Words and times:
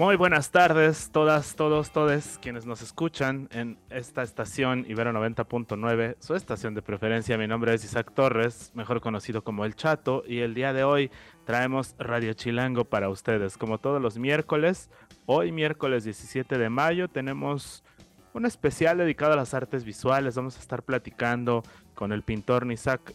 Muy 0.00 0.16
buenas 0.16 0.50
tardes, 0.50 1.10
todas, 1.12 1.56
todos, 1.56 1.90
todes 1.90 2.38
quienes 2.40 2.64
nos 2.64 2.80
escuchan 2.80 3.50
en 3.52 3.76
esta 3.90 4.22
estación 4.22 4.86
Ibero 4.88 5.12
90.9, 5.12 6.16
su 6.20 6.34
estación 6.34 6.74
de 6.74 6.80
preferencia. 6.80 7.36
Mi 7.36 7.46
nombre 7.46 7.74
es 7.74 7.84
Isaac 7.84 8.10
Torres, 8.14 8.72
mejor 8.74 9.02
conocido 9.02 9.44
como 9.44 9.66
El 9.66 9.76
Chato, 9.76 10.22
y 10.26 10.38
el 10.38 10.54
día 10.54 10.72
de 10.72 10.84
hoy 10.84 11.10
traemos 11.44 11.96
Radio 11.98 12.32
Chilango 12.32 12.86
para 12.86 13.10
ustedes. 13.10 13.58
Como 13.58 13.76
todos 13.76 14.00
los 14.00 14.16
miércoles, 14.16 14.88
hoy 15.26 15.52
miércoles 15.52 16.04
17 16.04 16.56
de 16.56 16.70
mayo 16.70 17.08
tenemos 17.08 17.84
un 18.32 18.46
especial 18.46 18.96
dedicado 18.96 19.34
a 19.34 19.36
las 19.36 19.52
artes 19.52 19.84
visuales. 19.84 20.34
Vamos 20.34 20.56
a 20.56 20.60
estar 20.60 20.82
platicando 20.82 21.62
con 21.94 22.12
el 22.12 22.22
pintor 22.22 22.64
Nisak, 22.64 23.12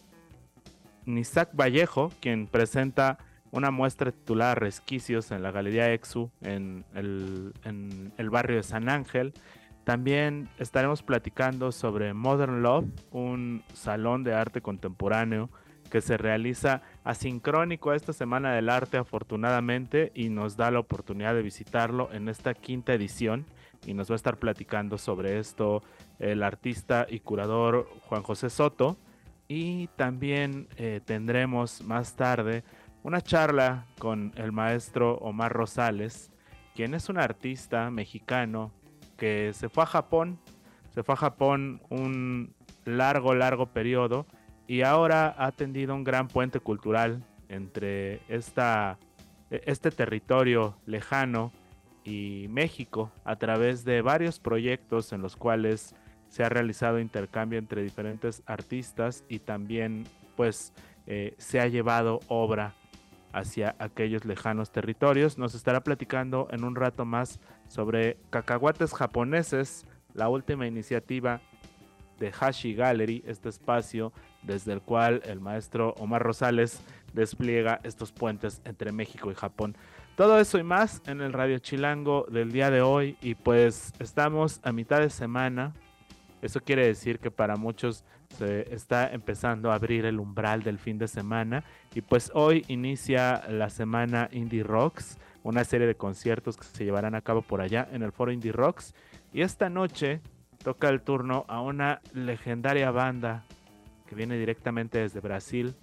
Nisak 1.04 1.50
Vallejo, 1.52 2.12
quien 2.20 2.46
presenta 2.46 3.18
una 3.56 3.70
muestra 3.70 4.12
titulada 4.12 4.54
Resquicios 4.54 5.30
en 5.30 5.42
la 5.42 5.50
Galería 5.50 5.90
Exu 5.92 6.30
en 6.42 6.84
el, 6.94 8.30
barrio 8.30 8.58
de 8.58 8.62
San 8.62 8.90
Ángel. 8.90 9.32
También 9.84 10.50
estaremos 10.58 11.02
platicando 11.02 11.72
sobre 11.72 12.12
Modern 12.12 12.62
Love, 12.62 12.86
un 13.12 13.62
salón 13.72 14.24
de 14.24 14.34
arte 14.34 14.60
contemporáneo 14.60 15.48
que 15.90 16.02
se 16.02 16.18
realiza 16.18 16.82
asincrónico 17.04 17.94
esta 17.94 18.12
Semana 18.12 18.52
del 18.52 18.68
Arte 18.68 18.98
afortunadamente 18.98 20.12
y 20.14 20.28
nos 20.28 20.56
da 20.56 20.70
la 20.70 20.80
oportunidad 20.80 21.34
de 21.34 21.42
visitarlo 21.42 22.12
en 22.12 22.28
esta 22.28 22.52
quinta 22.52 22.92
edición 22.92 23.46
y 23.86 23.94
nos 23.94 24.10
va 24.10 24.14
a 24.14 24.16
estar 24.16 24.36
platicando 24.36 24.98
sobre 24.98 25.38
esto 25.38 25.82
el 26.18 26.42
artista 26.42 27.06
y 27.08 27.20
curador 27.20 27.88
Juan 28.08 28.22
José 28.22 28.50
Soto 28.50 28.98
y 29.48 29.86
también 29.94 30.66
eh, 30.76 31.00
tendremos 31.04 31.82
más 31.82 32.16
tarde 32.16 32.64
una 33.06 33.20
charla 33.20 33.86
con 34.00 34.32
el 34.34 34.50
maestro 34.50 35.14
Omar 35.18 35.52
Rosales, 35.52 36.32
quien 36.74 36.92
es 36.92 37.08
un 37.08 37.18
artista 37.18 37.88
mexicano 37.88 38.72
que 39.16 39.52
se 39.54 39.68
fue 39.68 39.84
a 39.84 39.86
Japón, 39.86 40.40
se 40.92 41.04
fue 41.04 41.12
a 41.14 41.18
Japón 41.18 41.80
un 41.88 42.52
largo, 42.84 43.32
largo 43.36 43.66
periodo 43.66 44.26
y 44.66 44.82
ahora 44.82 45.36
ha 45.38 45.52
tendido 45.52 45.94
un 45.94 46.02
gran 46.02 46.26
puente 46.26 46.58
cultural 46.58 47.22
entre 47.48 48.22
esta, 48.26 48.98
este 49.50 49.92
territorio 49.92 50.76
lejano 50.84 51.52
y 52.02 52.46
México 52.50 53.12
a 53.24 53.36
través 53.36 53.84
de 53.84 54.02
varios 54.02 54.40
proyectos 54.40 55.12
en 55.12 55.22
los 55.22 55.36
cuales 55.36 55.94
se 56.28 56.42
ha 56.42 56.48
realizado 56.48 56.98
intercambio 56.98 57.60
entre 57.60 57.84
diferentes 57.84 58.42
artistas 58.46 59.22
y 59.28 59.38
también 59.38 60.08
pues 60.34 60.72
eh, 61.06 61.36
se 61.38 61.60
ha 61.60 61.68
llevado 61.68 62.18
obra 62.26 62.74
hacia 63.36 63.76
aquellos 63.78 64.24
lejanos 64.24 64.70
territorios. 64.70 65.36
Nos 65.36 65.54
estará 65.54 65.82
platicando 65.82 66.48
en 66.50 66.64
un 66.64 66.74
rato 66.74 67.04
más 67.04 67.38
sobre 67.68 68.16
cacahuates 68.30 68.94
japoneses, 68.94 69.86
la 70.14 70.30
última 70.30 70.66
iniciativa 70.66 71.42
de 72.18 72.32
Hashi 72.32 72.74
Gallery, 72.74 73.22
este 73.26 73.50
espacio 73.50 74.10
desde 74.42 74.72
el 74.72 74.80
cual 74.80 75.20
el 75.26 75.40
maestro 75.40 75.90
Omar 75.98 76.22
Rosales 76.22 76.80
despliega 77.12 77.80
estos 77.82 78.10
puentes 78.10 78.62
entre 78.64 78.90
México 78.90 79.30
y 79.30 79.34
Japón. 79.34 79.76
Todo 80.16 80.40
eso 80.40 80.58
y 80.58 80.62
más 80.62 81.02
en 81.06 81.20
el 81.20 81.34
Radio 81.34 81.58
Chilango 81.58 82.26
del 82.30 82.52
día 82.52 82.70
de 82.70 82.80
hoy 82.80 83.18
y 83.20 83.34
pues 83.34 83.92
estamos 83.98 84.60
a 84.62 84.72
mitad 84.72 85.00
de 85.00 85.10
semana. 85.10 85.74
Eso 86.40 86.60
quiere 86.60 86.86
decir 86.86 87.18
que 87.18 87.30
para 87.30 87.56
muchos 87.56 88.02
se 88.38 88.74
está 88.74 89.12
empezando 89.12 89.70
a 89.70 89.74
abrir 89.74 90.04
el 90.04 90.18
umbral 90.18 90.62
del 90.62 90.78
fin 90.78 90.98
de 90.98 91.08
semana. 91.08 91.64
Y 91.94 92.00
pues 92.00 92.30
hoy 92.34 92.64
inicia 92.68 93.42
la 93.48 93.70
semana 93.70 94.28
Indie 94.32 94.62
Rocks, 94.62 95.18
una 95.42 95.64
serie 95.64 95.86
de 95.86 95.94
conciertos 95.94 96.56
que 96.56 96.64
se 96.64 96.84
llevarán 96.84 97.14
a 97.14 97.22
cabo 97.22 97.42
por 97.42 97.60
allá 97.60 97.88
en 97.92 98.02
el 98.02 98.12
foro 98.12 98.32
Indie 98.32 98.52
Rocks. 98.52 98.94
Y 99.32 99.42
esta 99.42 99.70
noche 99.70 100.20
toca 100.62 100.88
el 100.88 101.00
turno 101.00 101.44
a 101.48 101.60
una 101.60 102.00
legendaria 102.12 102.90
banda 102.90 103.44
que 104.06 104.14
viene 104.14 104.38
directamente 104.38 104.98
desde 104.98 105.20
Brasil, 105.20 105.74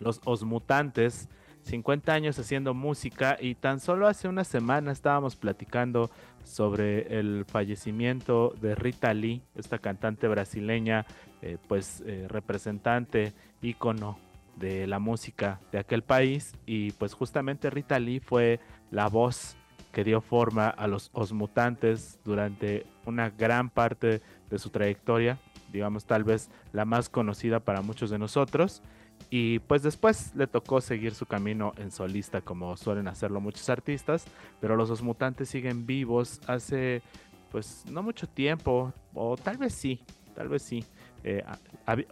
los 0.00 0.20
Osmutantes, 0.24 1.28
50 1.62 2.12
años 2.12 2.38
haciendo 2.38 2.74
música 2.74 3.36
y 3.40 3.54
tan 3.54 3.80
solo 3.80 4.06
hace 4.06 4.28
una 4.28 4.44
semana 4.44 4.92
estábamos 4.92 5.36
platicando 5.36 6.10
sobre 6.48 7.18
el 7.18 7.44
fallecimiento 7.46 8.54
de 8.60 8.74
Rita 8.74 9.14
Lee, 9.14 9.42
esta 9.54 9.78
cantante 9.78 10.26
brasileña 10.28 11.06
eh, 11.42 11.58
pues 11.68 12.02
eh, 12.06 12.26
representante, 12.28 13.32
ícono 13.62 14.18
de 14.56 14.86
la 14.86 14.98
música 14.98 15.60
de 15.70 15.78
aquel 15.78 16.02
país 16.02 16.52
y 16.66 16.90
pues 16.92 17.14
justamente 17.14 17.70
Rita 17.70 17.98
Lee 17.98 18.20
fue 18.20 18.60
la 18.90 19.08
voz 19.08 19.56
que 19.92 20.04
dio 20.04 20.20
forma 20.20 20.68
a 20.68 20.86
los 20.86 21.10
Osmutantes 21.12 22.18
durante 22.24 22.86
una 23.04 23.30
gran 23.30 23.70
parte 23.70 24.20
de 24.50 24.58
su 24.58 24.70
trayectoria, 24.70 25.38
digamos 25.72 26.06
tal 26.06 26.24
vez 26.24 26.50
la 26.72 26.84
más 26.84 27.08
conocida 27.08 27.60
para 27.60 27.82
muchos 27.82 28.10
de 28.10 28.18
nosotros. 28.18 28.82
Y 29.30 29.58
pues 29.60 29.82
después 29.82 30.34
le 30.34 30.46
tocó 30.46 30.80
seguir 30.80 31.14
su 31.14 31.26
camino 31.26 31.74
en 31.76 31.90
solista 31.90 32.40
como 32.40 32.76
suelen 32.76 33.08
hacerlo 33.08 33.40
muchos 33.40 33.68
artistas, 33.68 34.24
pero 34.60 34.74
los 34.74 34.90
Osmutantes 34.90 35.50
siguen 35.50 35.86
vivos 35.86 36.40
hace 36.46 37.02
pues 37.50 37.84
no 37.90 38.02
mucho 38.02 38.26
tiempo, 38.26 38.92
o 39.14 39.36
tal 39.36 39.58
vez 39.58 39.74
sí, 39.74 40.00
tal 40.34 40.48
vez 40.48 40.62
sí. 40.62 40.84
Eh, 41.24 41.42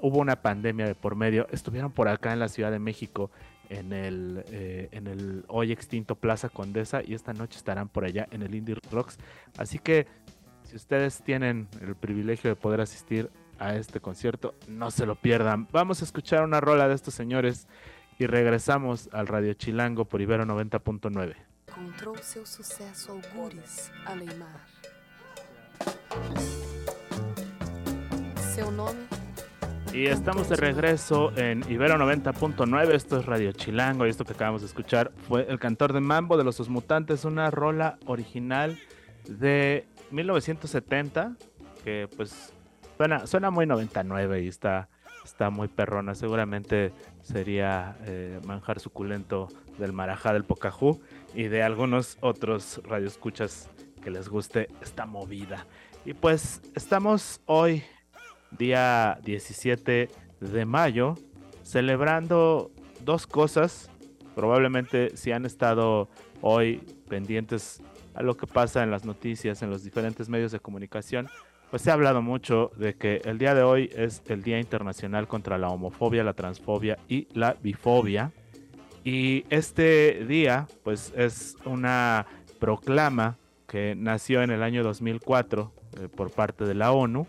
hubo 0.00 0.19
una 0.19 0.37
pandemia 0.37 0.87
de 0.87 0.94
por 0.94 1.15
medio. 1.15 1.47
Estuvieron 1.50 1.93
por 1.93 2.09
acá 2.09 2.32
en 2.32 2.38
la 2.38 2.49
Ciudad 2.49 2.71
de 2.71 2.78
México 2.78 3.31
en 3.69 3.93
el, 3.93 4.44
eh, 4.50 4.88
en 4.93 5.06
el 5.06 5.44
hoy 5.49 5.72
extinto 5.72 6.15
Plaza 6.15 6.49
Condesa 6.49 7.03
y 7.05 7.15
esta 7.15 7.32
noche 7.32 7.56
estarán 7.59 7.88
por 7.88 8.05
allá 8.05 8.28
en 8.31 8.43
el 8.43 8.55
Indie 8.55 8.76
Rocks. 8.91 9.19
Así 9.59 9.78
que 9.78 10.06
si 10.65 10.76
ustedes 10.76 11.22
tienen 11.22 11.69
el 11.81 11.94
privilegio 11.94 12.50
de 12.50 12.56
poder 12.56 12.81
asistir 12.81 13.31
a 13.59 13.77
este 13.77 14.00
concierto, 14.00 14.55
no 14.69 14.91
se 14.91 15.06
lo 15.06 15.15
pierdan. 15.17 15.69
Vamos 15.72 16.03
a 16.03 16.05
escuchar 16.05 16.43
una 16.43 16.61
rola 16.61 16.89
de 16.89 16.94
estos 16.94 17.15
señores 17.15 17.67
y 18.19 18.27
regresamos 18.27 19.09
al 19.12 19.27
Radio 19.27 19.55
Chilango 19.55 20.05
por 20.05 20.21
Ibero 20.21 20.44
90.9. 20.44 21.34
Encontró 21.69 22.15
su 22.17 22.47
suceso 22.47 23.12
algures 23.12 23.91
a 24.06 24.15
y 29.93 30.06
estamos 30.06 30.49
de 30.49 30.56
regreso 30.56 31.31
en 31.37 31.62
Ibero 31.71 31.97
90.9, 31.97 32.94
esto 32.94 33.19
es 33.19 33.27
Radio 33.27 33.53
Chilango 33.53 34.06
y 34.06 34.11
esto 34.11 34.25
que 34.25 34.33
acabamos 34.33 34.62
de 34.62 34.67
escuchar 34.67 35.12
fue 35.28 35.47
El 35.49 35.59
Cantor 35.59 35.93
de 35.93 36.00
Mambo 36.00 36.38
de 36.38 36.44
los 36.44 36.59
Osmutantes, 36.61 37.25
una 37.25 37.50
rola 37.50 37.99
original 38.06 38.78
de 39.28 39.87
1970 40.11 41.37
que 41.84 42.09
pues 42.17 42.55
suena, 42.96 43.26
suena 43.26 43.50
muy 43.50 43.66
99 43.66 44.42
y 44.42 44.48
está, 44.48 44.88
está 45.24 45.50
muy 45.50 45.68
perrona, 45.68 46.14
seguramente 46.14 46.93
sería 47.22 47.96
eh, 48.02 48.40
manjar 48.44 48.81
suculento 48.81 49.48
del 49.78 49.93
marajá 49.93 50.32
del 50.32 50.44
Pocahú 50.44 51.00
y 51.34 51.44
de 51.44 51.62
algunos 51.62 52.19
otros 52.20 52.81
radioescuchas 52.84 53.70
que 54.02 54.10
les 54.10 54.28
guste 54.28 54.69
esta 54.81 55.06
movida. 55.06 55.66
Y 56.04 56.14
pues 56.14 56.62
estamos 56.75 57.40
hoy 57.46 57.82
día 58.52 59.19
17 59.25 60.08
de 60.40 60.64
mayo, 60.64 61.14
celebrando 61.62 62.70
dos 63.00 63.26
cosas. 63.26 63.90
Probablemente 64.34 65.16
si 65.16 65.32
han 65.32 65.44
estado 65.46 66.08
hoy 66.40 66.82
pendientes 67.08 67.82
a 68.14 68.22
lo 68.22 68.37
que 68.37 68.46
pasa 68.46 68.82
en 68.82 68.90
las 68.90 69.04
noticias, 69.04 69.62
en 69.62 69.70
los 69.70 69.82
diferentes 69.82 70.28
medios 70.28 70.52
de 70.52 70.60
comunicación, 70.60 71.28
pues 71.70 71.82
se 71.82 71.90
ha 71.90 71.94
hablado 71.94 72.22
mucho 72.22 72.70
de 72.76 72.94
que 72.94 73.20
el 73.24 73.38
día 73.38 73.54
de 73.54 73.62
hoy 73.62 73.90
es 73.94 74.22
el 74.26 74.42
Día 74.42 74.58
Internacional 74.60 75.26
contra 75.26 75.58
la 75.58 75.68
Homofobia, 75.68 76.22
la 76.24 76.34
Transfobia 76.34 76.98
y 77.08 77.26
la 77.32 77.56
Bifobia. 77.60 78.32
Y 79.04 79.44
este 79.50 80.24
día, 80.26 80.66
pues 80.84 81.12
es 81.16 81.56
una 81.64 82.26
proclama 82.58 83.36
que 83.66 83.94
nació 83.96 84.42
en 84.42 84.50
el 84.50 84.62
año 84.62 84.82
2004 84.82 85.72
eh, 86.00 86.08
por 86.08 86.30
parte 86.30 86.64
de 86.64 86.74
la 86.74 86.92
ONU 86.92 87.26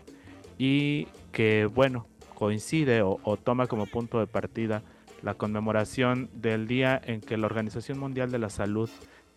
y 0.58 1.06
que, 1.32 1.66
bueno, 1.66 2.06
coincide 2.34 3.02
o, 3.02 3.36
toma 3.42 3.66
como 3.66 3.86
punto 3.86 4.20
de 4.20 4.26
partida 4.26 4.82
la 5.22 5.34
conmemoración 5.34 6.30
del 6.32 6.68
día 6.68 7.00
en 7.04 7.20
que 7.20 7.36
la 7.36 7.46
Organización 7.46 7.98
Mundial 7.98 8.30
de 8.30 8.38
la 8.38 8.50
Salud 8.50 8.88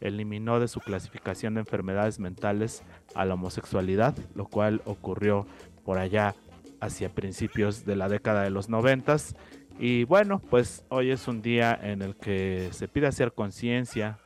eliminó 0.01 0.59
de 0.59 0.67
su 0.67 0.79
clasificación 0.79 1.53
de 1.53 1.61
enfermedades 1.61 2.19
mentales 2.19 2.83
a 3.15 3.25
la 3.25 3.35
homosexualidad, 3.35 4.15
lo 4.35 4.45
cual 4.47 4.81
ocurrió 4.85 5.45
por 5.85 5.97
allá 5.97 6.35
hacia 6.79 7.09
principios 7.09 7.85
de 7.85 7.95
la 7.95 8.09
década 8.09 8.43
de 8.43 8.49
los 8.49 8.67
noventas. 8.67 9.35
Y 9.79 10.03
bueno, 10.03 10.39
pues 10.39 10.83
hoy 10.89 11.11
es 11.11 11.27
un 11.27 11.41
día 11.41 11.79
en 11.81 12.01
el 12.01 12.15
que 12.15 12.69
se 12.71 12.87
pide 12.87 13.07
hacer 13.07 13.33
conciencia, 13.33 14.19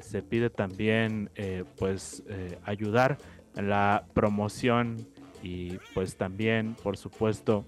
se 0.00 0.22
pide 0.22 0.50
también 0.50 1.30
eh, 1.34 1.64
pues 1.78 2.22
eh, 2.28 2.58
ayudar 2.64 3.18
en 3.56 3.68
la 3.68 4.04
promoción 4.12 5.06
y 5.42 5.78
pues 5.94 6.16
también 6.16 6.74
por 6.82 6.96
supuesto 6.96 7.64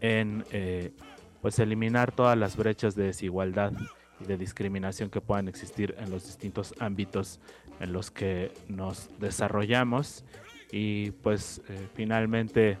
en 0.00 0.44
eh, 0.52 0.92
pues 1.40 1.58
eliminar 1.58 2.12
todas 2.12 2.36
las 2.36 2.56
brechas 2.56 2.94
de 2.94 3.04
desigualdad 3.04 3.72
y 4.20 4.24
de 4.24 4.36
discriminación 4.36 5.10
que 5.10 5.20
puedan 5.20 5.48
existir 5.48 5.94
en 5.98 6.10
los 6.10 6.26
distintos 6.26 6.74
ámbitos 6.78 7.40
en 7.80 7.92
los 7.92 8.10
que 8.10 8.52
nos 8.68 9.08
desarrollamos 9.18 10.24
y 10.72 11.10
pues 11.10 11.62
finalmente 11.94 12.78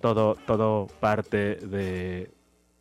todo 0.00 0.34
todo 0.46 0.86
parte 1.00 1.56
de 1.56 2.30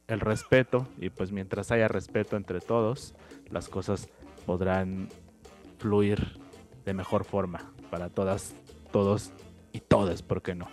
el 0.07 0.19
respeto 0.19 0.87
y 0.97 1.09
pues 1.09 1.31
mientras 1.31 1.71
haya 1.71 1.87
respeto 1.87 2.35
entre 2.35 2.59
todos 2.59 3.15
las 3.49 3.69
cosas 3.69 4.09
podrán 4.45 5.09
fluir 5.79 6.39
de 6.85 6.93
mejor 6.93 7.23
forma 7.23 7.71
para 7.89 8.09
todas, 8.09 8.55
todos 8.91 9.31
y 9.71 9.79
todas, 9.79 10.21
¿por 10.21 10.41
qué 10.41 10.55
no? 10.55 10.67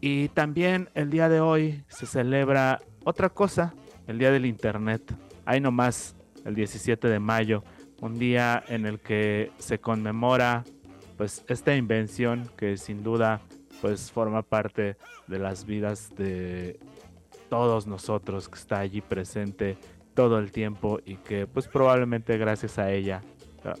Y 0.00 0.28
también 0.28 0.90
el 0.94 1.10
día 1.10 1.28
de 1.28 1.40
hoy 1.40 1.84
se 1.88 2.06
celebra 2.06 2.80
otra 3.04 3.30
cosa, 3.30 3.74
el 4.06 4.18
Día 4.18 4.30
del 4.30 4.44
Internet. 4.44 5.02
Hay 5.44 5.60
nomás 5.60 6.16
el 6.44 6.54
17 6.54 7.08
de 7.08 7.18
mayo, 7.18 7.64
un 8.00 8.18
día 8.18 8.62
en 8.68 8.86
el 8.86 9.00
que 9.00 9.52
se 9.58 9.78
conmemora 9.78 10.64
pues 11.16 11.44
esta 11.48 11.76
invención 11.76 12.50
que 12.56 12.76
sin 12.76 13.02
duda 13.02 13.40
pues 13.80 14.10
forma 14.10 14.42
parte 14.42 14.96
de 15.26 15.38
las 15.38 15.64
vidas 15.64 16.14
de 16.16 16.78
todos 17.48 17.86
nosotros 17.86 18.48
que 18.48 18.58
está 18.58 18.80
allí 18.80 19.00
presente 19.00 19.76
todo 20.14 20.38
el 20.38 20.50
tiempo 20.52 21.00
y 21.04 21.16
que 21.16 21.46
pues 21.46 21.68
probablemente 21.68 22.36
gracias 22.38 22.78
a 22.78 22.90
ella 22.90 23.22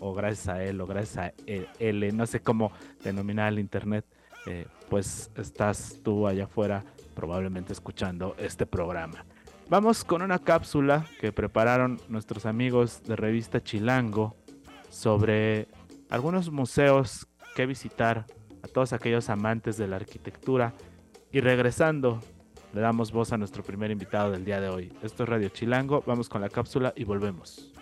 o 0.00 0.14
gracias 0.14 0.48
a 0.48 0.64
él 0.64 0.80
o 0.80 0.86
gracias 0.86 1.18
a 1.18 1.32
él, 1.46 2.16
no 2.16 2.26
sé 2.26 2.40
cómo 2.40 2.72
denominar 3.02 3.52
el 3.52 3.58
internet, 3.58 4.04
eh, 4.46 4.66
pues 4.88 5.30
estás 5.36 6.00
tú 6.02 6.26
allá 6.26 6.44
afuera 6.44 6.84
probablemente 7.14 7.72
escuchando 7.72 8.34
este 8.38 8.66
programa. 8.66 9.24
Vamos 9.70 10.04
con 10.04 10.20
una 10.20 10.38
cápsula 10.38 11.06
que 11.20 11.32
prepararon 11.32 11.98
nuestros 12.08 12.44
amigos 12.44 13.02
de 13.04 13.16
revista 13.16 13.62
Chilango 13.62 14.36
sobre 14.90 15.68
algunos 16.10 16.50
museos 16.50 17.26
que 17.56 17.64
visitar 17.64 18.26
a 18.62 18.68
todos 18.68 18.92
aquellos 18.92 19.30
amantes 19.30 19.78
de 19.78 19.88
la 19.88 19.96
arquitectura 19.96 20.74
y 21.32 21.40
regresando 21.40 22.20
le 22.74 22.80
damos 22.82 23.10
voz 23.10 23.32
a 23.32 23.38
nuestro 23.38 23.62
primer 23.62 23.90
invitado 23.90 24.32
del 24.32 24.44
día 24.44 24.60
de 24.60 24.68
hoy. 24.68 24.92
Esto 25.02 25.22
es 25.22 25.28
Radio 25.28 25.48
Chilango, 25.48 26.02
vamos 26.06 26.28
con 26.28 26.42
la 26.42 26.50
cápsula 26.50 26.92
y 26.94 27.04
volvemos 27.04 27.73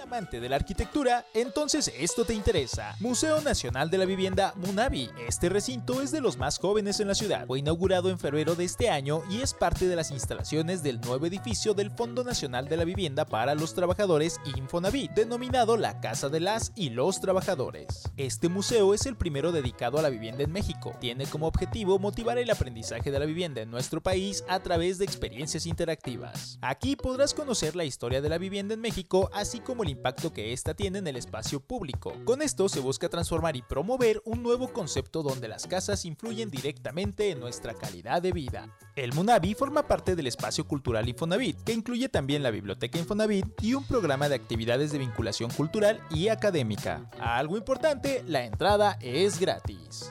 amante 0.00 0.40
de 0.40 0.48
la 0.48 0.56
arquitectura, 0.56 1.26
entonces 1.34 1.92
esto 1.98 2.24
te 2.24 2.32
interesa. 2.32 2.96
Museo 3.00 3.40
Nacional 3.40 3.90
de 3.90 3.98
la 3.98 4.06
Vivienda 4.06 4.54
Munavi. 4.56 5.10
Este 5.28 5.48
recinto 5.48 6.00
es 6.00 6.10
de 6.10 6.20
los 6.20 6.38
más 6.38 6.58
jóvenes 6.58 7.00
en 7.00 7.08
la 7.08 7.14
ciudad. 7.14 7.46
Fue 7.46 7.58
inaugurado 7.58 8.08
en 8.08 8.18
febrero 8.18 8.54
de 8.54 8.64
este 8.64 8.88
año 8.88 9.22
y 9.30 9.42
es 9.42 9.52
parte 9.52 9.88
de 9.88 9.96
las 9.96 10.10
instalaciones 10.10 10.82
del 10.82 11.00
nuevo 11.00 11.26
edificio 11.26 11.74
del 11.74 11.90
Fondo 11.90 12.24
Nacional 12.24 12.68
de 12.68 12.78
la 12.78 12.84
Vivienda 12.84 13.26
para 13.26 13.54
los 13.54 13.74
Trabajadores 13.74 14.40
Infonavit, 14.56 15.12
denominado 15.12 15.76
la 15.76 16.00
Casa 16.00 16.28
de 16.28 16.40
las 16.40 16.72
y 16.74 16.90
los 16.90 17.20
Trabajadores. 17.20 18.10
Este 18.16 18.48
museo 18.48 18.94
es 18.94 19.04
el 19.04 19.16
primero 19.16 19.52
dedicado 19.52 19.98
a 19.98 20.02
la 20.02 20.08
vivienda 20.08 20.44
en 20.44 20.52
México. 20.52 20.94
Tiene 21.00 21.26
como 21.26 21.46
objetivo 21.46 21.98
motivar 21.98 22.38
el 22.38 22.50
aprendizaje 22.50 23.10
de 23.10 23.18
la 23.18 23.26
vivienda 23.26 23.60
en 23.60 23.70
nuestro 23.70 24.00
país 24.00 24.44
a 24.48 24.60
través 24.60 24.98
de 24.98 25.04
experiencias 25.04 25.66
interactivas. 25.66 26.58
Aquí 26.62 26.96
podrás 26.96 27.34
conocer 27.34 27.76
la 27.76 27.84
historia 27.84 28.22
de 28.22 28.28
la 28.28 28.38
vivienda 28.38 28.74
en 28.74 28.80
México, 28.80 29.30
así 29.34 29.60
como 29.60 29.82
el 29.82 29.89
impacto 29.90 30.32
que 30.32 30.52
ésta 30.52 30.74
tiene 30.74 30.98
en 30.98 31.06
el 31.06 31.16
espacio 31.16 31.60
público. 31.60 32.14
Con 32.24 32.42
esto 32.42 32.68
se 32.68 32.80
busca 32.80 33.08
transformar 33.08 33.56
y 33.56 33.62
promover 33.62 34.22
un 34.24 34.42
nuevo 34.42 34.72
concepto 34.72 35.22
donde 35.22 35.48
las 35.48 35.66
casas 35.66 36.04
influyen 36.04 36.50
directamente 36.50 37.30
en 37.30 37.40
nuestra 37.40 37.74
calidad 37.74 38.22
de 38.22 38.32
vida. 38.32 38.76
El 38.96 39.12
Munavi 39.12 39.54
forma 39.54 39.86
parte 39.86 40.16
del 40.16 40.26
espacio 40.26 40.66
cultural 40.66 41.08
Infonavit, 41.08 41.62
que 41.62 41.72
incluye 41.72 42.08
también 42.08 42.42
la 42.42 42.50
biblioteca 42.50 42.98
Infonavit 42.98 43.46
y 43.62 43.74
un 43.74 43.84
programa 43.84 44.28
de 44.28 44.36
actividades 44.36 44.92
de 44.92 44.98
vinculación 44.98 45.50
cultural 45.50 46.00
y 46.10 46.28
académica. 46.28 47.10
Algo 47.18 47.56
importante, 47.56 48.22
la 48.26 48.44
entrada 48.44 48.98
es 49.00 49.38
gratis. 49.38 50.10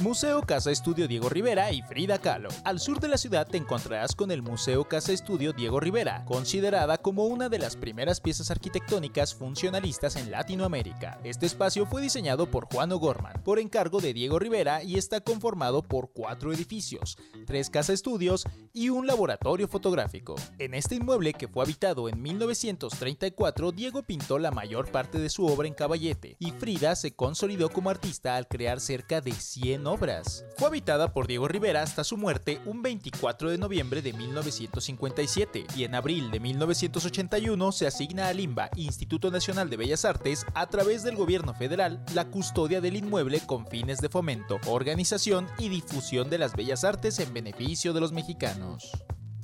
Museo 0.00 0.42
Casa 0.42 0.72
Estudio 0.72 1.06
Diego 1.06 1.28
Rivera 1.28 1.70
y 1.70 1.80
Frida 1.82 2.18
Kahlo. 2.18 2.48
Al 2.64 2.80
sur 2.80 2.98
de 2.98 3.06
la 3.06 3.16
ciudad 3.16 3.46
te 3.46 3.56
encontrarás 3.56 4.16
con 4.16 4.32
el 4.32 4.42
Museo 4.42 4.84
Casa 4.84 5.12
Estudio 5.12 5.52
Diego 5.52 5.78
Rivera, 5.78 6.24
considerada 6.24 6.98
como 6.98 7.26
una 7.26 7.48
de 7.48 7.60
las 7.60 7.76
primeras 7.76 8.20
piezas 8.20 8.50
arquitectónicas 8.50 9.34
funcionalistas 9.34 10.16
en 10.16 10.32
Latinoamérica. 10.32 11.20
Este 11.22 11.46
espacio 11.46 11.86
fue 11.86 12.02
diseñado 12.02 12.50
por 12.50 12.66
Juan 12.66 12.90
O'Gorman, 12.90 13.42
por 13.44 13.60
encargo 13.60 14.00
de 14.00 14.12
Diego 14.12 14.40
Rivera 14.40 14.82
y 14.82 14.96
está 14.96 15.20
conformado 15.20 15.82
por 15.82 16.10
cuatro 16.12 16.52
edificios, 16.52 17.16
tres 17.46 17.70
casa 17.70 17.92
estudios 17.92 18.44
y 18.72 18.88
un 18.88 19.06
laboratorio 19.06 19.68
fotográfico. 19.68 20.34
En 20.58 20.74
este 20.74 20.96
inmueble 20.96 21.34
que 21.34 21.46
fue 21.46 21.62
habitado 21.62 22.08
en 22.08 22.20
1934, 22.20 23.70
Diego 23.70 24.02
pintó 24.02 24.40
la 24.40 24.50
mayor 24.50 24.90
parte 24.90 25.18
de 25.18 25.30
su 25.30 25.46
obra 25.46 25.68
en 25.68 25.74
caballete 25.74 26.36
y 26.40 26.50
Frida 26.50 26.96
se 26.96 27.14
consolidó 27.14 27.70
como 27.70 27.90
artista 27.90 28.36
al 28.36 28.48
crear 28.48 28.80
cerca 28.80 29.20
de 29.20 29.32
100 29.32 29.83
obras. 29.86 30.44
Fue 30.56 30.68
habitada 30.68 31.12
por 31.12 31.26
Diego 31.26 31.48
Rivera 31.48 31.82
hasta 31.82 32.04
su 32.04 32.16
muerte 32.16 32.60
un 32.64 32.82
24 32.82 33.50
de 33.50 33.58
noviembre 33.58 34.02
de 34.02 34.12
1957 34.12 35.66
y 35.76 35.84
en 35.84 35.94
abril 35.94 36.30
de 36.30 36.40
1981 36.40 37.72
se 37.72 37.86
asigna 37.86 38.28
a 38.28 38.32
Limba, 38.32 38.70
Instituto 38.76 39.30
Nacional 39.30 39.70
de 39.70 39.76
Bellas 39.76 40.04
Artes, 40.04 40.46
a 40.54 40.66
través 40.66 41.02
del 41.02 41.16
gobierno 41.16 41.54
federal, 41.54 42.04
la 42.14 42.26
custodia 42.26 42.80
del 42.80 42.96
inmueble 42.96 43.40
con 43.46 43.66
fines 43.66 43.98
de 44.00 44.08
fomento, 44.08 44.58
organización 44.66 45.46
y 45.58 45.68
difusión 45.68 46.30
de 46.30 46.38
las 46.38 46.54
bellas 46.54 46.84
artes 46.84 47.18
en 47.18 47.32
beneficio 47.32 47.92
de 47.92 48.00
los 48.00 48.12
mexicanos. 48.12 48.92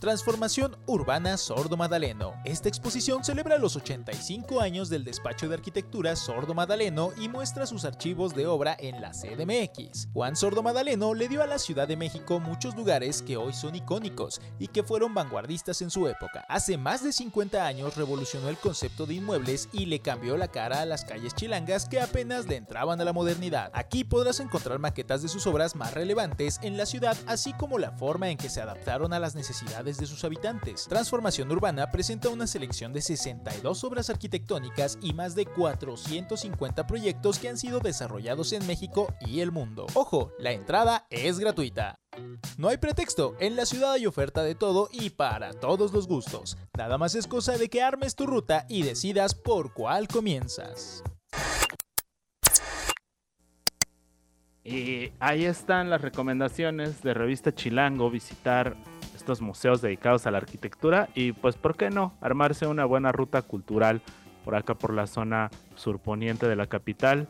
Transformación 0.01 0.79
Urbana 0.87 1.37
Sordo 1.37 1.77
Madaleno. 1.77 2.33
Esta 2.47 2.71
exposición 2.71 3.23
celebra 3.23 3.59
los 3.59 3.77
85 3.77 4.59
años 4.59 4.89
del 4.89 5.05
despacho 5.05 5.47
de 5.47 5.57
arquitectura 5.57 6.17
Sordo 6.17 6.55
Madaleno 6.55 7.11
y 7.21 7.29
muestra 7.29 7.67
sus 7.67 7.85
archivos 7.85 8.35
de 8.35 8.47
obra 8.47 8.75
en 8.81 9.03
la 9.03 9.11
CDMX. 9.11 10.09
Juan 10.15 10.37
Sordo 10.37 10.63
Madaleno 10.63 11.13
le 11.13 11.29
dio 11.29 11.43
a 11.43 11.47
la 11.47 11.59
Ciudad 11.59 11.87
de 11.87 11.99
México 11.99 12.41
muchos 12.41 12.75
lugares 12.77 13.21
que 13.21 13.37
hoy 13.37 13.53
son 13.53 13.75
icónicos 13.75 14.41
y 14.59 14.69
que 14.69 14.83
fueron 14.83 15.13
vanguardistas 15.13 15.83
en 15.83 15.91
su 15.91 16.09
época. 16.09 16.47
Hace 16.49 16.79
más 16.79 17.05
de 17.05 17.13
50 17.13 17.67
años 17.67 17.95
revolucionó 17.99 18.49
el 18.49 18.57
concepto 18.57 19.05
de 19.05 19.17
inmuebles 19.17 19.69
y 19.71 19.85
le 19.85 20.01
cambió 20.01 20.39
la 20.39 20.49
cara 20.49 20.81
a 20.81 20.87
las 20.87 21.05
calles 21.05 21.35
chilangas 21.35 21.87
que 21.91 22.01
apenas 22.01 22.47
le 22.47 22.57
entraban 22.57 23.03
a 23.03 23.05
la 23.05 23.13
modernidad. 23.13 23.71
Aquí 23.75 24.05
podrás 24.05 24.41
encontrar 24.41 24.79
maquetas 24.79 25.21
de 25.21 25.29
sus 25.29 25.47
obras 25.47 25.77
más 25.77 25.93
relevantes 25.93 26.59
en 26.63 26.79
la 26.79 26.87
ciudad, 26.87 27.19
así 27.27 27.53
como 27.53 27.79
la 27.79 27.93
forma 27.93 28.31
en 28.31 28.39
que 28.39 28.49
se 28.49 28.63
adaptaron 28.63 29.13
a 29.13 29.19
las 29.19 29.35
necesidades 29.35 29.90
de 29.99 30.07
sus 30.07 30.25
habitantes. 30.25 30.87
Transformación 30.89 31.51
Urbana 31.51 31.91
presenta 31.91 32.29
una 32.29 32.47
selección 32.47 32.93
de 32.93 33.01
62 33.01 33.85
obras 33.85 34.11
arquitectónicas 34.11 34.99
y 35.03 35.13
más 35.13 35.35
de 35.35 35.47
450 35.47 36.87
proyectos 36.87 37.39
que 37.39 37.49
han 37.49 37.59
sido 37.59 37.81
desarrollados 37.81 38.53
en 38.53 38.67
México 38.67 39.15
y 39.21 39.41
el 39.41 39.53
mundo. 39.53 39.87
Ojo, 39.95 40.33
la 40.39 40.53
entrada 40.53 41.07
es 41.11 41.39
gratuita. 41.39 41.97
No 42.57 42.69
hay 42.69 42.79
pretexto, 42.79 43.37
en 43.41 43.57
la 43.57 43.67
ciudad 43.67 43.93
hay 43.93 44.07
oferta 44.07 44.43
de 44.43 44.55
todo 44.55 44.89
y 44.93 45.11
para 45.11 45.53
todos 45.53 45.93
los 45.93 46.07
gustos. 46.07 46.57
Nada 46.77 46.99
más 46.99 47.15
es 47.15 47.27
cosa 47.27 47.57
de 47.57 47.69
que 47.69 47.83
armes 47.83 48.15
tu 48.15 48.27
ruta 48.27 48.67
y 48.69 48.83
decidas 48.83 49.35
por 49.35 49.73
cuál 49.73 50.09
comienzas. 50.09 51.03
Y 54.63 55.13
ahí 55.21 55.47
están 55.47 55.89
las 55.89 56.03
recomendaciones 56.03 57.03
de 57.03 57.15
revista 57.15 57.55
Chilango, 57.55 58.11
visitar 58.11 58.77
estos 59.21 59.43
museos 59.43 59.83
dedicados 59.83 60.27
a 60.27 60.31
la 60.31 60.39
arquitectura 60.39 61.09
y 61.15 61.33
pues 61.33 61.57
por 61.57 61.77
qué 61.77 61.91
no 61.91 62.15
armarse 62.21 62.67
una 62.67 62.87
buena 62.87 63.13
ruta 63.13 63.43
cultural 63.43 64.01
por 64.45 64.55
acá 64.55 64.75
por 64.75 64.95
la 64.95 65.07
zona 65.07 65.51
surponiente 65.75 66.49
de 66.49 66.57
la 66.57 66.67
capital. 66.67 67.29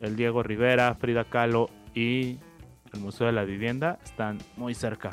El 0.00 0.16
Diego 0.16 0.42
Rivera, 0.42 0.92
Frida 0.94 1.24
Kahlo 1.24 1.70
y 1.94 2.38
el 2.92 3.00
Museo 3.00 3.28
de 3.28 3.32
la 3.32 3.44
Vivienda 3.44 4.00
están 4.04 4.38
muy 4.56 4.74
cerca 4.74 5.10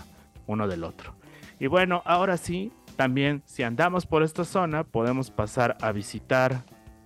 uno 0.47 0.67
del 0.67 0.83
otro. 0.83 1.13
Y 1.59 1.67
bueno, 1.67 2.01
ahora 2.05 2.37
sí, 2.37 2.71
también 2.95 3.43
si 3.45 3.61
andamos 3.61 4.07
por 4.07 4.23
esta 4.23 4.45
zona 4.45 4.83
podemos 4.83 5.29
pasar 5.29 5.77
a 5.81 5.91
visitar 5.91 6.63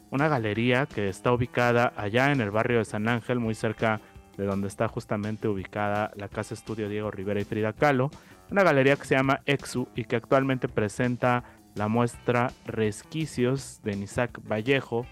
una 0.09 0.29
galería 0.29 0.85
que 0.85 1.09
está 1.09 1.33
ubicada 1.33 1.91
allá 1.97 2.31
en 2.31 2.39
el 2.39 2.51
barrio 2.51 2.77
de 2.77 2.85
San 2.85 3.09
Ángel, 3.09 3.39
muy 3.39 3.55
cerca 3.55 3.99
de 4.37 4.45
donde 4.45 4.67
está 4.67 4.87
justamente 4.87 5.47
ubicada 5.47 6.11
la 6.15 6.29
Casa 6.29 6.53
Estudio 6.53 6.87
Diego 6.87 7.11
Rivera 7.11 7.41
y 7.41 7.43
Frida 7.43 7.73
Kahlo 7.73 8.09
una 8.51 8.63
galería 8.63 8.95
que 8.95 9.05
se 9.05 9.15
llama 9.15 9.41
Exu 9.45 9.87
y 9.95 10.05
que 10.05 10.15
actualmente 10.15 10.67
presenta 10.67 11.43
la 11.75 11.87
muestra 11.87 12.51
Resquicios 12.65 13.81
de 13.83 13.95
Nisac 13.95 14.39
Vallejo, 14.47 15.05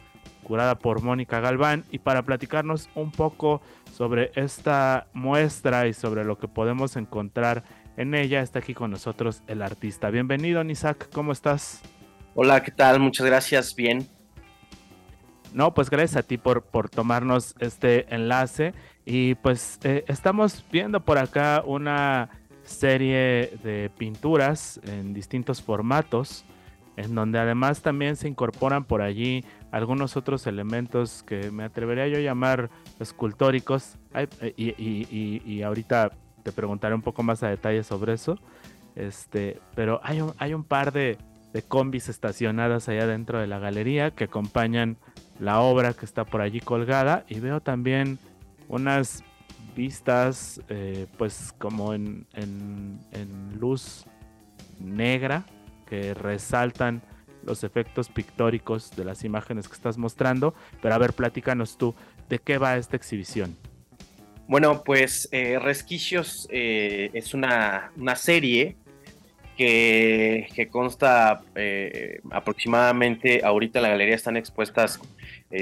curada 0.43 0.77
por 0.77 1.01
Mónica 1.01 1.39
Galván, 1.39 1.83
y 1.91 2.00
para 2.00 2.23
platicarnos 2.23 2.89
un 2.95 3.11
poco 3.11 3.61
sobre 3.91 4.31
esta 4.35 5.07
muestra 5.13 5.88
y 5.88 5.93
sobre 5.93 6.23
lo 6.23 6.38
que 6.38 6.47
podemos 6.47 6.95
encontrar 6.95 7.63
en 7.97 8.15
ella, 8.15 8.41
está 8.41 8.59
aquí 8.59 8.73
con 8.73 8.91
nosotros 8.91 9.43
el 9.47 9.61
artista. 9.61 10.09
Bienvenido, 10.09 10.63
Nisac, 10.63 11.09
¿cómo 11.11 11.31
estás? 11.31 11.81
Hola, 12.35 12.63
¿qué 12.63 12.71
tal? 12.71 13.00
Muchas 13.00 13.25
gracias, 13.25 13.75
bien. 13.75 14.07
No, 15.53 15.73
pues 15.73 15.89
gracias 15.89 16.15
a 16.15 16.23
ti 16.23 16.38
por, 16.38 16.63
por 16.63 16.89
tomarnos 16.89 17.55
este 17.59 18.13
enlace. 18.13 18.73
Y 19.05 19.35
pues 19.35 19.79
eh, 19.83 20.05
estamos 20.07 20.63
viendo 20.71 21.03
por 21.03 21.17
acá 21.17 21.63
una 21.65 22.29
serie 22.71 23.57
de 23.63 23.91
pinturas 23.97 24.79
en 24.85 25.13
distintos 25.13 25.61
formatos, 25.61 26.45
en 26.97 27.13
donde 27.15 27.39
además 27.39 27.81
también 27.81 28.15
se 28.15 28.27
incorporan 28.27 28.83
por 28.83 29.01
allí 29.01 29.45
algunos 29.71 30.17
otros 30.17 30.47
elementos 30.47 31.23
que 31.23 31.51
me 31.51 31.63
atrevería 31.63 32.07
yo 32.07 32.17
a 32.17 32.21
llamar 32.21 32.69
escultóricos. 32.99 33.97
Eh, 34.13 34.53
y, 34.57 35.61
ahorita 35.61 36.11
te 36.43 36.51
preguntaré 36.51 36.95
un 36.95 37.01
poco 37.01 37.23
más 37.23 37.43
a 37.43 37.49
detalle 37.49 37.83
sobre 37.83 38.13
eso. 38.13 38.37
Este, 38.95 39.59
pero 39.75 40.01
hay 40.03 40.21
un, 40.21 40.33
hay 40.37 40.53
un 40.53 40.63
par 40.63 40.91
de, 40.91 41.17
de 41.53 41.61
combis 41.61 42.09
estacionadas 42.09 42.89
allá 42.89 43.07
dentro 43.07 43.39
de 43.39 43.47
la 43.47 43.59
galería 43.59 44.11
que 44.11 44.25
acompañan 44.25 44.97
la 45.39 45.61
obra 45.61 45.93
que 45.93 46.05
está 46.05 46.25
por 46.25 46.41
allí 46.41 46.59
colgada 46.59 47.25
y 47.29 47.39
veo 47.39 47.61
también 47.61 48.19
unas 48.67 49.23
vistas 49.75 50.61
eh, 50.69 51.07
pues 51.17 51.53
como 51.57 51.93
en, 51.93 52.25
luz 53.59 54.05
negra 54.79 55.45
que 55.87 56.13
resaltan 56.13 57.01
los 57.43 57.63
efectos 57.63 58.09
pictóricos 58.09 58.95
de 58.95 59.05
las 59.05 59.23
imágenes 59.23 59.67
que 59.67 59.75
estás 59.75 59.97
mostrando. 59.97 60.53
Pero 60.81 60.95
a 60.95 60.97
ver, 60.97 61.13
platícanos 61.13 61.77
tú, 61.77 61.95
¿de 62.29 62.39
qué 62.39 62.57
va 62.57 62.77
esta 62.77 62.95
exhibición? 62.95 63.55
Bueno, 64.47 64.83
pues 64.83 65.29
eh, 65.31 65.59
Resquicios 65.59 66.47
eh, 66.51 67.09
es 67.13 67.33
una, 67.33 67.91
una 67.95 68.15
serie 68.15 68.75
que, 69.57 70.67
consta 70.71 71.43
eh, 71.55 72.19
aproximadamente, 72.31 73.41
ahorita 73.43 73.79
en 73.79 73.83
la 73.83 73.89
galería 73.89 74.15
están 74.15 74.37
expuestas 74.37 74.99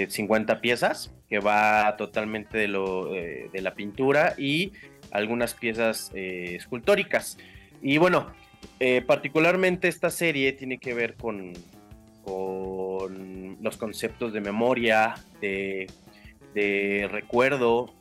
50 0.07 0.53
eh, 0.53 0.55
piezas, 0.57 1.13
que 1.29 1.39
va 1.39 1.95
totalmente 1.97 2.57
de, 2.57 2.67
lo, 2.67 3.15
eh, 3.15 3.49
de 3.51 3.61
la 3.61 3.75
pintura 3.75 4.35
y 4.37 4.73
algunas 5.11 5.53
piezas 5.53 6.11
escultóricas. 6.13 7.37
Y 7.81 7.97
bueno, 7.97 8.31
particularmente 9.07 9.87
esta 9.87 10.09
serie 10.09 10.53
tiene 10.53 10.77
que 10.77 10.93
ver 10.93 11.15
con, 11.15 11.53
con 12.23 13.57
los 13.61 13.77
conceptos 13.77 14.33
de 14.33 14.41
memoria, 14.41 15.15
de, 15.41 15.87
de 16.53 17.07
recuerdo, 17.11 17.93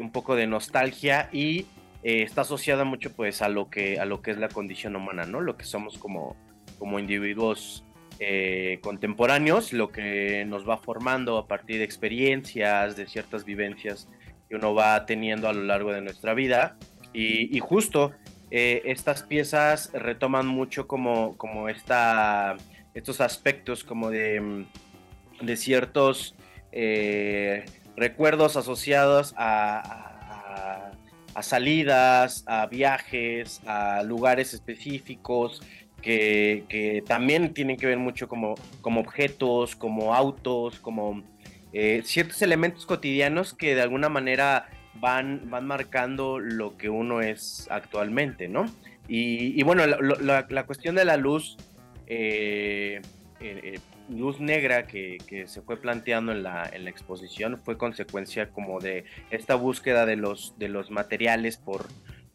un 0.00 0.10
poco 0.10 0.36
de 0.36 0.46
nostalgia 0.46 1.28
y 1.32 1.66
eh, 2.06 2.22
está 2.22 2.42
asociada 2.42 2.84
mucho 2.84 3.12
pues 3.12 3.42
a 3.42 3.48
lo 3.48 3.68
que 3.68 3.98
a 3.98 4.04
lo 4.04 4.22
que 4.22 4.30
es 4.30 4.38
la 4.38 4.48
condición 4.48 4.94
humana, 4.94 5.24
¿no? 5.24 5.40
Lo 5.40 5.56
que 5.56 5.64
somos 5.64 5.98
como, 5.98 6.36
como 6.78 7.00
individuos 7.00 7.82
eh, 8.18 8.78
contemporáneos, 8.82 9.72
lo 9.72 9.90
que 9.90 10.44
nos 10.46 10.68
va 10.68 10.78
formando 10.78 11.38
a 11.38 11.46
partir 11.46 11.78
de 11.78 11.84
experiencias, 11.84 12.96
de 12.96 13.06
ciertas 13.06 13.44
vivencias 13.44 14.08
que 14.48 14.56
uno 14.56 14.74
va 14.74 15.06
teniendo 15.06 15.48
a 15.48 15.52
lo 15.52 15.62
largo 15.62 15.92
de 15.92 16.00
nuestra 16.00 16.34
vida. 16.34 16.76
Y, 17.12 17.58
justo 17.60 18.12
eh, 18.50 18.82
estas 18.84 19.22
piezas 19.22 19.90
retoman 19.94 20.46
mucho 20.46 20.86
como, 20.86 21.36
como 21.38 21.70
esta, 21.70 22.56
estos 22.94 23.22
aspectos 23.22 23.84
como 23.84 24.10
de, 24.10 24.66
de 25.40 25.56
ciertos 25.56 26.34
recuerdos 27.96 28.56
asociados 28.56 29.32
a 29.38 30.16
a 31.36 31.42
salidas, 31.42 32.44
a 32.46 32.64
viajes, 32.64 33.60
a 33.66 34.02
lugares 34.02 34.54
específicos, 34.54 35.60
que, 36.02 37.02
también 37.06 37.52
tienen 37.52 37.76
que 37.76 37.86
ver 37.86 37.98
mucho 37.98 38.28
como, 38.28 38.54
como 38.80 39.00
objetos, 39.00 39.76
como 39.76 40.14
autos, 40.14 40.78
como 40.80 41.22
eh, 41.72 42.02
ciertos 42.04 42.40
elementos 42.42 42.86
cotidianos 42.86 43.54
que 43.54 43.74
de 43.74 43.82
alguna 43.82 44.08
manera 44.08 44.68
van, 44.94 45.50
van 45.50 45.66
marcando 45.66 46.38
lo 46.38 46.76
que 46.76 46.88
uno 46.88 47.20
es 47.20 47.66
actualmente, 47.70 48.48
¿no? 48.48 48.66
Y, 49.08 49.62
bueno, 49.62 49.86
la, 49.86 50.66
cuestión 50.66 50.96
de 50.96 51.04
la 51.04 51.16
luz 51.16 51.56
eh, 52.08 53.00
eh, 53.40 53.78
luz 54.08 54.40
negra 54.40 54.86
que, 54.86 55.18
se 55.46 55.62
fue 55.62 55.76
planteando 55.76 56.32
en 56.32 56.42
la, 56.42 56.68
en 56.72 56.84
la, 56.84 56.90
exposición 56.90 57.60
fue 57.64 57.76
consecuencia 57.76 58.50
como 58.50 58.80
de 58.80 59.04
esta 59.30 59.54
búsqueda 59.54 60.06
de 60.06 60.16
los, 60.16 60.54
de 60.58 60.68
los 60.68 60.90
materiales 60.90 61.56
por, 61.56 61.86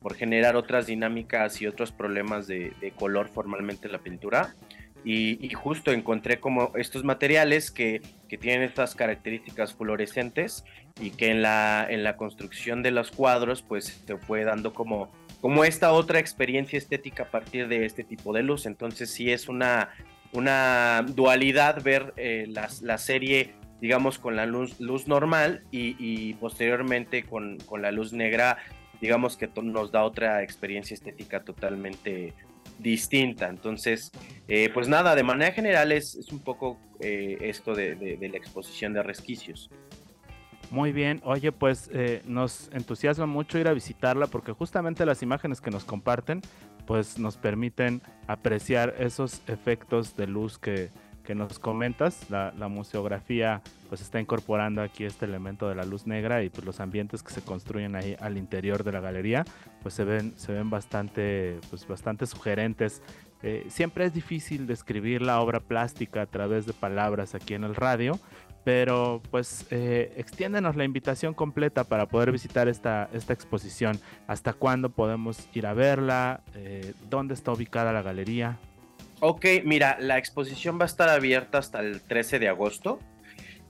por 0.02 0.16
generar 0.16 0.56
otras 0.56 0.88
dinámicas 0.88 1.62
y 1.62 1.68
otros 1.68 1.92
problemas 1.92 2.48
de, 2.48 2.74
color 2.96 3.30
formalmente 3.30 3.88
en 3.88 3.94
la 3.94 4.00
pintura. 4.00 4.56
Y, 5.04 5.50
justo 5.54 5.92
encontré 5.92 6.40
como 6.40 6.72
estos 6.76 7.04
materiales 7.04 7.72
que, 7.72 8.02
que, 8.30 8.38
tienen 8.38 8.62
estas 8.64 8.96
características 8.96 9.74
fluorescentes 9.74 10.64
y 11.00 11.12
que 11.12 11.30
en 11.32 11.42
la, 11.42 11.88
en 11.90 12.04
la 12.04 12.18
construcción 12.18 12.84
de 12.84 12.92
los 12.92 13.10
cuadros 13.12 13.64
pues 13.64 14.04
se 14.06 14.18
fue 14.18 14.44
dando 14.44 14.74
como, 14.74 15.12
como 15.40 15.64
esta 15.64 15.92
otra 15.92 16.20
experiencia 16.20 16.78
estética 16.78 17.24
a 17.24 17.32
partir 17.32 17.68
de 17.68 17.86
este 17.86 18.04
tipo 18.04 18.32
de 18.32 18.44
luz. 18.44 18.66
Entonces 18.68 19.10
sí 19.10 19.32
es 19.32 19.50
una 19.50 19.90
una 20.34 21.04
dualidad 21.08 21.84
ver 21.84 22.14
eh, 22.18 22.48
la, 22.48 22.98
serie, 22.98 23.54
digamos, 23.82 24.18
con 24.18 24.36
la 24.36 24.46
luz, 24.46 24.80
luz 24.80 25.08
normal 25.08 25.64
y, 25.72 26.34
posteriormente 26.36 27.24
con, 27.24 27.58
la 27.80 27.92
luz 27.92 28.14
negra, 28.14 28.58
digamos 29.02 29.36
que 29.36 29.50
nos 29.62 29.92
da 29.92 30.04
otra 30.04 30.44
experiencia 30.44 30.94
estética 30.94 31.44
totalmente 31.44 32.34
distinta. 32.80 33.50
Entonces, 33.50 34.12
eh, 34.48 34.70
pues 34.74 34.88
nada, 34.88 35.16
de 35.16 35.24
manera 35.24 35.52
general 35.52 35.92
es, 35.92 36.16
un 36.32 36.40
poco 36.40 36.78
eh, 37.00 37.38
esto 37.42 37.74
de, 37.76 38.18
la 38.22 38.38
exposición 38.38 38.94
de 38.94 39.04
resquicios. 39.04 39.70
Muy 40.70 40.94
bien, 40.94 41.20
oye, 41.26 41.52
pues 41.52 41.90
nos 42.24 42.70
entusiasma 42.72 43.26
mucho 43.26 43.60
ir 43.60 43.68
a 43.68 43.74
visitarla 43.74 44.28
porque 44.28 44.54
justamente 44.54 45.06
las 45.06 45.22
imágenes 45.22 45.60
que 45.60 45.70
nos 45.70 45.84
comparten 45.84 46.42
pues 46.92 47.18
nos 47.18 47.38
permiten 47.38 48.02
apreciar 48.28 48.96
esos 49.00 49.42
efectos 49.48 50.16
de 50.16 50.28
luz 50.28 50.60
que, 50.60 50.90
nos 51.34 51.60
comentas. 51.60 52.30
La, 52.30 52.52
museografía 52.68 53.62
pues 53.92 54.00
está 54.00 54.22
incorporando 54.22 54.82
aquí 54.82 55.04
este 55.04 55.26
elemento 55.26 55.68
de 55.68 55.76
la 55.76 55.84
luz 55.84 56.08
negra 56.08 56.42
y 56.44 56.50
pues 56.50 56.64
los 56.66 56.80
ambientes 56.80 57.24
que 57.24 57.34
se 57.34 57.42
construyen 57.42 57.98
ahí 57.98 58.16
al 58.22 58.38
interior 58.38 58.86
de 58.86 58.94
la 58.94 59.02
galería 59.02 59.44
pues 59.82 59.94
se 59.96 60.06
ven, 60.06 60.34
se 60.38 60.54
ven 60.54 60.70
bastante, 60.70 61.60
pues 61.70 61.86
bastante 61.86 62.26
sugerentes. 62.26 63.02
Eh, 63.44 63.66
siempre 63.68 64.06
es 64.06 64.14
difícil 64.14 64.66
describir 64.66 65.22
la 65.22 65.42
obra 65.42 65.60
plástica 65.60 66.22
a 66.22 66.26
través 66.26 66.66
de 66.66 66.72
palabras 66.72 67.36
aquí 67.36 67.54
en 67.54 67.66
el 67.66 67.76
radio, 67.76 68.18
pero 68.64 69.22
pues 69.30 69.66
eh, 69.72 70.14
extiéndenos 70.16 70.78
la 70.78 70.86
invitación 70.86 71.34
completa 71.34 71.84
para 71.84 72.06
poder 72.06 72.32
visitar 72.32 72.70
esta, 72.70 73.10
esta 73.12 73.34
exposición. 73.34 74.00
¿Hasta 74.26 74.54
cuándo 74.54 74.92
podemos 74.92 75.50
ir 75.54 75.68
a 75.68 75.74
verla? 75.74 76.44
Eh, 76.56 76.94
¿Dónde 77.10 77.34
está 77.34 77.52
ubicada 77.52 77.92
la 77.92 78.04
galería? 78.04 78.58
Ok, 79.20 79.46
mira, 79.66 79.98
la 80.00 80.18
exposición 80.18 80.80
va 80.80 80.84
a 80.84 80.86
estar 80.86 81.10
abierta 81.10 81.58
hasta 81.58 81.82
el 81.82 82.00
13 82.00 82.40
de 82.40 82.48
agosto 82.48 83.00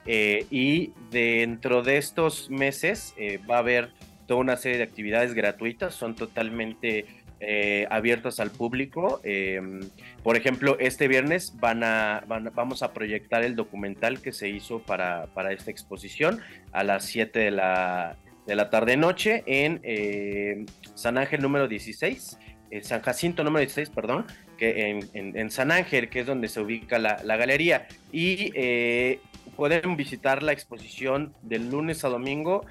eh, 0.05 0.45
y 0.49 0.91
dentro 1.09 1.83
de 1.83 1.97
estos 1.97 2.49
meses 2.49 3.15
va 3.49 3.55
a 3.57 3.59
haber 3.59 3.91
toda 4.27 4.39
una 4.39 4.57
serie 4.57 4.77
de 4.77 4.83
actividades 4.83 5.33
gratuitas, 5.33 5.93
son 5.93 6.15
totalmente 6.15 7.05
eh, 7.43 7.87
abiertos 7.89 8.39
al 8.39 8.51
público. 8.51 9.19
Em, 9.23 9.79
por 10.21 10.37
ejemplo, 10.37 10.77
este 10.79 11.07
viernes 11.07 11.55
van 11.59 11.83
a, 11.83 12.23
vamos 12.53 12.83
a 12.83 12.93
proyectar 12.93 13.43
el 13.43 13.55
documental 13.55 14.21
que 14.21 14.31
se 14.31 14.47
hizo 14.47 14.83
para, 14.83 15.27
esta 15.49 15.71
exposición 15.71 16.39
a 16.71 16.83
las 16.83 17.03
7 17.05 17.39
de 17.39 17.49
la, 17.49 18.15
de 18.45 18.55
la 18.55 18.69
tarde-noche 18.69 19.43
en 19.47 19.79
eh, 19.81 20.67
San 20.93 21.17
Ángel 21.17 21.41
número 21.41 21.67
16, 21.67 22.37
eh, 22.69 22.83
San 22.83 23.01
Jacinto 23.01 23.43
número 23.43 23.61
16, 23.61 23.89
perdón, 23.89 24.27
que 24.55 25.01
en, 25.11 25.49
San 25.49 25.71
Ángel, 25.71 26.09
que 26.09 26.19
es 26.19 26.27
donde 26.27 26.47
se 26.47 26.61
ubica 26.61 26.99
la, 26.99 27.23
la 27.23 27.37
galería. 27.37 27.87
Y 28.11 28.51
pueden 29.61 29.95
visitar 29.95 30.41
la 30.41 30.53
exposición 30.53 31.35
del 31.43 31.69
lunes 31.69 32.03
a 32.03 32.09
domingo 32.09 32.65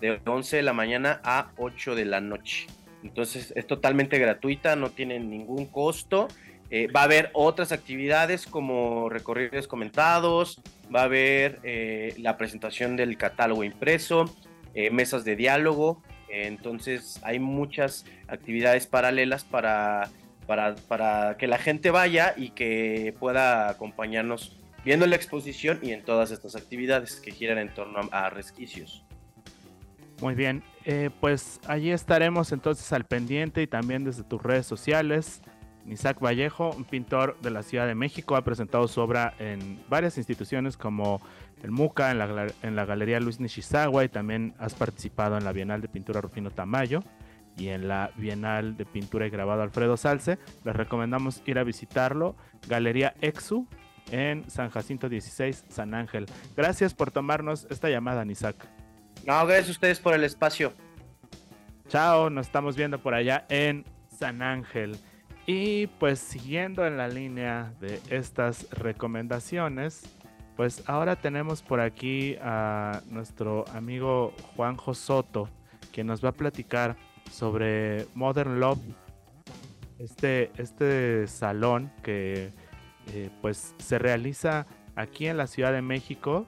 de 0.00 0.20
11 0.26 0.56
de 0.56 0.62
la 0.64 0.72
mañana 0.72 1.20
a 1.22 1.52
8 1.56 1.94
de 1.94 2.04
la 2.04 2.20
noche. 2.20 2.66
Entonces 3.04 3.52
es 3.54 3.64
totalmente 3.68 4.18
gratuita, 4.18 4.74
no 4.74 4.90
tiene 4.90 5.20
ningún 5.20 5.66
costo. 5.66 6.26
Eh, 6.68 6.88
va 6.88 7.02
a 7.02 7.04
haber 7.04 7.30
otras 7.32 7.70
actividades 7.70 8.48
como 8.48 9.08
recorridos 9.08 9.68
comentados, 9.68 10.60
va 10.92 11.02
a 11.02 11.04
haber 11.04 11.60
eh, 11.62 12.12
la 12.18 12.36
presentación 12.36 12.96
del 12.96 13.16
catálogo 13.16 13.62
impreso, 13.62 14.24
eh, 14.74 14.90
mesas 14.90 15.24
de 15.24 15.36
diálogo. 15.36 16.02
entonces 16.28 17.20
hay 17.22 17.38
muchas 17.38 18.04
actividades 18.26 18.88
paralelas 18.88 19.44
para, 19.44 20.10
para, 20.48 20.74
para 20.88 21.36
que 21.36 21.46
la 21.46 21.58
gente 21.58 21.92
vaya 21.92 22.34
y 22.36 22.50
que 22.50 23.14
pueda 23.20 23.70
acompañarnos 23.70 24.58
viendo 24.84 25.06
la 25.06 25.16
exposición 25.16 25.78
y 25.82 25.92
en 25.92 26.04
todas 26.04 26.30
estas 26.30 26.56
actividades 26.56 27.20
que 27.20 27.32
giran 27.32 27.58
en 27.58 27.72
torno 27.72 28.00
a, 28.10 28.30
resquicios. 28.30 29.04
Muy 30.20 30.34
bien, 30.34 30.62
eh, 30.84 31.10
pues 31.20 31.60
allí 31.66 31.90
estaremos 31.90 32.52
entonces 32.52 32.92
al 32.92 33.04
pendiente 33.04 33.62
y 33.62 33.66
también 33.66 34.04
desde 34.04 34.22
tus 34.22 34.42
redes 34.42 34.66
sociales. 34.66 35.42
Isaac 35.86 36.20
Vallejo, 36.20 36.70
un 36.70 36.84
pintor 36.84 37.36
de 37.40 37.50
la 37.50 37.64
Ciudad 37.64 37.88
de 37.88 37.96
México, 37.96 38.36
ha 38.36 38.44
presentado 38.44 38.86
su 38.86 39.00
obra 39.00 39.34
en 39.40 39.82
varias 39.88 40.16
instituciones 40.16 40.76
como 40.76 41.20
el 41.62 41.72
MUCA, 41.72 42.12
en 42.12 42.18
la, 42.18 42.46
en 42.62 42.76
la 42.76 42.84
Galería 42.84 43.18
Luis 43.18 43.40
Nishizawa 43.40 44.04
y 44.04 44.08
también 44.08 44.54
has 44.58 44.74
participado 44.74 45.36
en 45.36 45.44
la 45.44 45.52
Bienal 45.52 45.80
de 45.80 45.88
Pintura 45.88 46.20
Rufino 46.20 46.50
Tamayo 46.52 47.02
y 47.56 47.68
en 47.68 47.88
la 47.88 48.12
Bienal 48.16 48.76
de 48.76 48.84
Pintura 48.86 49.26
y 49.26 49.30
Grabado 49.30 49.62
Alfredo 49.62 49.96
Salce. 49.96 50.38
Les 50.64 50.74
recomendamos 50.74 51.42
ir 51.46 51.58
a 51.58 51.64
visitarlo. 51.64 52.36
Galería 52.68 53.14
Exu 53.20 53.66
en 54.10 54.48
San 54.50 54.70
Jacinto 54.70 55.08
16, 55.08 55.64
San 55.68 55.94
Ángel. 55.94 56.26
Gracias 56.56 56.94
por 56.94 57.10
tomarnos 57.10 57.66
esta 57.70 57.88
llamada, 57.88 58.24
Nisak. 58.24 58.56
No, 59.26 59.46
gracias 59.46 59.68
a 59.68 59.72
ustedes 59.72 60.00
por 60.00 60.14
el 60.14 60.24
espacio. 60.24 60.72
Chao, 61.88 62.30
nos 62.30 62.46
estamos 62.46 62.76
viendo 62.76 62.98
por 62.98 63.14
allá 63.14 63.44
en 63.48 63.84
San 64.08 64.42
Ángel. 64.42 64.96
Y 65.46 65.88
pues 65.98 66.20
siguiendo 66.20 66.86
en 66.86 66.96
la 66.96 67.08
línea 67.08 67.72
de 67.80 68.00
estas 68.10 68.68
recomendaciones, 68.70 70.02
pues 70.56 70.82
ahora 70.88 71.16
tenemos 71.16 71.62
por 71.62 71.80
aquí 71.80 72.36
a 72.40 73.02
nuestro 73.08 73.64
amigo 73.74 74.32
Juanjo 74.54 74.94
Soto, 74.94 75.48
que 75.92 76.04
nos 76.04 76.24
va 76.24 76.30
a 76.30 76.32
platicar 76.32 76.96
sobre 77.30 78.06
Modern 78.14 78.60
Love, 78.60 78.80
este, 79.98 80.50
este 80.56 81.26
salón 81.26 81.92
que 82.02 82.52
eh, 83.08 83.30
pues 83.40 83.74
se 83.78 83.98
realiza 83.98 84.66
aquí 84.94 85.26
en 85.26 85.36
la 85.36 85.46
Ciudad 85.46 85.72
de 85.72 85.82
México 85.82 86.46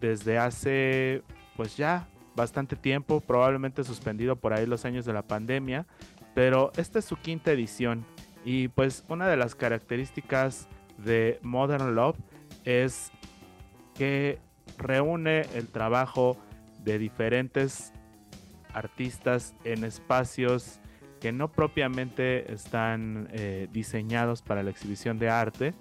desde 0.00 0.38
hace 0.38 1.22
pues 1.56 1.76
ya 1.76 2.08
bastante 2.34 2.76
tiempo, 2.76 3.20
probablemente 3.20 3.84
suspendido 3.84 4.36
por 4.36 4.52
ahí 4.52 4.66
los 4.66 4.84
años 4.84 5.04
de 5.04 5.12
la 5.12 5.22
pandemia, 5.22 5.86
pero 6.34 6.72
esta 6.76 6.98
es 6.98 7.04
su 7.04 7.16
quinta 7.16 7.52
edición. 7.52 8.04
Y 8.44 8.68
pues 8.68 9.04
una 9.08 9.28
de 9.28 9.36
las 9.36 9.54
características 9.54 10.68
de 10.98 11.38
Modern 11.42 11.94
Love 11.94 12.16
es 12.64 13.12
que 13.94 14.38
reúne 14.78 15.42
el 15.54 15.68
trabajo 15.68 16.36
de 16.82 16.98
diferentes 16.98 17.92
artistas 18.72 19.54
en 19.64 19.84
espacios 19.84 20.80
que 21.22 21.30
no 21.30 21.52
propiamente 21.52 22.52
están 22.52 23.28
eh, 23.30 23.68
diseñados 23.72 24.42
para 24.42 24.64
la 24.64 24.70
exhibición 24.70 25.20
de 25.20 25.30
arte, 25.30 25.72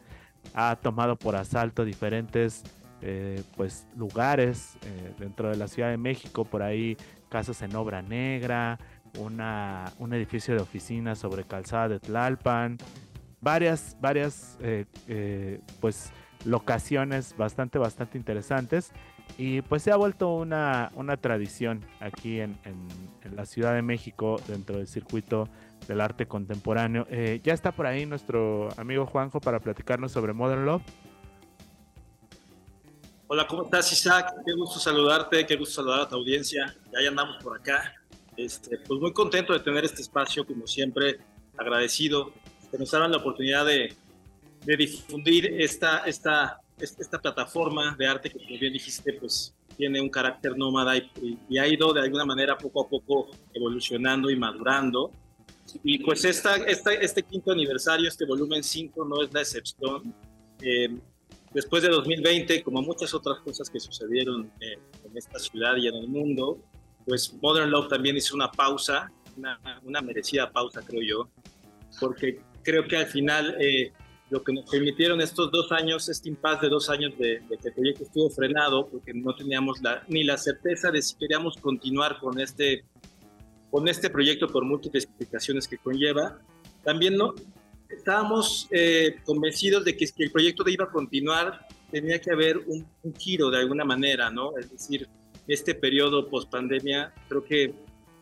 ha 0.54 0.76
tomado 0.76 1.18
por 1.18 1.36
asalto 1.36 1.84
diferentes 1.84 2.62
eh, 3.02 3.42
pues, 3.58 3.88
lugares 3.98 4.78
eh, 4.86 5.16
dentro 5.18 5.50
de 5.50 5.58
la 5.58 5.68
Ciudad 5.68 5.90
de 5.90 5.98
México, 5.98 6.46
por 6.46 6.62
ahí 6.62 6.96
casas 7.28 7.64
en 7.64 7.76
obra 7.76 8.04
negra, 8.04 8.78
una, 9.18 9.92
un 9.98 10.14
edificio 10.14 10.54
de 10.54 10.62
oficinas 10.62 11.18
sobre 11.18 11.44
calzada 11.44 11.90
de 11.90 12.00
Tlalpan, 12.00 12.78
varias, 13.42 13.98
varias 14.00 14.60
pues, 15.80 16.14
locaciones 16.46 17.36
bastante, 17.36 17.80
bastante 17.80 18.20
interesantes 18.20 18.92
y 19.38 19.62
pues 19.62 19.84
se 19.84 19.92
ha 19.92 19.96
vuelto 19.96 20.34
una, 20.34 20.92
una 20.96 21.18
tradición 21.18 21.84
aquí 22.00 22.40
en, 22.40 22.58
en, 22.66 23.12
la 23.36 23.46
Ciudad 23.46 23.74
de 23.74 23.82
México 23.82 24.42
dentro 24.48 24.78
del 24.78 24.88
circuito 24.88 25.48
del 25.88 26.02
arte 26.02 26.28
contemporáneo. 26.28 27.08
Eh, 27.10 27.40
ya 27.44 27.54
está 27.54 27.72
por 27.72 27.86
ahí 27.86 28.06
nuestro 28.06 28.70
amigo 28.78 29.06
Juanjo 29.06 29.40
para 29.40 29.60
platicarnos 29.60 30.12
sobre 30.12 30.34
Modern 30.34 30.66
Love. 30.66 30.82
Hola, 33.28 33.48
¿cómo 33.48 33.64
estás 33.64 33.92
Isaac? 33.94 34.34
Qué 34.46 34.52
gusto 34.54 34.80
saludarte, 34.80 35.46
qué 35.46 35.56
gusto 35.56 35.76
saludar 35.76 36.02
a 36.02 36.10
tu 36.10 36.16
audiencia. 36.18 36.76
Ya, 36.92 37.08
andamos 37.08 37.42
por 37.42 37.58
acá. 37.58 37.94
Este, 38.36 38.78
pues 38.80 39.00
muy 39.00 39.14
contento 39.14 39.54
de 39.54 39.62
tener 39.62 39.86
este 39.86 40.02
espacio, 40.02 40.46
como 40.46 40.68
siempre, 40.68 41.20
agradecido 41.58 42.34
que 42.70 42.78
nos 42.78 42.94
hagan 42.94 43.12
la 43.12 43.18
oportunidad 43.18 43.66
de, 43.66 43.96
de 44.66 44.78
difundir 44.78 45.46
esta, 45.62 46.00
esta 46.00 46.61
esta 46.84 47.20
plataforma 47.20 47.96
de 47.98 48.08
arte 48.08 48.30
que, 48.30 48.38
como 48.38 48.60
bien 48.60 48.74
dijiste, 48.74 49.14
pues 49.14 49.54
tiene 49.78 50.02
un 50.02 50.10
carácter 50.10 50.58
nómada 50.58 50.98
y, 50.98 51.58
ha 51.58 51.68
ido 51.68 51.94
de 51.94 52.02
alguna 52.02 52.26
manera 52.26 52.58
poco 52.58 52.86
a 52.86 52.90
poco 52.90 53.32
evolucionando 53.54 54.30
y 54.30 54.36
madurando. 54.36 55.12
Y 55.84 56.00
pues 56.00 56.26
esta, 56.26 56.56
esta, 56.58 56.94
este 56.94 57.24
quinto 57.24 57.52
aniversario, 57.52 58.08
este 58.08 58.26
volumen 58.26 58.64
5, 58.64 59.06
no 59.06 59.24
es 59.24 59.34
la 59.34 59.42
excepción. 59.42 60.14
Eh, 60.62 60.90
después 61.54 61.84
de 61.84 61.90
2020, 61.90 62.64
como 62.64 62.82
muchas 62.82 63.14
otras 63.14 63.40
cosas 63.40 63.70
que 63.70 63.80
sucedieron 63.80 64.52
eh, 64.60 64.78
en 65.06 65.18
esta 65.18 65.40
ciudad 65.40 65.76
y 65.78 65.88
en 65.88 65.96
el 65.96 66.08
mundo, 66.08 66.60
pues 67.06 67.34
Modern 67.42 67.72
Love 67.72 67.88
también 67.88 68.18
hizo 68.18 68.36
una 68.36 68.52
pausa, 68.52 69.12
una, 69.38 69.60
una 69.84 70.02
merecida 70.02 70.52
pausa, 70.52 70.82
creo 70.86 71.02
yo, 71.02 71.30
porque 72.00 72.42
creo 72.64 72.88
que 72.88 72.98
al 72.98 73.08
final 73.08 73.56
eh, 73.60 73.92
lo 74.32 74.42
que 74.42 74.54
nos 74.54 74.70
permitieron 74.70 75.20
estos 75.20 75.52
dos 75.52 75.72
años, 75.74 76.08
este 76.08 76.30
impasse 76.30 76.66
de 76.66 76.70
dos 76.70 76.90
años 76.90 77.12
de, 77.18 77.42
que 77.62 77.68
el 77.68 77.74
proyecto 77.74 78.04
estuvo 78.06 78.30
frenado, 78.30 78.88
porque 78.88 79.14
no 79.14 79.36
teníamos 79.36 79.82
la, 79.82 80.04
ni 80.08 80.24
la 80.24 80.38
certeza 80.38 80.90
de 80.90 81.02
si 81.02 81.16
queríamos 81.16 81.58
continuar 81.58 82.18
con 82.18 82.40
este, 82.40 82.86
con 83.70 83.90
este 83.90 84.10
proyecto 84.10 84.48
por 84.48 84.64
múltiples 84.64 85.04
implicaciones 85.04 85.68
que 85.68 85.78
conlleva. 85.78 86.40
También 86.82 87.18
no 87.18 87.36
estábamos 87.90 88.70
eh, 88.72 89.18
convencidos 89.26 89.84
de 89.84 89.98
que, 89.98 90.08
que 90.08 90.24
el 90.24 90.32
proyecto 90.32 90.64
iba 90.70 90.86
a 90.86 90.90
continuar, 90.90 91.68
tenía 91.92 92.20
que 92.22 92.32
haber 92.32 92.58
un, 92.58 92.88
un 93.04 93.14
giro 93.14 93.52
de 93.52 93.58
alguna 93.58 93.84
manera, 93.84 94.32
¿no? 94.32 94.58
Es 94.58 94.72
decir, 94.72 95.10
este 95.46 95.76
periodo 95.76 96.30
post 96.30 96.50
pandemia, 96.50 97.14
creo 97.28 97.44
que 97.44 97.74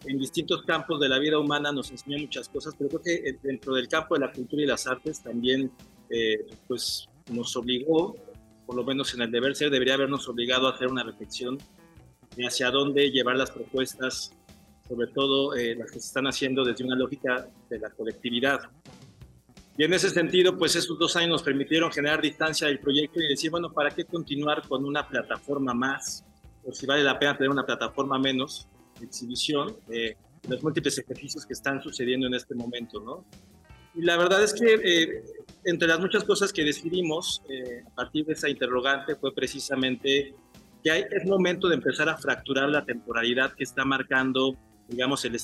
en 0.05 0.17
distintos 0.17 0.63
campos 0.63 0.99
de 0.99 1.07
la 1.07 1.19
vida 1.19 1.37
humana 1.37 1.71
nos 1.71 1.91
enseñó 1.91 2.17
muchas 2.17 2.49
cosas, 2.49 2.73
pero 2.77 2.89
creo 2.89 3.01
que 3.03 3.37
dentro 3.43 3.75
del 3.75 3.87
campo 3.87 4.15
de 4.15 4.21
la 4.21 4.31
cultura 4.31 4.63
y 4.63 4.65
las 4.65 4.87
artes 4.87 5.21
también 5.21 5.71
eh, 6.09 6.45
pues 6.67 7.07
nos 7.31 7.55
obligó, 7.55 8.15
por 8.65 8.75
lo 8.75 8.83
menos 8.83 9.13
en 9.13 9.21
el 9.21 9.31
deber 9.31 9.55
ser, 9.55 9.69
debería 9.69 9.95
habernos 9.95 10.27
obligado 10.27 10.67
a 10.67 10.71
hacer 10.71 10.87
una 10.87 11.03
reflexión 11.03 11.57
de 12.35 12.45
hacia 12.45 12.71
dónde 12.71 13.11
llevar 13.11 13.35
las 13.35 13.51
propuestas, 13.51 14.33
sobre 14.87 15.07
todo 15.07 15.55
eh, 15.55 15.75
las 15.75 15.91
que 15.91 15.99
se 15.99 16.07
están 16.07 16.27
haciendo 16.27 16.63
desde 16.63 16.83
una 16.83 16.95
lógica 16.95 17.47
de 17.69 17.79
la 17.79 17.89
colectividad. 17.91 18.61
Y 19.77 19.83
en 19.83 19.93
ese 19.93 20.09
sentido, 20.09 20.57
pues 20.57 20.75
esos 20.75 20.99
dos 20.99 21.15
años 21.15 21.29
nos 21.29 21.43
permitieron 21.43 21.91
generar 21.91 22.21
distancia 22.21 22.67
del 22.67 22.79
proyecto 22.79 23.21
y 23.21 23.27
decir, 23.27 23.49
bueno, 23.49 23.71
¿para 23.71 23.91
qué 23.91 24.03
continuar 24.03 24.67
con 24.67 24.83
una 24.83 25.07
plataforma 25.07 25.73
más? 25.73 26.25
O 26.65 26.73
si 26.73 26.85
vale 26.85 27.03
la 27.03 27.17
pena 27.17 27.37
tener 27.37 27.49
una 27.49 27.65
plataforma 27.65 28.19
menos 28.19 28.67
de 28.99 29.05
exhibición 29.05 29.77
de 29.87 30.17
los 30.47 30.61
múltiples 30.63 30.97
ejercicios 30.97 31.45
que 31.45 31.53
están 31.53 31.81
sucediendo 31.81 32.27
en 32.27 32.33
este 32.33 32.55
momento, 32.55 32.99
¿no? 32.99 33.25
Y 33.95 34.01
la 34.01 34.17
verdad 34.17 34.43
es 34.43 34.53
que 34.53 34.73
eh, 34.73 35.23
entre 35.65 35.87
las 35.87 35.99
muchas 35.99 36.23
cosas 36.23 36.53
que 36.53 36.63
decidimos 36.63 37.41
eh, 37.49 37.83
a 37.85 37.95
partir 37.95 38.25
de 38.25 38.33
esa 38.33 38.49
interrogante 38.49 39.15
fue 39.15 39.33
precisamente 39.33 40.33
que 40.83 40.91
hay, 40.91 41.05
es 41.09 41.25
momento 41.25 41.67
de 41.67 41.75
empezar 41.75 42.07
a 42.09 42.17
fracturar 42.17 42.69
la 42.69 42.85
temporalidad 42.85 43.53
que 43.53 43.63
está 43.63 43.83
marcando, 43.83 44.55
digamos, 44.87 45.25
el, 45.25 45.35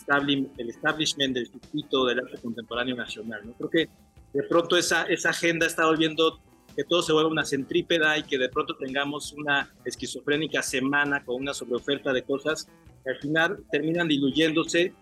el 0.58 0.70
establishment 0.70 1.34
del 1.34 1.48
circuito 1.48 2.06
del 2.06 2.20
arte 2.20 2.38
contemporáneo 2.42 2.96
nacional. 2.96 3.42
¿no? 3.46 3.54
Creo 3.54 3.70
que 3.70 3.90
de 4.34 4.44
pronto 4.44 4.78
esa, 4.78 5.04
esa 5.04 5.30
agenda 5.30 5.66
está 5.66 5.86
volviendo 5.86 6.40
que 6.76 6.84
todo 6.84 7.02
se 7.02 7.14
vuelva 7.14 7.30
una 7.30 7.46
centrípeda 7.46 8.18
y 8.18 8.24
que 8.24 8.38
de 8.38 8.50
pronto 8.50 8.76
tengamos 8.76 9.34
una 9.34 9.74
esquizofrénica 9.86 10.62
semana 10.62 11.24
con 11.24 11.36
una 11.36 11.54
sobreoferta 11.54 12.12
de 12.12 12.24
cosas 12.24 12.68
que 13.04 13.12
al 13.12 13.18
final 13.18 13.64
terminan 13.72 14.08
diluyéndose 14.08 14.94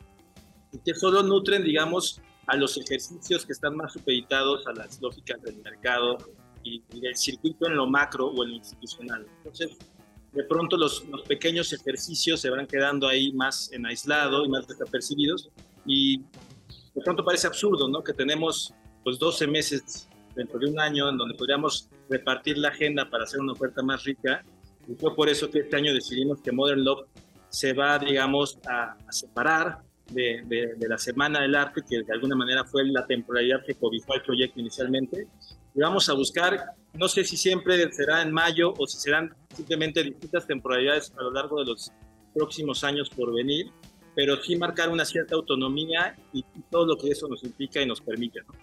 y 0.72 0.80
que 0.80 0.94
solo 0.94 1.24
nutren, 1.24 1.64
digamos, 1.64 2.22
a 2.48 2.56
los 2.56 2.78
ejercicios 2.78 3.46
que 3.46 3.54
están 3.54 3.76
más 3.76 3.94
supeditados 3.94 4.68
a 4.68 4.74
las 4.74 5.02
lógicas 5.02 5.42
del 5.42 5.58
mercado 5.58 6.18
y, 6.64 6.82
del 7.00 7.16
circuito 7.16 7.68
en 7.68 7.76
lo 7.76 7.88
macro 7.88 8.28
o 8.28 8.44
en 8.44 8.52
lo 8.52 8.56
institucional. 8.56 9.26
Entonces, 9.38 9.78
de 10.32 10.44
pronto 10.44 10.78
los, 10.78 11.06
los, 11.06 11.22
pequeños 11.24 11.72
ejercicios 11.74 12.42
se 12.42 12.50
van 12.50 12.66
quedando 12.66 13.08
ahí 13.08 13.32
más 13.34 13.72
en 13.72 13.86
aislado 13.86 14.46
y 14.46 14.50
más 14.50 14.68
desapercibidos 14.68 15.50
y 15.86 16.20
de 16.96 17.02
pronto 17.04 17.24
parece 17.24 17.48
absurdo, 17.48 17.88
¿no? 17.88 18.04
Que 18.04 18.14
tenemos 18.14 18.74
pues 19.04 19.20
12 19.20 19.48
meses 19.48 20.08
dentro 20.36 20.60
de 20.60 20.70
un 20.70 20.80
año 20.80 21.10
en 21.10 21.18
donde 21.18 21.36
podríamos 21.36 21.90
repartir 22.10 22.58
la 22.58 22.70
agenda 22.70 23.10
para 23.10 23.26
hacer 23.26 23.40
una 23.40 23.54
oferta 23.54 23.84
más 23.84 24.04
rica 24.04 24.44
y 24.88 24.96
fue 24.96 25.16
por 25.16 25.30
eso 25.30 25.50
que 25.50 25.60
este 25.60 25.76
año 25.76 25.94
decidimos 25.94 26.42
que 26.42 26.52
Modern 26.52 26.84
Love 26.84 27.08
se 27.50 27.74
va, 27.74 28.00
digamos, 28.00 28.58
a, 28.68 28.98
a 29.08 29.12
separar 29.12 29.84
de, 30.12 30.76
la 30.88 30.98
Semana 30.98 31.42
del 31.42 31.56
Arte, 31.56 31.82
que 31.88 32.04
de 32.04 32.14
alguna 32.14 32.36
manera 32.36 32.64
fue 32.66 32.86
la 32.86 33.06
temporalidad 33.06 33.64
que 33.66 33.76
cobijó 33.76 34.16
el 34.16 34.22
proyecto 34.22 34.60
inicialmente. 34.60 35.28
Y 35.76 35.80
vamos 35.80 36.10
a 36.10 36.14
buscar, 36.14 36.60
no 36.94 37.08
sé 37.08 37.24
si 37.24 37.38
siempre 37.38 37.92
será 37.92 38.22
en 38.22 38.32
mayo 38.32 38.74
o 38.78 38.86
si 38.88 38.98
serán 38.98 39.36
simplemente 39.56 40.04
distintas 40.04 40.46
temporalidades 40.46 41.12
a 41.18 41.24
lo 41.24 41.32
largo 41.32 41.60
de 41.60 41.66
los 41.66 41.92
próximos 42.34 42.84
años 42.84 43.10
por 43.10 43.34
venir, 43.34 43.72
pero 44.16 44.38
sí 44.38 44.56
marcar 44.56 44.90
una 44.90 45.06
cierta 45.06 45.36
autonomía 45.36 46.16
y, 46.32 46.46
todo 46.70 46.86
lo 46.86 46.98
que 46.98 47.10
eso 47.10 47.28
nos 47.28 47.44
implica 47.44 47.82
y 47.82 47.86
nos 47.86 48.02
permite. 48.02 48.42
¿no? 48.42 48.54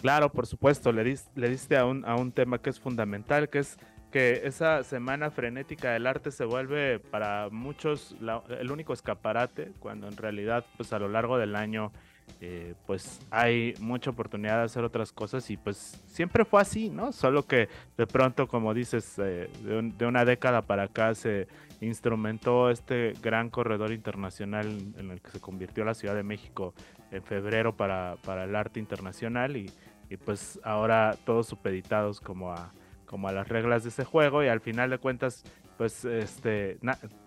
Claro, 0.00 0.32
por 0.32 0.46
supuesto, 0.46 0.92
le, 0.92 1.16
le 1.34 1.48
diste 1.48 1.76
a 1.76 1.84
un, 1.84 2.04
a 2.04 2.16
un 2.16 2.32
tema 2.32 2.60
que 2.60 2.70
es 2.70 2.80
fundamental, 2.80 3.48
que 3.48 3.58
es 3.58 3.78
que 4.10 4.42
esa 4.44 4.82
semana 4.82 5.30
frenética 5.30 5.92
del 5.92 6.06
arte 6.06 6.30
se 6.30 6.44
vuelve 6.44 6.98
para 6.98 7.48
muchos 7.50 8.16
el 8.48 8.70
único 8.70 8.92
escaparate, 8.92 9.72
cuando 9.78 10.08
en 10.08 10.16
realidad 10.16 10.64
pues 10.76 10.92
a 10.92 10.98
lo 10.98 11.08
largo 11.08 11.38
del 11.38 11.56
año 11.56 11.92
eh, 12.40 12.74
pues 12.86 13.20
hay 13.30 13.74
mucha 13.80 14.10
oportunidad 14.10 14.58
de 14.58 14.64
hacer 14.64 14.84
otras 14.84 15.12
cosas 15.12 15.50
y 15.50 15.56
pues 15.56 16.00
siempre 16.06 16.44
fue 16.44 16.60
así, 16.60 16.88
¿no? 16.88 17.12
Solo 17.12 17.46
que 17.46 17.68
de 17.96 18.06
pronto, 18.06 18.46
como 18.46 18.72
dices, 18.72 19.18
eh, 19.18 19.50
de, 19.62 20.06
una 20.06 20.24
década 20.24 20.62
para 20.62 20.84
acá 20.84 21.14
se 21.14 21.48
instrumentó 21.80 22.70
este 22.70 23.14
gran 23.22 23.50
corredor 23.50 23.92
internacional 23.92 24.66
en 24.96 25.10
el 25.10 25.20
que 25.20 25.30
se 25.30 25.40
convirtió 25.40 25.84
la 25.84 25.94
Ciudad 25.94 26.14
de 26.14 26.22
México 26.22 26.74
en 27.10 27.22
febrero 27.22 27.76
para, 27.76 28.16
para 28.24 28.44
el 28.44 28.54
arte 28.54 28.80
internacional 28.80 29.56
y, 29.56 29.70
y 30.08 30.16
pues 30.16 30.60
ahora 30.62 31.16
todos 31.24 31.46
supeditados 31.46 32.20
como 32.20 32.52
a 32.52 32.72
como 33.10 33.26
a 33.26 33.32
las 33.32 33.48
reglas 33.48 33.82
de 33.82 33.88
ese 33.88 34.04
juego 34.04 34.44
y 34.44 34.46
al 34.46 34.60
final 34.60 34.88
de 34.88 34.98
cuentas 34.98 35.42
pues 35.76 36.04
este 36.04 36.78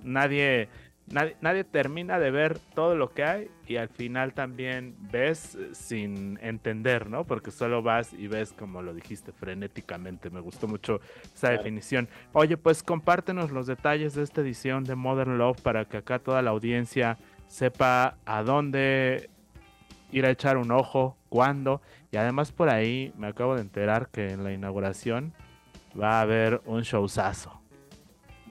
nadie, 0.02 0.70
nadie, 1.10 1.64
termina 1.66 2.20
de 2.20 2.32
ver 2.32 2.58
todo 2.74 2.96
lo 2.96 3.12
que 3.12 3.26
hay 3.26 3.50
y 3.68 3.76
al 3.76 3.90
final 3.90 4.34
también 4.34 4.96
ves 5.12 5.58
sin 5.74 6.40
entender, 6.42 7.10
¿no? 7.10 7.26
Porque 7.26 7.52
solo 7.52 7.82
vas 7.82 8.14
y 8.14 8.30
ves 8.30 8.54
como 8.54 8.82
lo 8.82 8.94
dijiste 8.94 9.34
frenéticamente, 9.34 10.30
me 10.30 10.40
gustó 10.40 10.70
mucho 10.70 11.02
esa 11.36 11.50
definición. 11.50 12.08
Oye, 12.32 12.56
pues 12.56 12.82
compártenos 12.82 13.52
los 13.52 13.68
detalles 13.68 14.14
de 14.14 14.24
esta 14.24 14.40
edición 14.40 14.86
de 14.86 14.96
Modern 14.96 15.38
Love 15.38 15.60
para 15.60 15.84
que 15.84 15.98
acá 15.98 16.20
toda 16.20 16.42
la 16.42 16.52
audiencia 16.52 17.18
sepa 17.48 18.16
a 18.26 18.42
dónde 18.42 19.30
ir 20.14 20.26
a 20.26 20.30
echar 20.30 20.56
un 20.56 20.72
ojo, 20.72 21.18
cuándo. 21.28 21.82
Y 22.10 22.16
además 22.16 22.54
por 22.54 22.70
ahí 22.70 23.12
me 23.18 23.28
acabo 23.28 23.56
de 23.56 23.62
enterar 23.62 24.08
que 24.08 24.30
en 24.30 24.46
la 24.46 24.54
inauguración 24.54 25.34
va 26.00 26.20
a 26.20 26.22
haber 26.22 26.62
un 26.66 26.82
showzazo. 26.82 27.62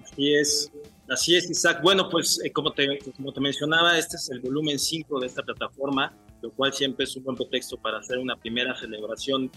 Así 0.03 0.35
es, 0.35 0.73
así 1.09 1.37
es, 1.37 1.51
Isaac. 1.51 1.81
Bueno, 1.83 2.09
pues 2.09 2.41
eh, 2.45 2.53
como, 2.53 2.73
te, 2.73 2.99
como 3.17 3.33
te 3.33 3.41
mencionaba, 3.41 3.99
este 3.99 4.17
es 4.17 4.31
el 4.31 4.41
volumen 4.41 4.79
5 4.79 5.21
de 5.21 5.27
esta 5.27 5.43
plataforma, 5.43 6.15
lo 6.43 6.51
cual 6.53 6.73
siempre 6.73 7.05
es 7.05 7.17
un 7.17 7.25
buen 7.25 7.37
pretexto 7.37 7.77
para 7.79 7.99
hacer 7.99 8.19
una 8.19 8.37
primera 8.37 8.77
celebración 8.77 9.51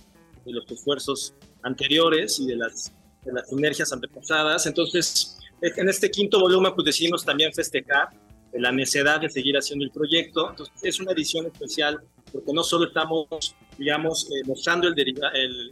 de 0.45 0.53
los 0.53 0.69
esfuerzos 0.71 1.33
anteriores 1.63 2.39
y 2.39 2.47
de 2.47 2.55
las, 2.55 2.93
de 3.23 3.33
las 3.33 3.49
sinergias 3.49 3.91
antepasadas. 3.91 4.65
Entonces, 4.65 5.37
en 5.61 5.89
este 5.89 6.11
quinto 6.11 6.39
volumen, 6.39 6.73
pues 6.75 6.85
decidimos 6.85 7.25
también 7.25 7.51
festejar 7.53 8.09
la 8.53 8.71
necesidad 8.71 9.19
de 9.19 9.29
seguir 9.29 9.57
haciendo 9.57 9.83
el 9.83 9.91
proyecto. 9.91 10.51
Entonces, 10.51 10.75
es 10.83 10.99
una 10.99 11.11
edición 11.11 11.47
especial 11.47 11.99
porque 12.31 12.53
no 12.53 12.63
solo 12.63 12.87
estamos, 12.87 13.55
digamos, 13.77 14.29
eh, 14.31 14.43
mostrando 14.45 14.87
el, 14.87 14.97
el, 14.97 15.15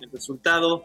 el 0.02 0.12
resultado 0.12 0.84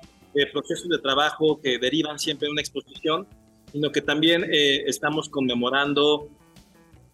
procesos 0.52 0.88
de 0.88 0.98
trabajo 0.98 1.60
que 1.60 1.78
derivan 1.78 2.18
siempre 2.18 2.46
de 2.46 2.52
una 2.52 2.60
exposición, 2.60 3.26
sino 3.72 3.90
que 3.90 4.00
también 4.00 4.44
eh, 4.44 4.84
estamos 4.86 5.28
conmemorando 5.28 6.28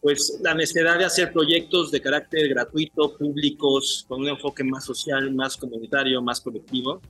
pues 0.01 0.39
la 0.43 0.53
necesidad 0.53 0.99
de 0.99 1.07
hacer 1.07 1.33
proyectos 1.33 1.91
de 1.91 2.01
carácter 2.01 2.47
gratuito, 2.51 3.17
públicos, 3.17 4.05
con 4.07 4.21
un 4.21 4.29
enfoque 4.29 4.63
más 4.63 4.85
social, 4.85 5.33
más 5.35 5.57
comunitario, 5.57 6.21
más 6.21 6.43
colectivo. 6.43 7.01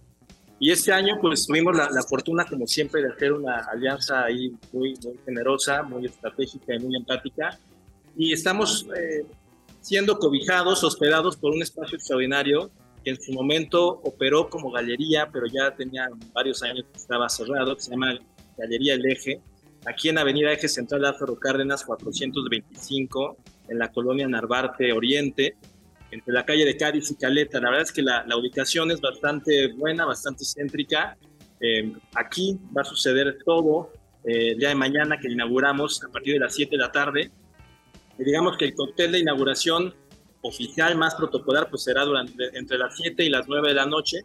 Y 0.61 0.71
este 0.71 0.93
año 0.93 1.19
pues 1.21 1.45
tuvimos 1.45 1.77
la, 1.77 2.03
fortuna, 2.09 2.45
como 2.45 2.69
siempre, 2.69 3.03
de 3.03 3.09
hacer 3.09 3.33
una 3.33 3.57
alianza 3.65 4.23
ahí 4.23 4.55
muy, 4.73 4.95
muy 5.05 5.19
generosa, 5.25 5.83
muy 5.83 6.07
estratégica 6.07 6.77
y 6.77 6.79
muy 6.79 6.95
empática. 6.95 7.59
Y 8.17 8.33
estamos 8.33 8.87
eh, 8.97 9.27
siendo 9.81 10.17
cobijados, 10.17 10.85
hospedados 10.85 11.37
por 11.37 11.53
un 11.53 11.63
espacio 11.63 11.97
extraordinario 11.97 12.71
que 13.05 13.11
en 13.11 13.21
su 13.21 13.33
momento 13.33 14.01
operó 14.03 14.49
como 14.49 14.71
galería, 14.71 15.29
pero 15.31 15.47
ya 15.47 15.75
tenía 15.77 16.09
varios 16.33 16.63
años 16.63 16.87
que 16.91 16.99
estaba 16.99 17.29
cerrado, 17.29 17.77
que 17.77 17.83
se 17.83 17.91
llama 17.91 18.19
Galería 18.57 18.95
El 18.95 19.05
Eje, 19.07 19.41
aquí 19.87 20.09
en 20.09 20.19
Avenida 20.19 20.53
Eje 20.53 20.69
Central 20.69 21.03
Lázaro 21.03 21.39
Cárdenas 21.39 21.85
425, 21.85 23.37
en 23.69 23.79
la 23.79 23.93
colonia 23.93 24.27
Narvarte 24.27 24.93
Oriente, 24.93 25.57
entre 26.11 26.33
la 26.33 26.45
calle 26.45 26.65
de 26.65 26.77
Cádiz 26.77 27.11
y 27.11 27.17
Caleta. 27.17 27.61
La 27.61 27.71
verdad 27.71 27.83
es 27.85 27.93
que 27.93 28.03
la, 28.03 28.25
ubicación 28.37 28.91
es 28.91 29.01
bastante 29.01 29.73
buena, 29.73 30.07
bastante 30.07 30.45
céntrica. 30.45 31.17
Eh, 31.61 31.93
aquí 32.15 32.59
va 32.77 32.83
a 32.83 32.85
suceder 32.85 33.39
todo 33.45 33.91
eh, 34.25 34.53
el 34.53 34.59
día 34.59 34.69
de 34.69 34.75
mañana 34.77 35.19
que 35.19 35.31
inauguramos 35.31 36.03
a 36.05 36.09
partir 36.09 36.35
de 36.35 36.41
las 36.41 36.55
7 36.55 36.71
de 36.71 36.79
la 36.79 36.93
tarde. 36.93 37.31
Y 38.19 38.25
digamos 38.25 38.57
que 38.57 38.67
el 38.67 38.75
cóctel 38.75 39.13
de 39.13 39.19
inauguración 39.19 39.93
oficial 40.45 40.97
más 40.97 41.15
protocolar 41.15 41.69
pues 41.71 41.85
será 41.85 42.05
durante, 42.05 42.57
entre 42.57 42.79
las 42.79 42.97
7 42.97 43.25
y 43.25 43.31
las 43.31 43.49
9 43.49 43.69
de 43.69 43.75
la 43.75 43.87
noche, 43.87 44.19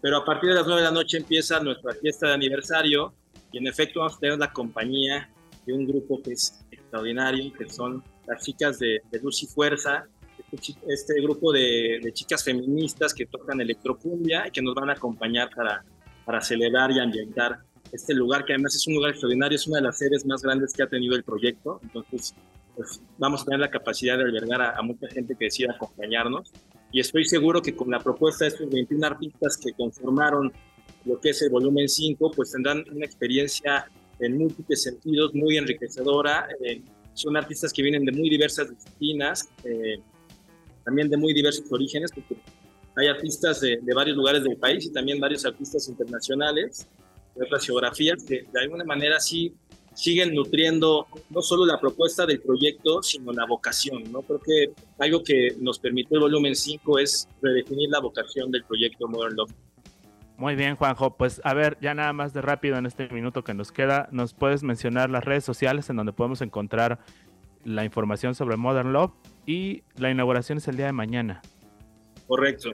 pero 0.00 0.18
a 0.18 0.24
partir 0.24 0.50
de 0.50 0.56
las 0.56 0.66
9 0.66 0.80
de 0.82 0.88
la 0.88 0.94
noche 0.94 1.16
empieza 1.16 1.60
nuestra 1.60 1.94
fiesta 1.94 2.28
de 2.28 2.34
aniversario 2.34 3.14
y 3.50 3.58
en 3.58 3.66
efecto 3.66 4.00
vamos 4.00 4.16
a 4.16 4.20
tener 4.20 4.38
la 4.38 4.52
compañía 4.52 5.30
de 5.66 5.72
un 5.72 5.86
grupo 5.86 6.20
que 6.22 6.32
es 6.32 6.64
extraordinario, 6.70 7.52
que 7.54 7.68
son 7.68 8.02
las 8.26 8.44
chicas 8.44 8.78
de, 8.78 9.00
Luz 9.22 9.42
y 9.42 9.46
Fuerza, 9.46 10.04
este, 10.52 10.74
este 10.88 11.20
grupo 11.22 11.52
de, 11.52 12.00
de, 12.02 12.12
chicas 12.12 12.44
feministas 12.44 13.14
que 13.14 13.26
tocan 13.26 13.60
electrocumbia 13.60 14.46
y 14.48 14.50
que 14.50 14.60
nos 14.60 14.74
van 14.74 14.90
a 14.90 14.92
acompañar 14.92 15.50
para, 15.54 15.84
para 16.24 16.40
celebrar 16.40 16.90
y 16.90 16.98
ambientar 16.98 17.60
este 17.92 18.14
lugar, 18.14 18.44
que 18.44 18.54
además 18.54 18.74
es 18.74 18.86
un 18.86 18.94
lugar 18.94 19.10
extraordinario, 19.10 19.56
es 19.56 19.66
una 19.66 19.78
de 19.78 19.84
las 19.84 19.98
sedes 19.98 20.24
más 20.26 20.42
grandes 20.42 20.72
que 20.72 20.82
ha 20.82 20.86
tenido 20.86 21.14
el 21.14 21.22
proyecto, 21.22 21.80
entonces 21.82 22.34
pues 22.76 23.00
vamos 23.18 23.42
a 23.42 23.44
tener 23.44 23.60
la 23.60 23.70
capacidad 23.70 24.16
de 24.16 24.24
albergar 24.24 24.62
a, 24.62 24.82
mucha 24.82 25.08
gente 25.08 25.34
que 25.38 25.46
decida 25.46 25.72
acompañarnos. 25.72 26.50
Y 26.90 27.00
estoy 27.00 27.24
seguro 27.24 27.62
que 27.62 27.74
con 27.74 27.90
la 27.90 28.00
propuesta 28.00 28.44
de 28.44 28.50
estos 28.50 28.70
21 28.70 29.06
artistas 29.06 29.56
que 29.56 29.72
conformaron 29.72 30.52
lo 31.04 31.20
que 31.20 31.30
es 31.30 31.42
el 31.42 31.50
volumen 31.50 31.88
5, 31.88 32.30
pues 32.30 32.52
tendrán 32.52 32.84
una 32.92 33.04
experiencia 33.04 33.86
en 34.20 34.38
múltiples 34.38 34.82
sentidos 34.82 35.34
muy 35.34 35.56
enriquecedora. 35.56 36.48
Eh, 36.64 36.82
son 37.14 37.36
artistas 37.36 37.72
que 37.72 37.82
vienen 37.82 38.04
de 38.04 38.12
muy 38.12 38.30
diversas 38.30 38.70
disciplinas, 38.70 39.48
eh, 39.64 39.98
también 40.84 41.08
de 41.08 41.16
muy 41.16 41.32
diversos 41.32 41.70
orígenes, 41.70 42.10
porque 42.12 42.36
hay 42.96 43.08
artistas 43.08 43.60
de, 43.60 43.78
de, 43.82 43.94
varios 43.94 44.16
lugares 44.16 44.44
del 44.44 44.56
país 44.56 44.84
y 44.86 44.92
también 44.92 45.18
varios 45.18 45.44
artistas 45.46 45.88
internacionales 45.88 46.86
de 47.34 47.44
otras 47.44 47.64
geografías 47.64 48.22
que 48.22 48.44
de 48.52 48.60
alguna 48.60 48.84
manera 48.84 49.18
sí 49.18 49.54
siguen 49.94 50.34
nutriendo 50.34 51.06
no 51.30 51.42
solo 51.42 51.66
la 51.66 51.80
propuesta 51.80 52.26
del 52.26 52.40
proyecto, 52.40 53.02
sino 53.02 53.32
la 53.32 53.46
vocación, 53.46 54.10
¿no? 54.10 54.22
Creo 54.22 54.40
que 54.40 54.72
algo 54.98 55.22
que 55.22 55.54
nos 55.60 55.78
permitió 55.78 56.16
el 56.16 56.22
volumen 56.22 56.54
5 56.54 56.98
es 56.98 57.28
redefinir 57.40 57.90
la 57.90 58.00
vocación 58.00 58.50
del 58.50 58.64
proyecto 58.64 59.08
Modern 59.08 59.36
Love. 59.36 59.52
Muy 60.36 60.56
bien, 60.56 60.76
Juanjo. 60.76 61.16
Pues 61.16 61.40
a 61.44 61.54
ver, 61.54 61.78
ya 61.80 61.94
nada 61.94 62.12
más 62.12 62.32
de 62.32 62.42
rápido 62.42 62.76
en 62.76 62.86
este 62.86 63.08
minuto 63.08 63.44
que 63.44 63.54
nos 63.54 63.70
queda, 63.70 64.08
¿nos 64.12 64.34
puedes 64.34 64.62
mencionar 64.62 65.10
las 65.10 65.24
redes 65.24 65.44
sociales 65.44 65.88
en 65.90 65.96
donde 65.96 66.12
podemos 66.12 66.40
encontrar 66.40 66.98
la 67.64 67.84
información 67.84 68.34
sobre 68.34 68.56
Modern 68.56 68.92
Love? 68.92 69.12
Y 69.46 69.82
la 69.96 70.10
inauguración 70.10 70.58
es 70.58 70.68
el 70.68 70.76
día 70.76 70.86
de 70.86 70.92
mañana. 70.92 71.42
Correcto. 72.26 72.70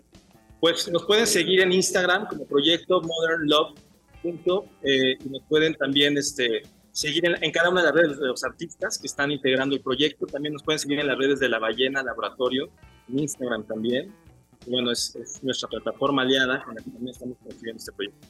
Pues 0.61 0.91
nos 0.91 1.05
pueden 1.05 1.27
seguir 1.27 1.61
en 1.61 1.73
Instagram 1.73 2.27
como 2.27 2.47
proyecto 2.47 3.01
Modern 3.01 3.47
Love. 3.49 3.79
Eh, 4.25 5.17
y 5.25 5.29
nos 5.29 5.43
pueden 5.49 5.75
también 5.75 6.19
este, 6.19 6.63
seguir 6.99 7.25
en, 7.27 7.53
cada 7.53 7.71
una 7.71 7.81
de 7.81 7.87
las 7.87 7.95
redes 7.95 8.19
de 8.19 8.27
los 8.27 8.43
artistas 8.43 8.99
que 8.99 9.07
están 9.07 9.31
integrando 9.31 9.77
el 9.77 9.81
proyecto. 9.81 10.27
También 10.27 10.53
nos 10.53 10.65
pueden 10.65 10.81
seguir 10.81 10.99
en 10.99 11.07
las 11.07 11.17
redes 11.17 11.39
de 11.39 11.49
La 11.49 11.61
Ballena 11.61 12.03
Laboratorio, 12.03 12.71
en 13.09 13.21
Instagram 13.21 13.65
también. 13.65 14.13
bueno, 14.67 14.91
es, 14.91 15.17
nuestra 15.43 15.69
plataforma 15.69 16.23
aliada 16.23 16.65
con 16.65 16.75
la 16.75 16.83
que 16.83 16.91
también 16.91 17.11
estamos 17.11 17.37
construyendo 17.39 17.79
este 17.79 17.93
proyecto. 17.93 18.27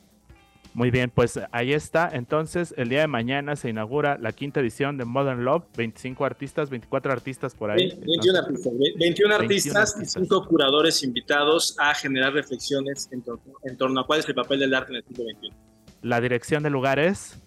Muy 0.75 0.91
bien, 0.91 1.11
pues 1.11 1.41
ahí 1.51 1.73
está. 1.73 2.11
Entonces, 2.13 2.75
el 2.77 2.91
día 2.91 3.01
de 3.01 3.07
mañana 3.07 3.57
se 3.57 3.71
inaugura 3.71 4.19
la 4.19 4.33
quinta 4.33 4.61
edición 4.61 4.99
de 4.99 5.07
Modern 5.07 5.45
Love. 5.45 5.65
25 5.75 6.27
artistas, 6.27 6.69
24 6.69 7.11
artistas 7.11 7.55
por 7.55 7.71
ahí. 7.71 7.99
21 8.07 8.39
artistas, 8.39 8.73
21 8.99 9.35
artistas 9.35 9.97
y 9.99 10.05
5 10.05 10.47
curadores 10.47 11.03
invitados 11.03 11.75
a 11.79 11.95
generar 11.95 12.35
reflexiones 12.35 13.09
en 13.13 13.23
torno, 13.23 13.55
en 13.65 13.79
torno 13.79 14.01
a 14.03 14.07
cuál 14.07 14.21
es 14.21 14.29
el 14.29 14.35
papel 14.35 14.61
del 14.61 14.75
arte 14.75 14.93
en 14.93 14.97
el 14.97 15.05
siglo 15.05 15.25
XXI. 15.25 15.53
La 16.03 16.21
dirección 16.21 16.63
del 16.63 16.75
lugar 16.75 16.99
es 16.99 17.39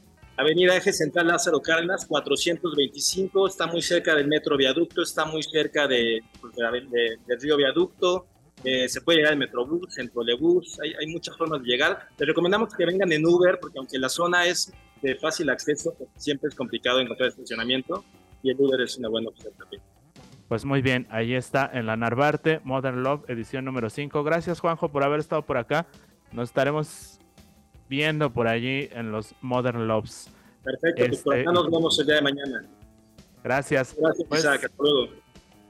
Avenida 0.41 0.75
Eje 0.75 0.91
Central 0.91 1.27
Lázaro 1.27 1.61
Cárdenas, 1.61 2.07
425, 2.07 3.47
está 3.47 3.67
muy 3.67 3.83
cerca 3.83 4.15
del 4.15 4.27
Metro 4.27 4.57
Viaducto, 4.57 5.03
está 5.03 5.23
muy 5.23 5.43
cerca 5.43 5.87
pues, 5.87 6.55
del 6.55 7.39
Río 7.39 7.57
Viaducto, 7.57 8.25
eh, 8.63 8.89
se 8.89 9.01
puede 9.01 9.19
llegar 9.19 9.33
en 9.33 9.39
Metrobús, 9.39 9.99
en 9.99 10.09
Trolebús, 10.09 10.79
hay, 10.81 10.93
hay, 10.99 11.05
muchas 11.07 11.37
formas 11.37 11.61
de 11.61 11.67
llegar. 11.67 12.07
Les 12.17 12.27
recomendamos 12.27 12.73
que 12.73 12.83
vengan 12.87 13.11
en 13.11 13.23
Uber, 13.23 13.59
porque 13.61 13.77
aunque 13.77 13.99
la 13.99 14.09
zona 14.09 14.47
es 14.47 14.73
de 15.03 15.15
fácil 15.15 15.47
acceso, 15.51 15.93
pues, 15.95 16.09
siempre 16.17 16.49
es 16.49 16.55
complicado 16.55 16.99
encontrar 16.99 17.29
estacionamiento, 17.29 18.03
y 18.41 18.49
el 18.49 18.57
Uber 18.59 18.81
es 18.81 18.97
una 18.97 19.09
buena 19.09 19.29
opción 19.29 19.53
también. 19.59 19.83
Pues 20.47 20.65
muy 20.65 20.81
bien, 20.81 21.05
ahí 21.11 21.35
está 21.35 21.69
en 21.71 21.85
la 21.85 21.95
Narvarte, 21.97 22.61
Modern 22.63 23.03
Love, 23.03 23.29
edición 23.29 23.63
número 23.63 23.91
5. 23.91 24.23
Gracias 24.23 24.59
Juanjo 24.59 24.89
por 24.89 25.03
haber 25.03 25.19
estado 25.19 25.45
por 25.45 25.57
acá. 25.57 25.85
Nos 26.31 26.49
estaremos 26.49 27.20
viendo 27.91 28.31
por 28.31 28.47
allí 28.47 28.87
en 28.93 29.11
los 29.11 29.35
Modern 29.41 29.85
Loves. 29.85 30.29
Perfecto, 30.63 31.07
pues 31.09 31.21
por 31.23 31.35
este, 31.35 31.49
acá 31.49 31.51
nos 31.51 31.69
vemos 31.69 31.99
el 31.99 32.05
día 32.05 32.15
de 32.15 32.21
mañana. 32.21 32.65
Gracias. 33.43 33.97
Gracias, 33.99 34.71
pues, 34.77 35.09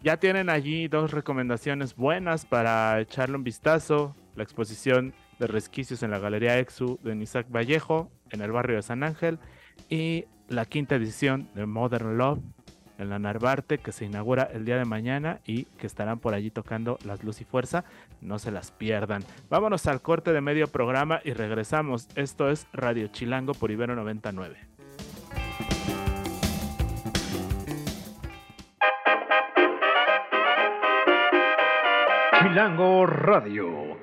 Ya 0.03 0.17
tienen 0.17 0.47
allí 0.47 0.87
dos 0.87 1.09
recomendaciones 1.09 1.95
buenas 1.95 2.45
para 2.45 3.01
echarle 3.01 3.37
un 3.37 3.43
vistazo. 3.43 4.15
la 4.35 4.43
exposición 4.43 5.13
de 5.39 5.47
resquicios 5.47 6.03
en 6.03 6.11
la 6.11 6.19
Galería 6.19 6.59
Exu 6.59 6.99
de 7.03 7.15
Isaac 7.15 7.47
Vallejo, 7.49 8.11
en 8.29 8.41
el 8.41 8.51
barrio 8.51 8.75
de 8.75 8.83
San 8.83 9.03
Ángel, 9.03 9.39
y 9.89 10.25
la 10.47 10.65
quinta 10.65 10.95
edición 10.95 11.49
de 11.55 11.65
Modern 11.65 12.17
Love 12.17 12.39
en 13.01 13.09
la 13.09 13.19
Narvarte, 13.19 13.79
que 13.79 13.91
se 13.91 14.05
inaugura 14.05 14.43
el 14.53 14.63
día 14.63 14.77
de 14.77 14.85
mañana 14.85 15.39
y 15.45 15.65
que 15.65 15.87
estarán 15.87 16.19
por 16.19 16.33
allí 16.33 16.51
tocando 16.51 16.97
las 17.03 17.23
Luz 17.23 17.41
y 17.41 17.45
Fuerza. 17.45 17.83
No 18.21 18.39
se 18.39 18.51
las 18.51 18.71
pierdan. 18.71 19.23
Vámonos 19.49 19.87
al 19.87 20.01
corte 20.01 20.31
de 20.31 20.41
medio 20.41 20.67
programa 20.67 21.19
y 21.23 21.33
regresamos. 21.33 22.07
Esto 22.15 22.49
es 22.49 22.67
Radio 22.73 23.07
Chilango 23.07 23.53
por 23.53 23.71
Ibero 23.71 23.95
99. 23.95 24.57
Chilango 32.41 33.05
Radio. 33.05 33.97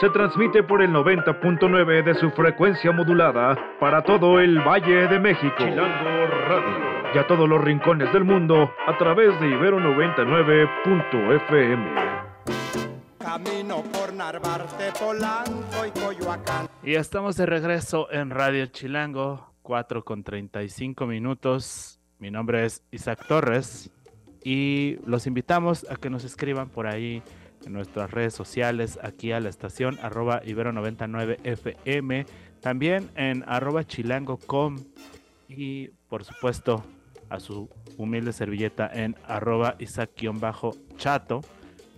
Se 0.00 0.10
transmite 0.10 0.62
por 0.64 0.82
el 0.82 0.90
90.9 0.90 2.02
de 2.02 2.14
su 2.14 2.30
frecuencia 2.32 2.92
modulada 2.92 3.56
para 3.78 4.02
todo 4.02 4.40
el 4.40 4.58
Valle 4.58 5.06
de 5.06 5.20
México. 5.20 5.54
Chilango 5.58 6.26
Radio. 6.48 6.83
Y 7.14 7.18
a 7.18 7.26
todos 7.28 7.48
los 7.48 7.62
rincones 7.62 8.12
del 8.12 8.24
mundo 8.24 8.72
a 8.88 8.98
través 8.98 9.38
de 9.38 9.46
Ibero 9.46 9.78
99.fm. 9.78 11.94
Camino 13.20 13.84
por 13.84 14.12
Narvarte, 14.12 14.90
Polanco 14.98 15.86
y 15.86 15.92
Coyoacán. 15.92 16.66
Y 16.82 16.96
estamos 16.96 17.36
de 17.36 17.46
regreso 17.46 18.10
en 18.10 18.30
Radio 18.30 18.66
Chilango, 18.66 19.54
4 19.62 20.04
con 20.04 20.24
35 20.24 21.06
minutos. 21.06 22.00
Mi 22.18 22.32
nombre 22.32 22.64
es 22.64 22.82
Isaac 22.90 23.24
Torres 23.28 23.92
y 24.42 24.96
los 25.06 25.28
invitamos 25.28 25.86
a 25.88 25.94
que 25.94 26.10
nos 26.10 26.24
escriban 26.24 26.68
por 26.68 26.88
ahí 26.88 27.22
en 27.64 27.74
nuestras 27.74 28.10
redes 28.10 28.34
sociales, 28.34 28.98
aquí 29.00 29.30
a 29.30 29.38
la 29.38 29.50
estación 29.50 30.00
arroba 30.02 30.42
ibero99fm, 30.42 32.26
también 32.60 33.08
en 33.14 33.44
arroba 33.46 33.84
chilango.com 33.84 34.78
y 35.48 35.90
por 36.08 36.24
supuesto 36.24 36.82
a 37.34 37.40
su 37.40 37.68
humilde 37.96 38.32
servilleta 38.32 38.90
en 38.92 39.16
arroba 39.26 39.76
isaac-chato. 39.78 41.40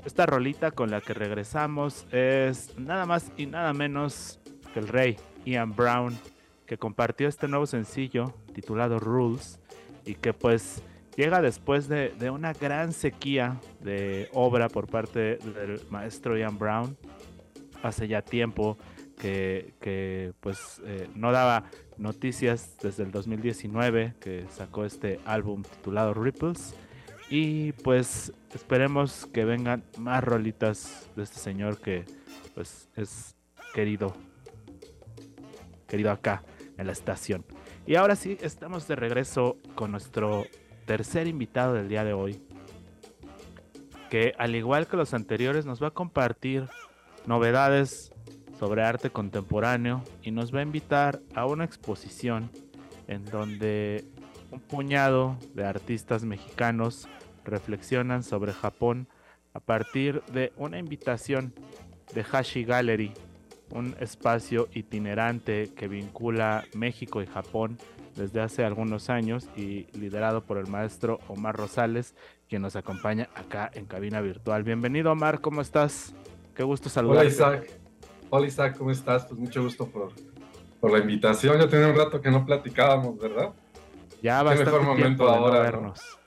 Esta 0.05 0.27
rolita 0.27 0.70
con 0.70 0.90
la 0.90 1.01
que 1.01 1.14
regresamos 1.14 2.07
es 2.12 2.79
nada 2.79 3.07
más 3.07 3.33
y 3.37 3.46
nada 3.46 3.72
menos 3.72 4.38
que 4.72 4.81
el 4.81 4.88
rey 4.88 5.16
Ian 5.44 5.75
Brown, 5.75 6.16
que 6.66 6.79
compartió 6.79 7.29
este 7.29 7.49
nuevo 7.49 7.66
sencillo 7.66 8.35
titulado 8.55 8.99
Rules 8.99 9.61
y 10.05 10.14
que 10.14 10.33
pues 10.33 10.83
llega 11.16 11.40
después 11.40 11.88
de, 11.88 12.12
una 12.31 12.53
gran 12.53 12.92
sequía 12.92 13.61
de 13.81 14.29
obra 14.33 14.68
por 14.68 14.87
parte 14.87 15.38
del 15.38 15.81
maestro 15.90 16.37
Ian 16.37 16.59
Brown 16.59 16.96
hace 17.83 18.09
ya 18.09 18.22
tiempo 18.22 18.77
que, 19.18 20.33
pues 20.40 20.81
eh, 20.85 21.09
no 21.14 21.33
daba 21.33 21.64
noticias 21.98 22.76
desde 22.82 23.02
el 23.02 23.11
2019 23.11 24.14
que 24.20 24.46
sacó 24.50 24.85
este 24.85 25.20
álbum 25.24 25.62
titulado 25.62 26.14
Ripples. 26.14 26.74
Y 27.28 27.72
pues 27.72 28.32
esperemos 28.54 29.26
que 29.26 29.44
vengan 29.44 29.85
más 29.98 30.22
rolitas 30.22 31.11
de 31.16 31.24
este 31.24 31.38
señor 31.38 31.80
que 31.80 32.04
pues 32.54 32.88
es 32.94 33.35
querido 33.74 34.14
querido 35.87 36.11
acá 36.11 36.42
en 36.76 36.87
la 36.87 36.92
estación. 36.92 37.44
Y 37.87 37.94
ahora 37.94 38.16
sí 38.16 38.37
estamos 38.40 38.88
de 38.88 38.96
regreso 38.96 39.56
con 39.74 39.92
nuestro 39.92 40.44
tercer 40.87 41.26
invitado 41.26 41.74
del 41.74 41.88
día 41.88 42.04
de 42.04 42.12
hoy, 42.12 42.42
que 44.11 44.35
al 44.38 44.54
igual 44.54 44.87
que 44.87 44.96
los 44.96 45.14
anteriores 45.14 45.66
nos 45.66 45.82
va 45.82 45.88
a 45.88 45.92
compartir 45.92 46.68
novedades 47.26 48.12
sobre 48.58 48.82
arte 48.82 49.10
contemporáneo 49.10 50.02
y 50.22 50.30
nos 50.30 50.54
va 50.54 50.60
a 50.60 50.62
invitar 50.62 51.20
a 51.34 51.46
una 51.46 51.64
exposición 51.64 52.50
en 53.08 53.24
donde 53.26 54.04
un 54.50 54.60
puñado 54.60 55.36
de 55.54 55.64
artistas 55.64 56.24
mexicanos 56.24 57.08
reflexionan 57.44 58.22
sobre 58.22 58.52
Japón 58.52 59.08
a 59.52 59.60
partir 59.60 60.22
de 60.32 60.52
una 60.56 60.78
invitación 60.78 61.54
de 62.14 62.22
Hashi 62.22 62.64
Gallery, 62.64 63.12
un 63.70 63.96
espacio 64.00 64.68
itinerante 64.72 65.72
que 65.74 65.88
vincula 65.88 66.64
México 66.74 67.22
y 67.22 67.26
Japón 67.26 67.78
desde 68.14 68.40
hace 68.40 68.64
algunos 68.64 69.10
años 69.10 69.48
y 69.56 69.86
liderado 69.98 70.44
por 70.44 70.58
el 70.58 70.66
maestro 70.66 71.20
Omar 71.28 71.56
Rosales, 71.56 72.14
quien 72.48 72.62
nos 72.62 72.76
acompaña 72.76 73.28
acá 73.34 73.70
en 73.74 73.86
cabina 73.86 74.20
virtual. 74.20 74.62
Bienvenido 74.62 75.12
Omar, 75.12 75.40
¿cómo 75.40 75.60
estás? 75.60 76.14
Qué 76.54 76.62
gusto 76.62 76.88
saludarte. 76.88 77.26
Hola 77.26 77.58
Isaac. 77.58 77.86
Hola 78.28 78.46
Isaac, 78.46 78.76
¿cómo 78.76 78.90
estás? 78.90 79.24
Pues 79.26 79.38
mucho 79.38 79.62
gusto 79.62 79.86
por, 79.86 80.12
por 80.80 80.90
la 80.90 80.98
invitación. 80.98 81.58
Ya 81.58 81.68
tenía 81.68 81.88
un 81.88 81.96
rato 81.96 82.20
que 82.20 82.30
no 82.30 82.44
platicábamos, 82.44 83.18
¿verdad? 83.18 83.52
Ya 84.22 84.42
va 84.42 84.54
mejor 84.54 84.82
momento 84.82 85.28
ahora 85.28 85.60
vernos. 85.60 86.18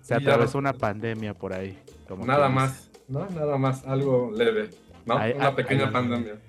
Se 0.00 0.14
atravesó 0.14 0.58
una 0.58 0.72
pandemia 0.72 1.34
por 1.34 1.52
ahí. 1.52 1.78
nada 2.24 2.48
más, 2.48 2.90
¿no? 3.08 3.26
Nada 3.30 3.58
más, 3.58 3.84
algo 3.84 4.30
leve, 4.32 4.70
¿no? 5.04 5.16
una 5.16 5.54
pequeña 5.54 5.90
pandemia. 5.90 6.40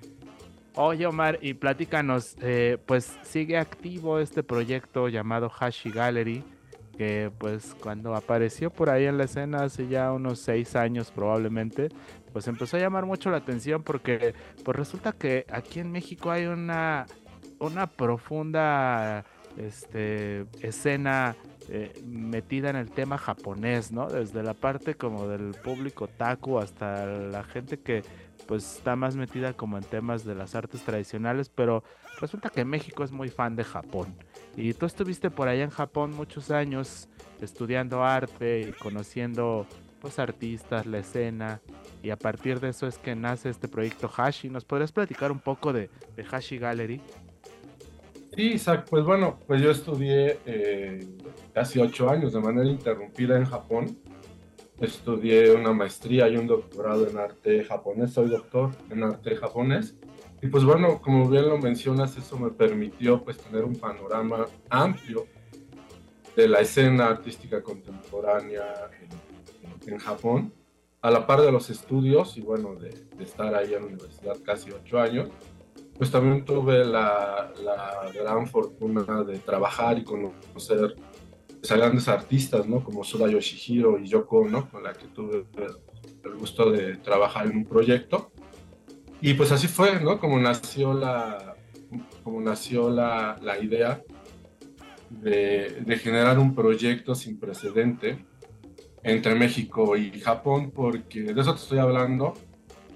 Oye 0.74 1.06
Omar, 1.06 1.38
y 1.42 1.52
platícanos, 1.54 2.36
eh, 2.40 2.78
pues 2.86 3.18
sigue 3.22 3.58
activo 3.58 4.18
este 4.20 4.42
proyecto 4.42 5.08
llamado 5.08 5.50
Hashi 5.50 5.90
Gallery, 5.90 6.42
que 6.96 7.30
pues 7.38 7.76
cuando 7.82 8.14
apareció 8.14 8.70
por 8.70 8.88
ahí 8.88 9.04
en 9.04 9.18
la 9.18 9.24
escena 9.24 9.64
hace 9.64 9.88
ya 9.88 10.12
unos 10.12 10.38
seis 10.38 10.74
años 10.74 11.10
probablemente, 11.10 11.88
pues 12.32 12.48
empezó 12.48 12.76
a 12.76 12.80
llamar 12.80 13.06
mucho 13.06 13.30
la 13.30 13.38
atención 13.38 13.82
porque 13.82 14.34
pues 14.64 14.76
resulta 14.76 15.12
que 15.12 15.46
aquí 15.50 15.80
en 15.80 15.92
México 15.92 16.30
hay 16.30 16.46
una, 16.46 17.06
una 17.58 17.86
profunda 17.86 19.24
este, 19.56 20.46
escena 20.60 21.36
eh, 21.68 21.92
metida 22.04 22.70
en 22.70 22.76
el 22.76 22.90
tema 22.90 23.18
japonés, 23.18 23.92
¿no? 23.92 24.08
Desde 24.08 24.42
la 24.42 24.54
parte 24.54 24.94
como 24.94 25.28
del 25.28 25.54
público 25.54 26.08
taku 26.08 26.58
hasta 26.58 27.06
la 27.06 27.44
gente 27.44 27.78
que 27.78 28.02
pues 28.46 28.76
está 28.76 28.96
más 28.96 29.14
metida 29.14 29.52
como 29.52 29.78
en 29.78 29.84
temas 29.84 30.24
de 30.24 30.34
las 30.34 30.54
artes 30.54 30.82
tradicionales, 30.82 31.48
pero 31.48 31.84
resulta 32.20 32.50
que 32.50 32.64
México 32.64 33.04
es 33.04 33.12
muy 33.12 33.28
fan 33.28 33.54
de 33.56 33.64
Japón. 33.64 34.14
Y 34.56 34.74
tú 34.74 34.86
estuviste 34.86 35.30
por 35.30 35.48
allá 35.48 35.64
en 35.64 35.70
Japón 35.70 36.14
muchos 36.14 36.50
años 36.50 37.08
estudiando 37.40 38.04
arte 38.04 38.60
y 38.60 38.72
conociendo 38.72 39.66
pues 40.00 40.18
artistas, 40.18 40.84
la 40.86 40.98
escena, 40.98 41.60
y 42.02 42.10
a 42.10 42.16
partir 42.16 42.60
de 42.60 42.70
eso 42.70 42.86
es 42.86 42.98
que 42.98 43.14
nace 43.14 43.48
este 43.48 43.68
proyecto 43.68 44.10
Hashi. 44.14 44.50
¿Nos 44.50 44.64
podrías 44.64 44.92
platicar 44.92 45.30
un 45.30 45.40
poco 45.40 45.72
de, 45.72 45.88
Hashi 46.30 46.58
Gallery? 46.58 47.00
Sí, 48.34 48.52
Isaac, 48.52 48.86
pues 48.88 49.04
bueno, 49.04 49.38
pues 49.46 49.60
yo 49.60 49.70
estudié 49.70 50.38
eh, 50.46 51.06
casi 51.52 51.78
ocho 51.78 52.08
años 52.08 52.32
de 52.32 52.40
manera 52.40 52.66
interrumpida 52.66 53.36
en 53.36 53.44
Japón 53.44 53.98
estudié 54.82 55.52
una 55.52 55.72
maestría 55.72 56.28
y 56.28 56.36
un 56.36 56.46
doctorado 56.46 57.08
en 57.08 57.16
arte 57.16 57.64
japonés, 57.64 58.12
soy 58.12 58.28
doctor 58.28 58.70
en 58.90 59.04
arte 59.04 59.36
japonés. 59.36 59.94
Y 60.42 60.48
pues 60.48 60.64
bueno, 60.64 61.00
como 61.00 61.28
bien 61.28 61.48
lo 61.48 61.56
mencionas, 61.58 62.16
eso 62.16 62.36
me 62.36 62.50
permitió 62.50 63.22
pues 63.22 63.38
tener 63.38 63.64
un 63.64 63.76
panorama 63.76 64.46
amplio 64.68 65.26
de 66.34 66.48
la 66.48 66.60
escena 66.60 67.06
artística 67.06 67.62
contemporánea 67.62 68.90
en, 69.86 69.98
Japón, 69.98 70.52
a 71.02 71.10
la 71.10 71.26
par 71.26 71.42
de 71.42 71.50
los 71.50 71.68
estudios 71.68 72.36
y 72.36 72.40
bueno, 72.40 72.76
de, 72.76 72.94
estar 73.22 73.54
ahí 73.54 73.74
en 73.74 73.80
la 73.80 73.86
universidad 73.86 74.36
casi 74.44 74.70
ocho 74.70 75.00
años, 75.00 75.28
pues 75.98 76.10
también 76.10 76.44
tuve 76.44 76.84
la, 76.84 77.52
la 77.62 78.10
gran 78.12 78.46
fortuna 78.46 79.22
de 79.24 79.38
trabajar 79.38 79.98
y 79.98 80.04
conocer 80.04 80.96
a 81.70 81.76
grandes 81.76 82.08
artistas, 82.08 82.66
¿no? 82.66 82.82
Como 82.82 83.04
Suda 83.04 83.28
Yoshihiro 83.28 83.98
y 83.98 84.06
Yoko, 84.08 84.48
¿no? 84.48 84.68
Con 84.70 84.82
la 84.82 84.92
que 84.92 85.06
tuve 85.06 85.44
el 86.24 86.34
gusto 86.36 86.70
de 86.70 86.96
trabajar 86.96 87.46
en 87.46 87.58
un 87.58 87.64
proyecto. 87.64 88.32
Y 89.20 89.34
pues 89.34 89.52
así 89.52 89.68
fue, 89.68 90.00
¿no? 90.00 90.18
Como 90.18 90.38
nació 90.38 90.94
la, 90.94 91.54
como 92.22 92.40
nació 92.40 92.90
la, 92.90 93.38
la 93.40 93.58
idea 93.58 94.02
de, 95.10 95.82
de, 95.84 95.96
generar 95.98 96.38
un 96.38 96.54
proyecto 96.54 97.14
sin 97.14 97.38
precedente 97.38 98.24
entre 99.02 99.34
México 99.34 99.96
y 99.96 100.20
Japón, 100.20 100.70
porque 100.70 101.22
de 101.22 101.40
eso 101.40 101.54
te 101.54 101.60
estoy 101.60 101.78
hablando 101.78 102.34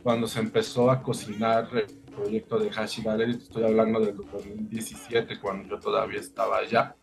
cuando 0.02 0.26
se 0.26 0.40
empezó 0.40 0.90
a 0.90 1.02
cocinar 1.02 1.68
el 1.74 1.86
proyecto 2.14 2.58
de 2.58 2.70
Hashi 2.70 3.02
Gallery, 3.02 3.36
te 3.36 3.44
estoy 3.44 3.64
hablando 3.64 4.00
del 4.00 4.16
2017, 4.16 5.40
cuando 5.40 5.68
yo 5.68 5.80
todavía 5.80 6.20
estaba 6.20 6.58
allá 6.58 6.94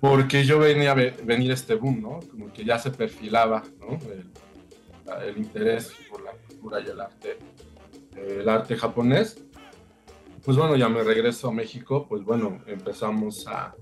porque 0.00 0.44
yo 0.44 0.58
venía 0.58 0.92
a 0.92 0.94
venir 0.94 1.50
este 1.50 1.74
boom, 1.74 2.00
¿no? 2.00 2.20
Como 2.30 2.52
que 2.52 2.64
ya 2.64 2.78
se 2.78 2.90
perfilaba, 2.90 3.64
¿no? 3.80 3.98
El, 5.22 5.38
interés 5.38 5.92
por 6.10 6.22
la 6.22 6.32
cultura 6.32 6.80
y 6.80 6.90
el 6.90 7.00
arte, 7.00 7.38
el 8.14 8.48
arte 8.48 8.76
japonés. 8.76 9.42
Pues 10.44 10.56
bueno, 10.56 10.76
ya 10.76 10.88
me 10.88 11.02
regreso 11.02 11.48
a 11.48 11.52
México, 11.52 12.06
pues 12.08 12.22
bueno, 12.22 12.62
empezamos 12.66 13.46
a, 13.48 13.74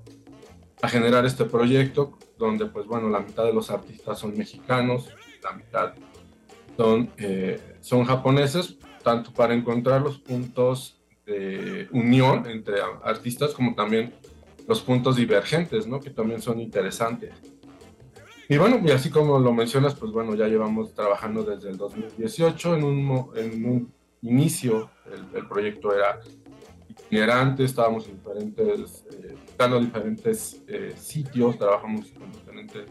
a 0.80 0.88
generar 0.88 1.26
este 1.26 1.44
proyecto 1.44 2.16
donde 2.38 2.66
pues 2.66 2.86
bueno, 2.86 3.08
la 3.08 3.20
mitad 3.20 3.44
de 3.44 3.52
los 3.52 3.70
artistas 3.70 4.18
son 4.18 4.36
mexicanos, 4.36 5.08
la 5.42 5.52
mitad 5.52 5.94
son, 6.76 7.10
eh, 7.16 7.60
son 7.80 8.04
japoneses, 8.04 8.76
tanto 9.02 9.32
para 9.32 9.54
encontrar 9.54 10.02
los 10.02 10.18
puntos 10.18 11.00
de 11.24 11.88
unión 11.92 12.46
entre 12.46 12.76
artistas 13.02 13.52
como 13.52 13.74
también 13.74 14.14
los 14.68 14.80
puntos 14.80 15.16
divergentes, 15.16 15.86
¿no? 15.86 16.00
Que 16.00 16.10
también 16.10 16.40
son 16.40 16.60
interesantes. 16.60 17.32
Y 18.48 18.58
bueno, 18.58 18.80
y 18.84 18.90
así 18.90 19.10
como 19.10 19.38
lo 19.38 19.52
mencionas, 19.52 19.94
pues 19.94 20.12
bueno, 20.12 20.34
ya 20.34 20.46
llevamos 20.46 20.94
trabajando 20.94 21.42
desde 21.42 21.70
el 21.70 21.76
2018. 21.76 22.76
En 22.76 22.84
un, 22.84 23.30
en 23.34 23.64
un 23.64 23.92
inicio 24.22 24.90
el, 25.34 25.46
proyecto 25.46 25.92
era 25.94 26.20
itinerante, 27.06 27.64
estábamos 27.64 28.06
en 28.08 28.16
diferentes, 28.16 29.04
eh, 29.12 29.80
diferentes 29.80 30.62
eh, 30.66 30.94
sitios, 30.96 31.58
trabajamos 31.58 32.06
con 32.12 32.30
diferentes 32.32 32.86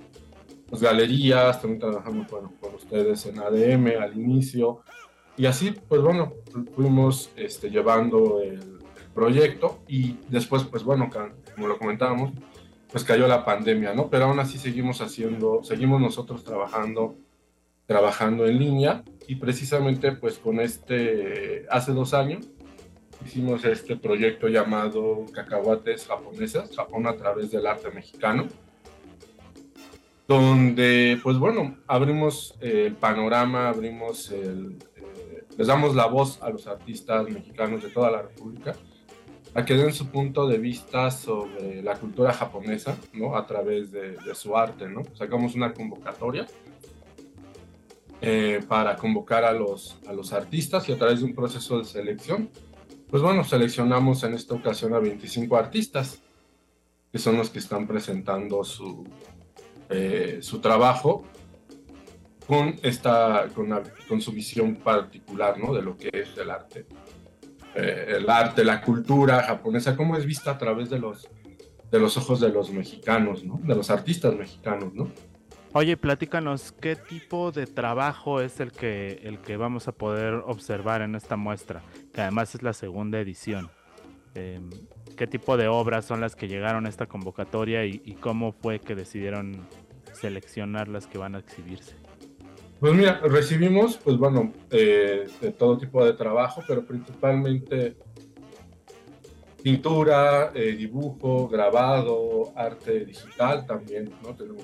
pues, 0.70 0.82
galerías, 0.82 1.62
también 1.62 1.80
trabajamos 1.80 2.28
bueno, 2.30 2.54
con 2.60 2.76
ustedes 2.76 3.26
en 3.26 3.40
ADM 3.40 4.02
al 4.02 4.18
inicio. 4.18 4.82
Y 5.38 5.46
así, 5.46 5.72
pues 5.72 6.02
bueno, 6.02 6.34
fuimos 6.76 7.30
este, 7.36 7.70
llevando 7.70 8.42
el, 8.42 8.54
el 8.54 9.12
proyecto 9.14 9.80
y 9.88 10.18
después, 10.30 10.64
pues 10.64 10.84
bueno, 10.84 11.10
como 11.54 11.68
lo 11.68 11.78
comentábamos, 11.78 12.32
pues 12.90 13.04
cayó 13.04 13.28
la 13.28 13.44
pandemia, 13.44 13.94
¿no? 13.94 14.10
Pero 14.10 14.26
aún 14.26 14.40
así 14.40 14.58
seguimos 14.58 15.02
haciendo, 15.02 15.62
seguimos 15.64 16.00
nosotros 16.00 16.46
trabajando, 16.46 17.18
trabajando 17.86 18.46
en 18.46 18.58
línea 18.58 19.04
y 19.28 19.36
precisamente 19.36 20.14
pues 20.14 20.38
con 20.38 20.62
este, 20.62 21.66
hace 21.70 21.92
dos 21.92 22.14
años 22.14 22.48
hicimos 23.24 23.64
este 23.66 23.96
proyecto 23.96 24.48
llamado 24.48 25.26
Cacahuates 25.32 26.08
Japonesas, 26.08 26.76
Japón 26.76 27.08
a 27.08 27.16
través 27.16 27.52
del 27.52 27.68
arte 27.68 27.92
mexicano, 27.92 28.48
donde 30.28 31.20
pues 31.22 31.38
bueno, 31.38 31.78
abrimos 31.88 32.56
el 32.62 32.96
panorama, 32.96 33.70
abrimos 33.70 34.32
el, 34.32 34.78
eh, 34.96 35.44
les 35.58 35.68
damos 35.68 35.96
la 35.96 36.08
voz 36.08 36.42
a 36.42 36.50
los 36.50 36.66
artistas 36.68 37.30
mexicanos 37.30 37.84
de 37.84 37.90
toda 37.90 38.10
la 38.12 38.24
República 38.24 38.76
a 39.56 39.64
que 39.64 39.74
den 39.74 39.94
su 39.94 40.08
punto 40.08 40.48
de 40.48 40.58
vista 40.58 41.10
sobre 41.10 41.82
la 41.82 41.96
cultura 41.96 42.34
japonesa, 42.34 42.98
¿no? 43.14 43.38
A 43.38 43.48
través 43.48 43.90
de, 43.90 44.18
su 44.36 44.56
arte, 44.58 44.90
¿no? 44.90 45.04
Sacamos 45.14 45.56
una 45.56 45.74
convocatoria 45.74 46.46
eh, 48.20 48.60
para 48.68 48.98
convocar 48.98 49.46
a 49.46 49.54
los, 49.54 49.98
a 50.08 50.14
los 50.14 50.34
artistas 50.34 50.90
y 50.90 50.92
a 50.92 50.98
través 50.98 51.20
de 51.20 51.26
un 51.26 51.34
proceso 51.34 51.80
de 51.80 51.86
selección, 51.86 52.50
pues 53.10 53.22
bueno, 53.22 53.44
seleccionamos 53.44 54.24
en 54.24 54.34
esta 54.34 54.56
ocasión 54.56 54.94
a 54.94 55.00
25 55.00 55.56
artistas, 55.58 56.22
que 57.12 57.20
son 57.20 57.38
los 57.38 57.50
que 57.50 57.60
están 57.60 57.88
presentando 57.88 58.64
su, 58.64 59.08
eh, 59.90 60.40
su 60.42 60.60
trabajo 60.60 61.24
con, 62.48 62.76
esta, 62.84 63.48
con, 63.56 64.22
su 64.22 64.32
visión 64.32 64.76
particular, 64.76 65.58
¿no? 65.58 65.74
De 65.74 65.82
lo 65.82 65.98
que 65.98 66.10
es 66.14 66.38
el 66.38 66.50
arte 66.50 66.86
eh, 67.76 68.16
el 68.18 68.30
arte, 68.30 68.64
la 68.64 68.82
cultura 68.82 69.44
japonesa, 69.44 69.98
cómo 69.98 70.16
es 70.16 70.26
vista 70.26 70.52
a 70.52 70.58
través 70.58 70.90
de 70.90 70.98
los, 70.98 71.28
de 71.92 72.00
los 72.00 72.16
ojos 72.16 72.40
de 72.40 72.50
los 72.50 72.72
mexicanos, 72.72 73.44
¿no? 73.44 73.60
De 73.64 73.76
los 73.76 73.90
artistas 73.90 74.34
mexicanos, 74.34 74.94
¿no? 74.94 75.12
Oye, 75.78 75.98
platícanos, 75.98 76.72
¿qué 76.72 76.96
tipo 76.96 77.52
de 77.52 77.68
trabajo 77.68 78.40
es 78.40 78.62
el 78.62 78.72
que, 78.72 79.20
el 79.24 79.40
que 79.40 79.58
vamos 79.58 79.90
a 79.90 79.92
poder 79.92 80.36
observar 80.46 81.02
en 81.02 81.16
esta 81.16 81.36
muestra? 81.36 81.82
Que 82.14 82.22
además 82.22 82.56
es 82.56 82.64
la 82.64 82.72
segunda 82.72 83.20
edición. 83.20 83.70
Em, 84.36 84.70
¿Qué 85.18 85.28
tipo 85.28 85.58
de 85.58 85.68
obras 85.68 86.06
son 86.06 86.22
las 86.22 86.38
que 86.38 86.48
llegaron 86.48 86.86
a 86.86 86.90
esta 86.90 87.08
convocatoria 87.08 87.84
y 87.84 88.16
cómo 88.22 88.54
fue 88.54 88.80
que 88.80 88.96
decidieron 88.96 89.68
seleccionar 90.14 90.88
las 90.88 91.08
que 91.08 91.18
van 91.18 91.36
a 91.36 91.40
exhibirse? 91.40 91.98
Pues 92.80 92.94
mira, 92.94 93.20
recibimos, 93.26 93.98
pues 93.98 94.16
bueno, 94.16 94.54
eh, 94.72 95.28
de 95.42 95.52
todo 95.52 95.78
tipo 95.78 96.06
de 96.06 96.14
trabajo, 96.14 96.64
pero 96.66 96.86
principalmente 96.86 97.98
pintura, 99.62 100.52
eh, 100.54 100.72
dibujo, 100.72 101.50
grabado, 101.50 102.54
arte 102.56 103.04
digital 103.04 103.66
también, 103.66 104.10
¿no? 104.24 104.34
Tenemos 104.36 104.64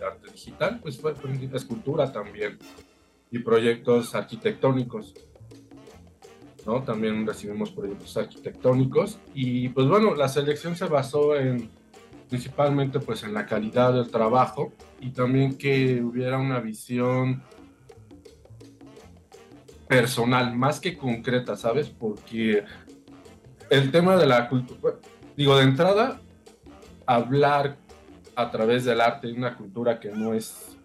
de 0.00 0.06
arte 0.06 0.32
digital, 0.32 0.80
pues 0.82 0.98
fue 0.98 1.14
escultura 1.52 2.10
también 2.12 2.58
y 3.30 3.38
proyectos 3.38 4.14
arquitectónicos, 4.14 5.14
¿no? 6.66 6.82
También 6.82 7.26
recibimos 7.26 7.70
proyectos 7.70 8.16
arquitectónicos 8.16 9.18
y 9.34 9.68
pues 9.68 9.86
bueno, 9.86 10.14
la 10.14 10.28
selección 10.28 10.74
se 10.74 10.86
basó 10.86 11.36
en 11.36 11.70
principalmente 12.28 13.00
pues 13.00 13.24
en 13.24 13.34
la 13.34 13.44
calidad 13.44 13.92
del 13.92 14.10
trabajo 14.10 14.72
y 15.00 15.10
también 15.10 15.58
que 15.58 16.00
hubiera 16.00 16.38
una 16.38 16.60
visión 16.60 17.42
personal, 19.88 20.56
más 20.56 20.78
que 20.78 20.96
concreta, 20.96 21.56
¿sabes? 21.56 21.88
Porque 21.88 22.64
el 23.68 23.90
tema 23.90 24.16
de 24.16 24.26
la 24.26 24.48
cultura, 24.48 24.94
digo, 25.36 25.56
de 25.56 25.64
entrada, 25.64 26.20
hablar 27.06 27.76
a 28.40 28.50
través 28.50 28.84
del 28.84 29.00
arte 29.00 29.28
de 29.28 29.34
una 29.34 29.56
cultura 29.56 29.98
que 30.00 30.10
no 30.10 30.34
es, 30.34 30.76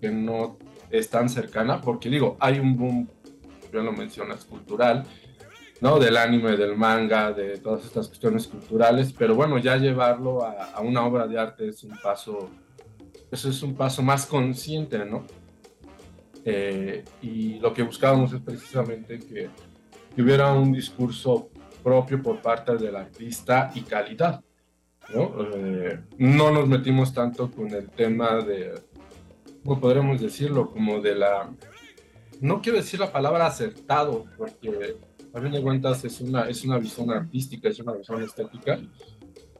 que 0.00 0.10
no 0.10 0.58
es 0.90 1.08
tan 1.08 1.28
cercana, 1.28 1.80
porque 1.80 2.08
digo, 2.08 2.36
hay 2.40 2.58
un 2.58 2.76
boom, 2.76 3.08
ya 3.72 3.80
lo 3.80 3.92
mencionas, 3.92 4.44
cultural, 4.44 5.04
¿no? 5.80 5.98
Del 5.98 6.16
anime, 6.16 6.56
del 6.56 6.76
manga, 6.76 7.32
de 7.32 7.58
todas 7.58 7.84
estas 7.84 8.08
cuestiones 8.08 8.46
culturales, 8.46 9.14
pero 9.16 9.34
bueno, 9.34 9.58
ya 9.58 9.76
llevarlo 9.76 10.44
a, 10.44 10.80
una 10.80 11.04
obra 11.04 11.26
de 11.26 11.38
arte 11.38 11.68
es 11.68 11.82
un 11.84 11.96
paso, 12.02 12.50
eso 13.30 13.48
es 13.48 13.62
un 13.62 13.74
paso 13.74 14.02
más 14.02 14.26
consciente, 14.26 15.04
¿no? 15.04 15.24
Eh, 16.44 17.04
y 17.22 17.58
lo 17.58 17.72
que 17.72 17.82
buscábamos 17.82 18.32
es 18.32 18.40
precisamente 18.40 19.18
que, 19.18 19.48
hubiera 20.20 20.52
un 20.52 20.72
discurso 20.72 21.48
propio 21.82 22.22
por 22.22 22.42
parte 22.42 22.76
del 22.76 22.94
artista 22.94 23.70
y 23.74 23.80
calidad, 23.80 24.42
¿no? 25.14 25.32
No 26.18 26.50
nos 26.50 26.68
metimos 26.68 27.12
tanto 27.12 27.50
con 27.50 27.72
el 27.72 27.88
tema 27.90 28.36
de, 28.42 28.74
¿cómo 29.64 29.80
podremos 29.80 30.20
decirlo? 30.20 30.70
Como 30.70 31.00
de 31.00 31.14
la, 31.14 31.50
no 32.40 32.62
quiero 32.62 32.78
decir 32.78 33.00
la 33.00 33.12
palabra 33.12 33.46
acertado, 33.46 34.24
porque 34.36 34.96
a 35.32 35.40
fin 35.40 35.52
de 35.52 35.62
cuentas 35.62 36.04
es 36.04 36.20
una, 36.20 36.48
es 36.48 36.64
una 36.64 36.78
visión 36.78 37.10
artística, 37.10 37.68
es 37.68 37.78
una 37.80 37.92
visión 37.92 38.22
estética, 38.22 38.80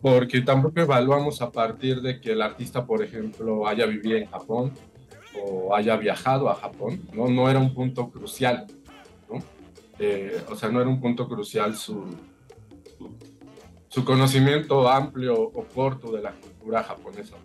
porque 0.01 0.41
tampoco 0.41 0.81
evaluamos 0.81 1.43
a 1.43 1.51
partir 1.51 2.01
de 2.01 2.21
que 2.21 2.33
el 2.33 2.43
artista, 2.43 2.87
por 2.87 3.03
ejemplo, 3.03 3.67
haya 3.67 3.87
vivido 3.87 4.17
en 4.17 4.27
Japón 4.27 4.73
o 5.45 5.75
haya 5.75 5.97
viajado 5.97 6.49
a 6.49 6.55
Japón, 6.55 7.03
¿no? 7.13 7.29
No 7.29 7.49
era 7.49 7.59
un 7.59 7.75
punto 7.75 8.11
crucial, 8.11 8.67
¿no? 9.31 9.43
Eh, 9.99 10.43
o 10.51 10.57
sea, 10.57 10.71
no 10.71 10.81
era 10.81 10.89
un 10.89 11.01
punto 11.01 11.29
crucial 11.29 11.77
su, 11.77 12.05
su, 13.91 14.05
conocimiento 14.05 14.89
amplio 14.89 15.35
o 15.39 15.65
corto 15.65 16.11
de 16.13 16.23
la 16.23 16.33
cultura 16.33 16.83
japonesa. 16.83 17.37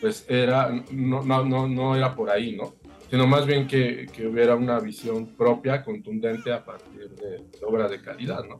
Pues 0.00 0.24
era, 0.28 0.70
no, 0.92 1.22
no, 1.22 1.44
no, 1.44 1.66
no 1.66 1.96
era 1.96 2.14
por 2.14 2.30
ahí, 2.30 2.54
¿no? 2.54 2.74
sino 3.10 3.26
más 3.26 3.46
bien 3.46 3.66
que, 3.66 4.06
que, 4.12 4.26
hubiera 4.26 4.54
una 4.54 4.78
visión 4.80 5.26
propia, 5.26 5.82
contundente 5.82 6.52
a 6.52 6.64
partir 6.64 7.08
de, 7.10 7.42
obra 7.66 7.88
de 7.88 8.00
calidad, 8.02 8.44
¿no? 8.44 8.58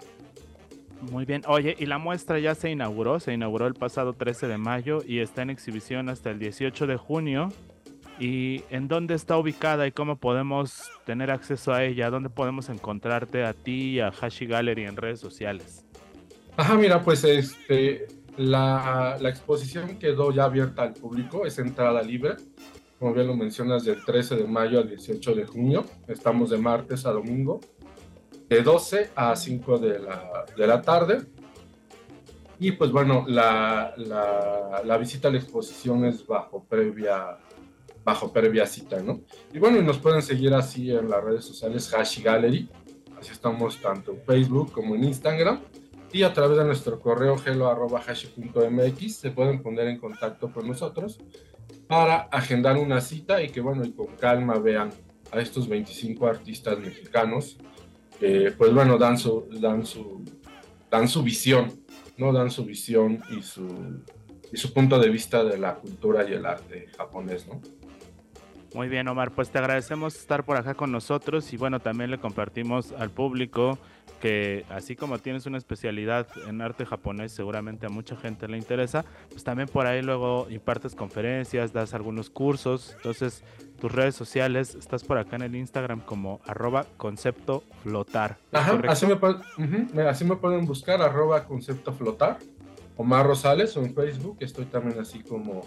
Muy 1.12 1.24
bien. 1.24 1.42
Oye, 1.46 1.76
y 1.78 1.86
la 1.86 1.98
muestra 1.98 2.38
ya 2.38 2.54
se 2.54 2.70
inauguró, 2.70 3.20
se 3.20 3.32
inauguró 3.32 3.66
el 3.66 3.74
pasado 3.74 4.14
13 4.14 4.48
de 4.48 4.58
mayo 4.58 4.98
y 5.06 5.20
está 5.20 5.42
en 5.42 5.50
exhibición 5.50 6.08
hasta 6.08 6.30
el 6.30 6.38
18 6.38 6.86
de 6.86 6.96
junio. 6.96 7.52
¿Y 8.18 8.64
en 8.70 8.88
dónde 8.88 9.14
está 9.14 9.38
ubicada 9.38 9.86
y 9.86 9.92
cómo 9.92 10.16
podemos 10.16 10.90
tener 11.04 11.30
acceso 11.30 11.72
a 11.72 11.84
ella? 11.84 12.10
¿Dónde 12.10 12.30
podemos 12.30 12.68
encontrarte 12.68 13.44
a 13.44 13.52
ti 13.52 13.90
y 13.90 14.00
a 14.00 14.08
Hashi 14.08 14.46
Gallery 14.46 14.86
en 14.86 14.96
redes 14.96 15.20
sociales? 15.20 15.87
Ajá, 16.58 16.74
mira, 16.74 17.02
pues 17.02 17.24
este, 17.24 18.06
la, 18.36 19.16
la 19.18 19.28
exposición 19.30 19.98
quedó 19.98 20.30
ya 20.30 20.44
abierta 20.44 20.82
al 20.82 20.92
público, 20.92 21.46
es 21.46 21.58
entrada 21.58 22.02
libre 22.02 22.36
como 22.98 23.14
bien 23.14 23.28
lo 23.28 23.36
mencionas, 23.36 23.84
del 23.84 24.04
13 24.04 24.36
de 24.36 24.44
mayo 24.44 24.80
al 24.80 24.88
18 24.88 25.34
de 25.34 25.46
junio. 25.46 25.84
Estamos 26.08 26.50
de 26.50 26.58
martes 26.58 27.06
a 27.06 27.12
domingo, 27.12 27.60
de 28.48 28.62
12 28.62 29.10
a 29.14 29.36
5 29.36 29.78
de 29.78 29.98
la, 30.00 30.46
de 30.56 30.66
la 30.66 30.82
tarde. 30.82 31.22
Y 32.58 32.72
pues 32.72 32.90
bueno, 32.90 33.24
la, 33.28 33.94
la, 33.96 34.82
la, 34.84 34.98
visita 34.98 35.28
a 35.28 35.30
la 35.30 35.38
exposición 35.38 36.04
es 36.06 36.26
bajo 36.26 36.64
previa, 36.64 37.38
bajo 38.04 38.32
previa 38.32 38.66
cita, 38.66 39.00
¿no? 39.00 39.20
Y 39.52 39.60
bueno, 39.60 39.78
y 39.78 39.82
nos 39.82 39.98
pueden 39.98 40.22
seguir 40.22 40.52
así 40.54 40.90
en 40.90 41.08
las 41.08 41.22
redes 41.22 41.44
sociales 41.44 41.94
Hashi 41.94 42.22
Gallery. 42.22 42.68
Así 43.16 43.30
estamos 43.30 43.80
tanto 43.80 44.10
en 44.10 44.22
Facebook 44.22 44.72
como 44.72 44.96
en 44.96 45.04
Instagram. 45.04 45.60
Y 46.12 46.22
a 46.22 46.32
través 46.32 46.56
de 46.56 46.64
nuestro 46.64 47.00
correo 47.00 47.36
hello.hashi.mx 47.36 49.14
se 49.14 49.30
pueden 49.30 49.62
poner 49.62 49.88
en 49.88 49.98
contacto 49.98 50.50
con 50.52 50.66
nosotros 50.66 51.18
para 51.86 52.20
agendar 52.32 52.76
una 52.76 53.00
cita 53.00 53.42
y 53.42 53.50
que, 53.50 53.60
bueno, 53.60 53.84
y 53.84 53.92
con 53.92 54.16
calma 54.16 54.58
vean 54.58 54.90
a 55.30 55.40
estos 55.40 55.68
25 55.68 56.26
artistas 56.26 56.78
mexicanos, 56.78 57.58
pues 58.18 58.72
bueno, 58.72 58.96
dan 58.96 59.18
su, 59.18 59.48
dan 59.60 59.84
su, 59.84 60.24
dan 60.90 61.08
su 61.08 61.22
visión, 61.22 61.84
¿no? 62.16 62.32
Dan 62.32 62.50
su 62.50 62.64
visión 62.64 63.22
y 63.30 63.42
su, 63.42 63.68
y 64.52 64.56
su 64.56 64.72
punto 64.72 64.98
de 64.98 65.10
vista 65.10 65.44
de 65.44 65.58
la 65.58 65.76
cultura 65.76 66.28
y 66.28 66.32
el 66.32 66.46
arte 66.46 66.88
japonés, 66.96 67.46
¿no? 67.46 67.60
Muy 68.74 68.88
bien, 68.88 69.08
Omar, 69.08 69.30
pues 69.30 69.50
te 69.50 69.58
agradecemos 69.58 70.14
estar 70.14 70.44
por 70.44 70.56
acá 70.56 70.74
con 70.74 70.92
nosotros 70.92 71.52
y 71.52 71.56
bueno, 71.56 71.80
también 71.80 72.10
le 72.10 72.18
compartimos 72.18 72.92
al 72.92 73.10
público 73.10 73.78
que 74.20 74.64
así 74.68 74.96
como 74.96 75.18
tienes 75.18 75.46
una 75.46 75.58
especialidad 75.58 76.26
en 76.46 76.60
arte 76.60 76.84
japonés, 76.84 77.32
seguramente 77.32 77.86
a 77.86 77.88
mucha 77.88 78.16
gente 78.16 78.48
le 78.48 78.58
interesa, 78.58 79.04
pues 79.30 79.44
también 79.44 79.68
por 79.68 79.86
ahí 79.86 80.02
luego 80.02 80.48
impartes 80.50 80.94
conferencias, 80.94 81.72
das 81.72 81.94
algunos 81.94 82.28
cursos, 82.28 82.94
entonces 82.96 83.42
tus 83.80 83.92
redes 83.92 84.16
sociales, 84.16 84.74
estás 84.74 85.04
por 85.04 85.18
acá 85.18 85.36
en 85.36 85.42
el 85.42 85.56
Instagram 85.56 86.00
como 86.00 86.40
arroba 86.46 86.84
concepto 86.96 87.62
flotar. 87.82 88.38
Ajá, 88.52 88.80
así 88.88 89.06
me, 89.06 90.02
así 90.02 90.24
me 90.24 90.36
pueden 90.36 90.66
buscar, 90.66 91.00
arroba 91.00 91.44
concepto 91.44 91.92
flotar. 91.92 92.38
Omar 92.96 93.24
Rosales 93.24 93.76
o 93.76 93.84
en 93.84 93.94
Facebook, 93.94 94.38
estoy 94.40 94.64
también 94.64 94.98
así 94.98 95.20
como 95.20 95.62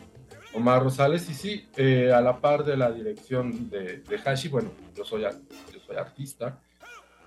Omar 0.53 0.83
Rosales. 0.83 1.29
Y 1.29 1.33
sí, 1.33 1.67
eh, 1.77 2.11
a 2.11 2.21
la 2.21 2.39
par 2.39 2.63
de 2.63 2.77
la 2.77 2.91
dirección 2.91 3.69
de, 3.69 4.03
Hashi, 4.23 4.49
bueno, 4.49 4.71
yo 4.95 5.03
soy, 5.03 5.21
yo 5.21 5.79
soy 5.85 5.95
artista. 5.95 6.59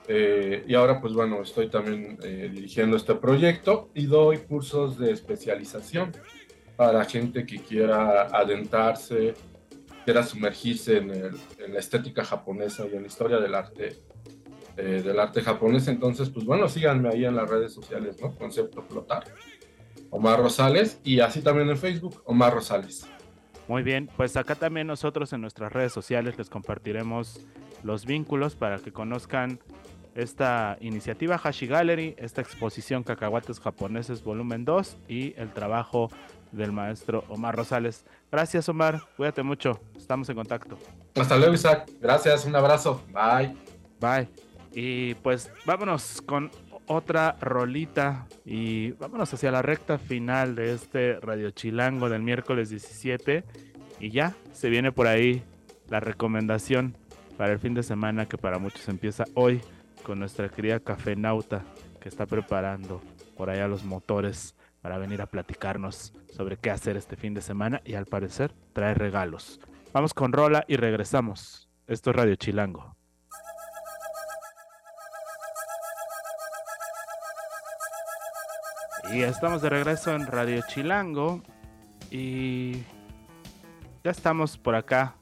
Eh, 0.07 0.65
y 0.67 0.75
ahora, 0.75 1.01
pues 1.01 1.15
bueno, 1.15 1.43
estoy 1.43 1.69
también 1.69 2.19
eh, 2.23 2.51
dirigiendo 2.53 2.97
este 2.97 3.15
proyecto 3.15 3.91
y 3.95 4.07
doy 4.07 4.39
cursos 4.39 4.99
de 4.99 5.11
especialización 5.13 6.13
para 6.77 7.05
gente 7.05 7.47
que 7.47 7.59
quiera 7.61 8.23
adentrarse, 8.25 9.35
quiera 10.05 10.23
sumergirse 10.23 10.99
en, 10.99 11.11
en 11.11 11.73
la 11.73 11.79
estética 11.79 12.23
japonesa 12.25 12.85
y 12.87 12.97
en 12.97 13.03
la 13.03 13.09
historia 13.09 13.39
del 13.39 13.55
arte 13.55 14.01
del 14.77 15.21
arte 15.21 15.41
japonés. 15.41 15.87
Entonces, 15.87 16.31
pues 16.31 16.45
bueno, 16.45 16.69
síganme 16.69 17.09
ahí 17.09 17.25
en 17.25 17.37
las 17.37 17.49
redes 17.49 17.73
sociales, 17.73 18.21
¿no? 18.21 18.35
Concepto 18.35 18.83
Flotar. 18.83 19.23
Omar 20.11 20.41
Rosales 20.41 21.01
y 21.03 21.19
así 21.19 21.43
también 21.43 21.69
en 21.69 21.77
Facebook, 21.77 22.23
Omar 22.25 22.55
Rosales. 22.55 23.05
Muy 23.67 23.83
bien, 23.83 24.11
pues 24.17 24.37
acá 24.37 24.55
también 24.55 24.87
nosotros 24.87 25.33
en 25.33 25.41
nuestras 25.41 25.73
redes 25.73 25.93
sociales 25.93 26.37
les 26.37 26.51
compartiremos 26.51 27.41
los 27.83 28.05
vínculos 28.05 28.57
para 28.57 28.79
que 28.79 28.93
conozcan 28.93 29.59
esta 30.15 30.77
iniciativa 30.81 31.41
Hashi 31.43 31.67
Gallery, 31.67 32.15
esta 32.19 32.41
exposición 32.41 33.03
Cacahuates 33.03 33.59
Japoneses 33.61 34.23
volumen 34.23 34.65
2 34.65 34.97
y 35.09 35.35
el 35.37 35.53
trabajo 35.53 36.11
del 36.53 36.73
maestro 36.73 37.25
Omar 37.29 37.57
Rosales. 37.57 38.05
Gracias 38.31 38.69
Omar, 38.69 39.03
cuídate 39.17 39.43
mucho, 39.43 39.81
estamos 39.97 40.29
en 40.29 40.37
contacto. 40.37 40.79
Hasta 41.17 41.37
luego 41.37 41.55
Isaac, 41.55 41.91
gracias, 42.01 42.45
un 42.45 42.55
abrazo, 42.55 43.03
bye. 43.13 43.57
Bye. 44.01 44.29
Y 44.73 45.15
pues 45.17 45.51
vámonos 45.65 46.21
con 46.23 46.51
otra 46.87 47.37
rolita 47.41 48.27
y 48.45 48.93
vámonos 48.93 49.33
hacia 49.33 49.51
la 49.51 49.63
recta 49.63 49.99
final 49.99 50.55
de 50.55 50.75
este 50.75 51.19
Radio 51.21 51.51
Chilango 51.51 52.09
del 52.09 52.23
miércoles 52.23 52.71
17 52.71 53.45
y 54.01 54.11
ya 54.11 54.35
se 54.53 54.69
viene 54.69 54.93
por 54.93 55.07
ahí 55.07 55.43
la 55.89 56.01
recomendación 56.01 56.97
para 57.37 57.53
el 57.53 57.59
fin 57.59 57.75
de 57.75 57.83
semana 57.83 58.27
que 58.27 58.39
para 58.39 58.59
muchos 58.59 58.89
empieza 58.89 59.25
hoy 59.35 59.61
con 60.03 60.19
nuestra 60.19 60.49
querida 60.49 60.81
Cafenauta 60.81 61.65
que 62.01 62.09
está 62.09 62.27
preparando 62.27 63.01
por 63.37 63.51
allá 63.51 63.67
los 63.69 63.85
motores 63.85 64.55
para 64.83 64.99
venir 64.99 65.23
a 65.23 65.27
platicarnos 65.27 66.13
sobre 66.31 66.59
qué 66.59 66.71
hacer 66.71 66.97
este 66.97 67.17
fin 67.17 67.33
de 67.33 67.41
semana 67.41 67.81
y 67.85 67.95
al 67.95 68.05
parecer 68.07 68.53
trae 68.75 68.95
regalos. 68.95 69.61
Vamos 69.93 70.13
con 70.13 70.33
Rola 70.33 70.65
y 70.69 70.77
regresamos. 70.77 71.71
Esto 71.87 72.11
es 72.11 72.17
Radio 72.17 72.35
Chilango. 72.35 72.95
Y 79.15 79.23
estamos 79.23 79.63
de 79.63 79.69
regreso 79.69 80.13
en 80.13 80.27
Radio 80.27 80.61
Chilango. 80.67 81.41
Y 82.11 82.83
ya 84.03 84.11
estamos 84.11 84.59
por 84.59 84.75
acá 84.75 85.15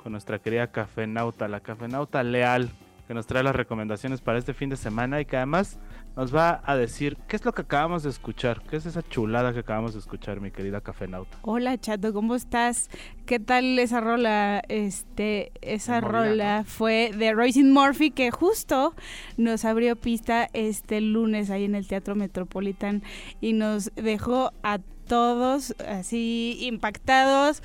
con 0.00 0.12
nuestra 0.12 0.38
querida 0.38 0.70
Cafenauta, 0.70 1.48
la 1.48 1.58
Cafenauta 1.58 2.22
Leal, 2.22 2.70
que 3.06 3.14
nos 3.14 3.26
trae 3.26 3.42
las 3.42 3.54
recomendaciones 3.54 4.20
para 4.20 4.38
este 4.38 4.54
fin 4.54 4.68
de 4.68 4.76
semana 4.76 5.20
y 5.20 5.24
que 5.24 5.36
además 5.36 5.78
nos 6.16 6.34
va 6.34 6.62
a 6.64 6.76
decir 6.76 7.16
qué 7.28 7.36
es 7.36 7.44
lo 7.44 7.52
que 7.52 7.62
acabamos 7.62 8.02
de 8.02 8.10
escuchar, 8.10 8.62
qué 8.68 8.76
es 8.76 8.86
esa 8.86 9.02
chulada 9.02 9.52
que 9.52 9.60
acabamos 9.60 9.92
de 9.92 10.00
escuchar, 10.00 10.40
mi 10.40 10.50
querida 10.50 10.80
Cafenauta. 10.80 11.38
Hola, 11.42 11.78
Chato, 11.78 12.12
¿cómo 12.12 12.34
estás? 12.34 12.90
¿Qué 13.26 13.38
tal 13.38 13.78
esa 13.78 14.00
rola? 14.00 14.62
Este, 14.68 15.52
esa 15.60 16.00
rola 16.00 16.64
fue 16.66 17.12
de 17.16 17.32
Royce 17.32 17.62
Murphy 17.62 18.10
que 18.10 18.30
justo 18.30 18.94
nos 19.36 19.64
abrió 19.64 19.94
pista 19.96 20.48
este 20.52 21.00
lunes 21.00 21.50
ahí 21.50 21.64
en 21.64 21.74
el 21.74 21.86
Teatro 21.86 22.14
Metropolitan 22.14 23.02
y 23.40 23.52
nos 23.52 23.92
dejó 23.94 24.52
a 24.62 24.78
todos 25.06 25.74
así 25.88 26.58
impactados, 26.60 27.62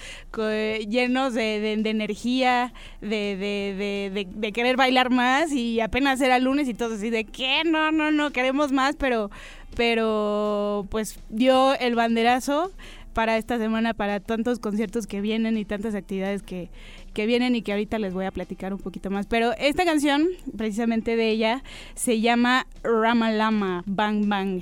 llenos 0.87 1.33
de, 1.33 1.73
energía, 1.73 2.73
de, 3.01 4.51
querer 4.53 4.77
bailar 4.77 5.09
más 5.09 5.51
y 5.51 5.81
apenas 5.81 6.21
era 6.21 6.39
lunes 6.39 6.67
y 6.67 6.73
todos 6.73 6.93
así 6.93 7.09
de 7.09 7.25
que 7.25 7.63
no, 7.65 7.91
no, 7.91 8.11
no, 8.11 8.31
queremos 8.31 8.71
más, 8.71 8.95
pero, 8.95 9.29
pero 9.75 10.87
pues 10.89 11.19
dio 11.29 11.75
el 11.75 11.95
banderazo 11.95 12.71
para 13.13 13.37
esta 13.37 13.57
semana, 13.57 13.93
para 13.93 14.19
tantos 14.19 14.59
conciertos 14.59 15.07
que 15.07 15.21
vienen 15.21 15.57
y 15.57 15.65
tantas 15.65 15.95
actividades 15.95 16.43
que, 16.43 16.69
que 17.13 17.25
vienen 17.25 17.55
y 17.55 17.61
que 17.61 17.71
ahorita 17.71 17.99
les 17.99 18.13
voy 18.13 18.25
a 18.25 18.31
platicar 18.31 18.73
un 18.73 18.79
poquito 18.79 19.09
más. 19.09 19.27
Pero 19.27 19.51
esta 19.57 19.85
canción, 19.85 20.27
precisamente 20.57 21.15
de 21.15 21.29
ella, 21.29 21.63
se 21.95 22.21
llama 22.21 22.67
Ramalama 22.83 23.83
Bang 23.85 24.27
Bang. 24.27 24.61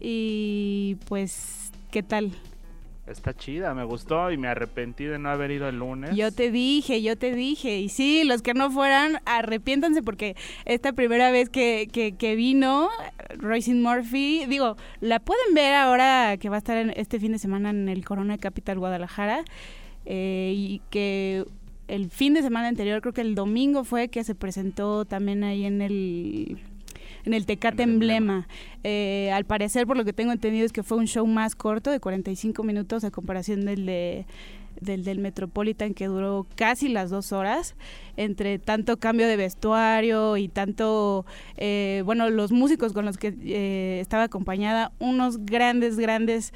Y 0.00 0.96
pues 1.08 1.61
¿Qué 1.92 2.02
tal? 2.02 2.32
Está 3.06 3.34
chida, 3.34 3.74
me 3.74 3.84
gustó 3.84 4.32
y 4.32 4.38
me 4.38 4.48
arrepentí 4.48 5.04
de 5.04 5.18
no 5.18 5.28
haber 5.28 5.50
ido 5.50 5.68
el 5.68 5.78
lunes. 5.78 6.16
Yo 6.16 6.32
te 6.32 6.50
dije, 6.50 7.02
yo 7.02 7.18
te 7.18 7.34
dije. 7.34 7.80
Y 7.80 7.90
sí, 7.90 8.24
los 8.24 8.40
que 8.40 8.54
no 8.54 8.70
fueran, 8.70 9.18
arrepiéntanse 9.26 10.02
porque 10.02 10.34
esta 10.64 10.94
primera 10.94 11.30
vez 11.30 11.50
que, 11.50 11.90
que, 11.92 12.34
vino 12.34 12.88
Royce 13.36 13.74
Murphy, 13.74 14.46
digo, 14.46 14.78
la 15.00 15.20
pueden 15.20 15.52
ver 15.52 15.74
ahora 15.74 16.38
que 16.38 16.48
va 16.48 16.54
a 16.54 16.58
estar 16.58 16.78
en 16.78 16.94
este 16.96 17.20
fin 17.20 17.32
de 17.32 17.38
semana 17.38 17.68
en 17.68 17.90
el 17.90 18.06
Corona 18.06 18.38
Capital 18.38 18.78
Guadalajara. 18.78 19.44
Eh, 20.06 20.54
y 20.56 20.80
que 20.88 21.44
el 21.88 22.08
fin 22.10 22.32
de 22.32 22.40
semana 22.40 22.68
anterior, 22.68 23.02
creo 23.02 23.12
que 23.12 23.20
el 23.20 23.34
domingo 23.34 23.84
fue 23.84 24.08
que 24.08 24.24
se 24.24 24.34
presentó 24.34 25.04
también 25.04 25.44
ahí 25.44 25.66
en 25.66 25.82
el 25.82 26.58
en 27.24 27.34
el 27.34 27.46
Tecate 27.46 27.82
Emblema. 27.82 28.48
Eh, 28.84 29.30
al 29.32 29.44
parecer, 29.44 29.86
por 29.86 29.96
lo 29.96 30.04
que 30.04 30.12
tengo 30.12 30.32
entendido, 30.32 30.64
es 30.64 30.72
que 30.72 30.82
fue 30.82 30.98
un 30.98 31.06
show 31.06 31.26
más 31.26 31.54
corto, 31.54 31.90
de 31.90 32.00
45 32.00 32.62
minutos, 32.62 33.04
a 33.04 33.10
comparación 33.10 33.64
del 33.64 33.86
de 33.86 34.26
del 34.80 35.04
del 35.04 35.18
Metropolitan 35.18 35.92
que 35.94 36.06
duró 36.06 36.46
casi 36.56 36.88
las 36.88 37.10
dos 37.10 37.32
horas. 37.32 37.76
Entre 38.16 38.58
tanto 38.58 38.96
cambio 38.96 39.28
de 39.28 39.36
vestuario 39.36 40.36
y 40.36 40.48
tanto 40.48 41.24
eh, 41.56 42.02
bueno 42.04 42.30
los 42.30 42.52
músicos 42.52 42.92
con 42.92 43.04
los 43.04 43.16
que 43.16 43.34
eh, 43.42 44.00
estaba 44.00 44.24
acompañada 44.24 44.90
unos 44.98 45.44
grandes 45.44 45.98
grandes 45.98 46.52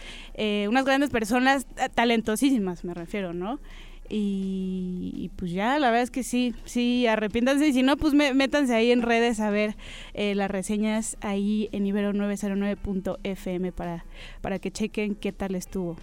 unas 0.69 0.85
grandes 0.85 1.11
personas 1.11 1.67
talentosísimas 1.95 2.85
me 2.85 2.95
refiero 2.95 3.33
no 3.33 3.59
y, 4.09 5.31
pues 5.37 5.53
ya, 5.53 5.79
la 5.79 5.89
verdad 5.91 6.03
es 6.03 6.11
que 6.11 6.23
sí, 6.23 6.55
sí, 6.65 7.07
arrepiéntanse. 7.07 7.69
Y 7.69 7.73
si 7.73 7.83
no, 7.83 7.97
pues 7.97 8.15
métanse 8.15 8.75
ahí 8.75 8.91
en 8.91 9.03
redes 9.03 9.41
a 9.41 9.51
ver 9.51 9.77
eh, 10.15 10.35
las 10.35 10.51
reseñas 10.51 11.17
ahí 11.21 11.69
en 11.73 11.85
ibero909.fm 11.85 13.73
para, 13.73 14.05
para 14.41 14.59
que 14.59 14.71
chequen 14.71 15.15
qué 15.15 15.33
tal 15.33 15.55
estuvo. 15.55 15.97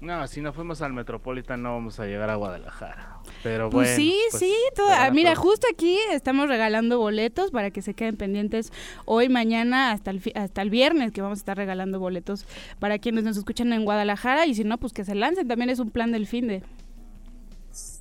No, 0.00 0.26
si 0.26 0.42
no 0.42 0.52
fuimos 0.52 0.82
al 0.82 0.92
Metropolitan 0.92 1.62
no 1.62 1.72
vamos 1.72 1.98
a 2.00 2.06
llegar 2.06 2.28
a 2.28 2.34
Guadalajara. 2.34 3.18
Pero 3.42 3.70
pues 3.70 3.88
bueno. 3.88 3.96
Sí, 3.96 4.14
pues, 4.30 4.40
sí, 4.40 4.54
ah, 4.90 5.10
mira, 5.12 5.34
justo 5.34 5.66
aquí 5.72 5.98
estamos 6.12 6.48
regalando 6.48 6.98
boletos 6.98 7.50
para 7.50 7.70
que 7.70 7.80
se 7.80 7.94
queden 7.94 8.16
pendientes 8.16 8.72
hoy, 9.06 9.28
mañana, 9.28 9.92
hasta 9.92 10.10
el, 10.10 10.22
hasta 10.34 10.62
el 10.62 10.70
viernes 10.70 11.12
que 11.12 11.22
vamos 11.22 11.38
a 11.38 11.40
estar 11.40 11.56
regalando 11.56 11.98
boletos 11.98 12.46
para 12.78 12.98
quienes 12.98 13.24
nos 13.24 13.36
escuchan 13.36 13.72
en 13.72 13.84
Guadalajara 13.84 14.46
y 14.46 14.54
si 14.54 14.64
no, 14.64 14.78
pues 14.78 14.92
que 14.92 15.04
se 15.04 15.14
lancen. 15.14 15.48
También 15.48 15.70
es 15.70 15.78
un 15.78 15.90
plan 15.90 16.12
del 16.12 16.26
fin 16.26 16.46
de... 16.46 16.62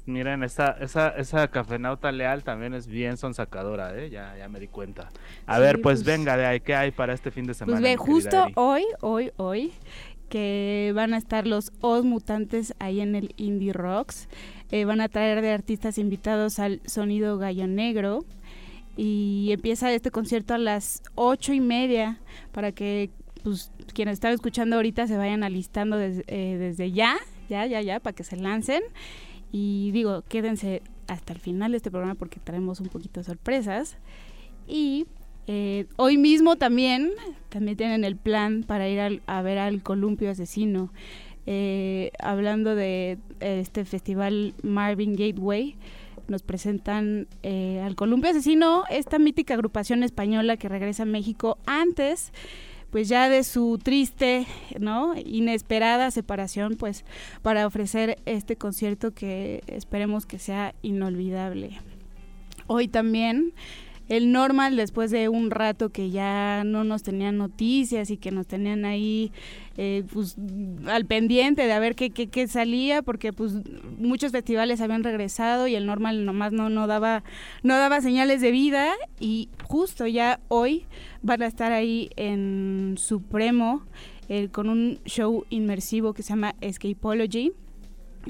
Miren, 0.05 0.43
esa, 0.43 0.71
esa, 0.79 1.09
esa 1.09 1.47
cafenauta 1.47 2.11
leal 2.11 2.43
también 2.43 2.75
es 2.75 2.85
bien 2.85 3.17
sonsacadora, 3.17 3.97
¿eh? 3.97 4.11
Ya, 4.11 4.35
ya 4.37 4.47
me 4.47 4.59
di 4.59 4.67
cuenta. 4.67 5.09
A 5.47 5.57
ver, 5.57 5.81
pues, 5.81 6.03
pues, 6.03 6.05
venga, 6.05 6.37
de 6.37 6.45
ahí, 6.45 6.59
¿qué 6.59 6.75
hay 6.75 6.91
para 6.91 7.13
este 7.13 7.31
fin 7.31 7.45
de 7.45 7.55
semana? 7.55 7.79
Pues 7.79 7.91
ve, 7.91 7.97
justo 7.97 8.47
hoy, 8.55 8.83
hoy, 9.01 9.31
hoy, 9.37 9.71
que 10.29 10.91
van 10.95 11.15
a 11.15 11.17
estar 11.17 11.47
los 11.47 11.71
Os 11.81 12.05
Mutantes 12.05 12.75
ahí 12.77 13.01
en 13.01 13.15
el 13.15 13.33
Indie 13.37 13.73
Rocks. 13.73 14.27
Eh, 14.71 14.85
van 14.85 15.01
a 15.01 15.09
traer 15.09 15.41
de 15.41 15.51
artistas 15.51 15.97
invitados 15.97 16.59
al 16.59 16.81
Sonido 16.85 17.37
Gallo 17.37 17.67
Negro. 17.67 18.25
Y 18.97 19.49
empieza 19.51 19.91
este 19.91 20.11
concierto 20.11 20.53
a 20.53 20.57
las 20.57 21.03
ocho 21.15 21.51
y 21.51 21.59
media 21.59 22.19
para 22.53 22.71
que 22.71 23.09
pues, 23.43 23.71
quienes 23.93 24.13
están 24.13 24.33
escuchando 24.33 24.77
ahorita 24.77 25.07
se 25.07 25.17
vayan 25.17 25.43
alistando 25.43 25.99
eh, 25.99 26.23
desde 26.57 26.91
ya, 26.91 27.17
ya, 27.49 27.65
ya, 27.65 27.81
ya, 27.81 27.99
para 27.99 28.15
que 28.15 28.23
se 28.23 28.37
lancen. 28.37 28.81
Y 29.57 29.91
digo, 29.91 30.21
quédense 30.27 30.81
hasta 31.07 31.31
el 31.31 31.39
final 31.39 31.71
de 31.71 31.77
este 31.77 31.89
programa 31.89 32.15
porque 32.15 32.41
traemos 32.41 32.81
un 32.81 32.87
poquito 32.87 33.21
de 33.21 33.23
sorpresas. 33.23 33.95
Y 34.67 35.05
eh, 35.47 35.85
hoy 35.95 36.17
mismo 36.17 36.57
también, 36.57 37.11
también 37.47 37.77
tienen 37.77 38.03
el 38.03 38.17
plan 38.17 38.63
para 38.67 38.89
ir 38.89 39.21
a 39.25 39.41
ver 39.41 39.57
al 39.59 39.81
columpio 39.81 40.29
asesino 40.29 40.91
eh, 41.45 42.11
hablando 42.19 42.75
de 42.75 43.17
este 43.39 43.85
festival 43.85 44.55
Marvin 44.61 45.15
Gateway 45.15 45.77
nos 46.27 46.41
presentan 46.41 47.27
eh, 47.43 47.81
al 47.83 47.95
Columpio 47.95 48.31
Asesino, 48.31 48.83
esta 48.89 49.19
mítica 49.19 49.53
agrupación 49.53 50.03
española 50.03 50.57
que 50.57 50.67
regresa 50.69 51.03
a 51.03 51.05
México 51.05 51.57
antes 51.65 52.33
pues 52.95 53.09
ya 53.09 53.27
de 53.27 53.43
su 53.43 53.77
triste, 53.77 54.47
¿no? 54.79 55.15
inesperada 55.17 56.11
separación, 56.11 56.77
pues 56.77 57.03
para 57.41 57.67
ofrecer 57.67 58.19
este 58.25 58.55
concierto 58.55 59.11
que 59.11 59.63
esperemos 59.67 60.25
que 60.25 60.39
sea 60.39 60.73
inolvidable. 60.81 61.81
Hoy 62.67 62.87
también 62.87 63.53
el 64.07 64.31
normal 64.31 64.75
después 64.75 65.11
de 65.11 65.29
un 65.29 65.51
rato 65.51 65.89
que 65.89 66.09
ya 66.11 66.63
no 66.63 66.83
nos 66.83 67.03
tenían 67.03 67.37
noticias 67.37 68.11
y 68.11 68.17
que 68.17 68.31
nos 68.31 68.45
tenían 68.45 68.85
ahí 68.85 69.31
eh, 69.77 70.03
pues 70.13 70.35
al 70.87 71.05
pendiente 71.05 71.65
de 71.65 71.73
a 71.73 71.79
ver 71.79 71.95
qué, 71.95 72.11
qué, 72.11 72.47
salía 72.47 73.01
porque 73.01 73.33
pues 73.33 73.53
muchos 73.97 74.31
festivales 74.31 74.79
habían 74.81 75.03
regresado 75.03 75.67
y 75.67 75.75
el 75.75 75.85
normal 75.85 76.25
nomás 76.25 76.51
no, 76.51 76.69
no 76.69 76.87
daba 76.87 77.23
no 77.63 77.77
daba 77.77 78.01
señales 78.01 78.41
de 78.41 78.51
vida 78.51 78.93
y 79.19 79.49
justo 79.63 80.05
ya 80.07 80.39
hoy 80.47 80.85
van 81.21 81.41
a 81.41 81.47
estar 81.47 81.71
ahí 81.71 82.09
en 82.15 82.95
Supremo 82.97 83.83
eh, 84.29 84.49
con 84.49 84.69
un 84.69 84.99
show 85.05 85.45
inmersivo 85.49 86.13
que 86.13 86.23
se 86.23 86.29
llama 86.29 86.55
Escapology 86.61 87.53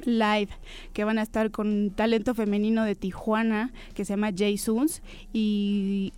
live 0.03 0.49
que 0.93 1.03
van 1.03 1.17
a 1.17 1.21
estar 1.21 1.51
con 1.51 1.91
talento 1.91 2.33
femenino 2.35 2.83
de 2.83 2.95
Tijuana 2.95 3.71
que 3.93 4.05
se 4.05 4.13
llama 4.13 4.31
Jay 4.35 4.57
Soons 4.57 5.01
y 5.33 6.13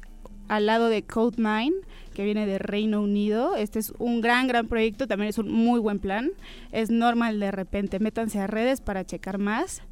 al 0.48 0.66
lado 0.66 0.90
de 0.90 1.04
Code 1.04 1.36
9 1.38 1.72
que 2.18 2.24
viene 2.24 2.48
de 2.48 2.58
Reino 2.58 3.04
Unido. 3.04 3.56
Este 3.56 3.78
es 3.78 3.94
un 4.00 4.22
gran, 4.22 4.48
gran 4.48 4.68
proyecto, 4.68 5.08
también 5.08 5.30
es 5.30 5.38
un 5.38 5.52
muy 5.52 5.80
buen 5.80 6.00
plan. 6.00 6.32
Es 6.72 6.90
normal 6.90 7.40
de 7.40 7.52
repente, 7.52 8.00
métanse 8.00 8.40
a 8.40 8.48
redes 8.48 8.82
para 8.82 9.06
checar 9.06 9.38
más. 9.38 9.84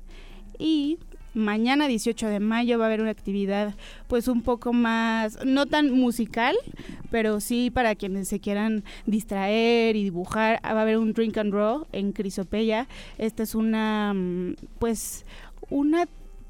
Y 0.58 0.98
mañana 1.36 1.88
18 1.88 2.28
de 2.28 2.40
mayo 2.40 2.80
va 2.80 2.86
a 2.86 2.88
haber 2.88 3.02
una 3.02 3.12
actividad 3.12 3.76
pues 4.08 4.28
un 4.28 4.42
poco 4.42 4.74
más, 4.74 5.38
no 5.46 5.66
tan 5.66 5.92
musical, 5.92 6.56
pero 7.12 7.40
sí 7.40 7.70
para 7.70 7.96
quienes 7.96 8.28
se 8.28 8.40
quieran 8.40 8.84
distraer 9.06 9.96
y 9.96 10.04
dibujar. 10.04 10.60
Va 10.64 10.80
a 10.80 10.82
haber 10.82 10.98
un 10.98 11.14
drink 11.14 11.38
and 11.38 11.52
draw 11.52 11.86
en 11.92 12.12
Crisopeya. 12.12 12.88
Esta 13.18 13.44
es 13.44 13.56
una 13.56 14.14
mm, 14.16 14.56
pues 14.80 15.26
una 15.70 16.08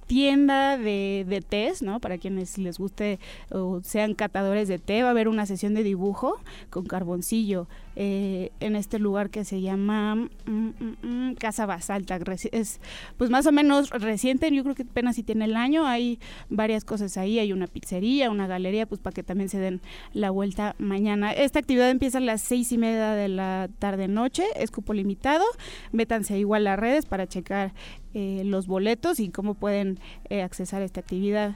tienda 0.08 0.78
de, 0.78 1.26
de 1.28 1.42
tés, 1.42 1.82
¿no? 1.82 2.00
Para 2.00 2.18
quienes 2.18 2.58
les 2.58 2.78
guste 2.78 3.20
o 3.50 3.82
sean 3.84 4.14
catadores 4.14 4.68
de 4.68 4.78
té, 4.78 5.02
va 5.02 5.10
a 5.10 5.12
haber 5.12 5.28
una 5.28 5.46
sesión 5.46 5.74
de 5.74 5.84
dibujo 5.84 6.40
con 6.70 6.86
carboncillo 6.86 7.68
eh, 7.96 8.52
en 8.60 8.76
este 8.76 9.00
lugar 9.00 9.30
que 9.30 9.46
se 9.46 9.62
llama 9.62 10.16
mm, 10.16 10.30
mm, 10.46 10.96
mm, 11.02 11.36
Casa 11.36 11.66
Basalta. 11.66 12.20
Es 12.52 12.82
pues 13.18 13.30
más 13.30 13.46
o 13.46 13.52
menos 13.52 13.90
reciente, 13.90 14.52
yo 14.52 14.64
creo 14.64 14.76
que 14.76 14.84
apenas 14.84 15.16
si 15.16 15.24
tiene 15.24 15.46
el 15.46 15.56
año, 15.56 15.86
hay 15.86 16.20
varias 16.50 16.84
cosas 16.84 17.18
ahí, 17.18 17.40
hay 17.40 17.54
una 17.54 17.68
pizzería, 17.68 18.30
una 18.30 18.48
galería, 18.48 18.86
pues 18.86 19.02
para 19.02 19.14
que 19.14 19.24
también 19.24 19.50
se 19.50 19.60
den 19.60 19.82
la 20.14 20.30
vuelta 20.32 20.76
mañana. 20.78 21.32
Esta 21.32 21.60
actividad 21.60 21.90
empieza 21.90 22.18
a 22.18 22.22
las 22.22 22.42
seis 22.42 22.72
y 22.72 22.78
media 22.78 23.12
de 23.12 23.30
la 23.30 23.70
tarde-noche, 23.80 24.46
es 24.56 24.72
cupo 24.72 24.94
limitado, 24.94 25.46
métanse 25.92 26.38
igual 26.38 26.68
a 26.68 26.76
redes 26.76 27.06
para 27.06 27.28
checar 27.28 27.74
eh, 28.14 28.44
los 28.46 28.68
boletos 28.68 29.20
y 29.20 29.30
cómo 29.30 29.56
pueden 29.56 30.00
eh, 30.30 30.42
accesar 30.42 30.82
esta 30.82 31.02
actividad. 31.02 31.56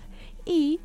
Y 0.49 0.79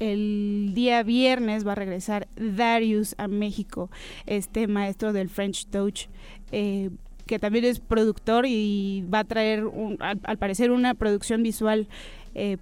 el 0.00 0.72
día 0.74 1.04
viernes 1.04 1.64
va 1.64 1.72
a 1.72 1.76
regresar 1.76 2.26
Darius 2.34 3.14
a 3.16 3.28
México, 3.28 3.88
este 4.26 4.66
maestro 4.66 5.12
del 5.12 5.28
French 5.28 5.66
Touch. 5.66 6.06
Eh, 6.50 6.90
que 7.26 7.38
también 7.38 7.64
es 7.64 7.78
productor 7.78 8.44
y 8.44 9.04
va 9.12 9.20
a 9.20 9.24
traer, 9.24 9.64
al, 10.00 10.36
parecer, 10.36 10.72
una 10.72 10.94
producción 10.94 11.42
visual 11.42 11.86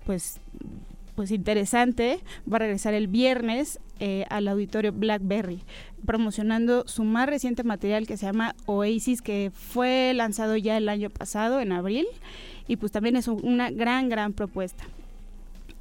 pues 0.05 0.38
pues 1.16 1.30
interesante, 1.30 2.20
va 2.50 2.57
a 2.57 2.61
regresar 2.61 2.94
el 2.94 3.09
viernes 3.09 3.80
al 4.28 4.46
auditorio 4.46 4.92
Blackberry, 4.92 5.61
promocionando 6.07 6.86
su 6.86 7.03
más 7.03 7.28
reciente 7.28 7.64
material 7.64 8.07
que 8.07 8.16
se 8.16 8.26
llama 8.26 8.55
Oasis, 8.66 9.20
que 9.20 9.50
fue 9.53 10.12
lanzado 10.14 10.57
ya 10.57 10.76
el 10.76 10.88
año 10.88 11.11
pasado, 11.11 11.61
en 11.61 11.72
abril, 11.72 12.07
y 12.68 12.76
pues 12.76 12.92
también 12.92 13.16
es 13.16 13.26
una 13.26 13.70
gran, 13.70 14.09
gran 14.09 14.32
propuesta. 14.32 14.84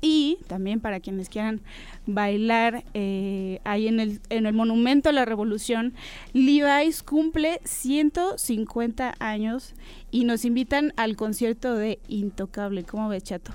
Y 0.01 0.39
también 0.47 0.79
para 0.79 0.99
quienes 0.99 1.29
quieran 1.29 1.61
bailar 2.07 2.83
eh, 2.93 3.59
ahí 3.63 3.87
en 3.87 3.99
el, 3.99 4.19
en 4.29 4.47
el 4.47 4.53
Monumento 4.53 5.09
a 5.09 5.13
la 5.13 5.25
Revolución, 5.25 5.93
Levi's 6.33 7.03
cumple 7.03 7.61
150 7.63 9.13
años 9.19 9.75
y 10.09 10.23
nos 10.25 10.43
invitan 10.43 10.93
al 10.97 11.15
concierto 11.15 11.75
de 11.75 11.99
Intocable. 12.07 12.83
¿Cómo 12.83 13.09
ves, 13.09 13.23
Chato? 13.23 13.53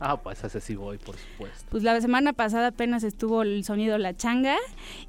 Ah, 0.00 0.16
pues 0.16 0.42
ese 0.42 0.60
sí 0.60 0.74
voy, 0.74 0.98
por 0.98 1.16
supuesto. 1.16 1.66
Pues 1.70 1.82
la 1.82 2.00
semana 2.00 2.32
pasada 2.32 2.68
apenas 2.68 3.04
estuvo 3.04 3.42
el 3.42 3.64
sonido 3.64 3.96
La 3.96 4.14
Changa 4.16 4.56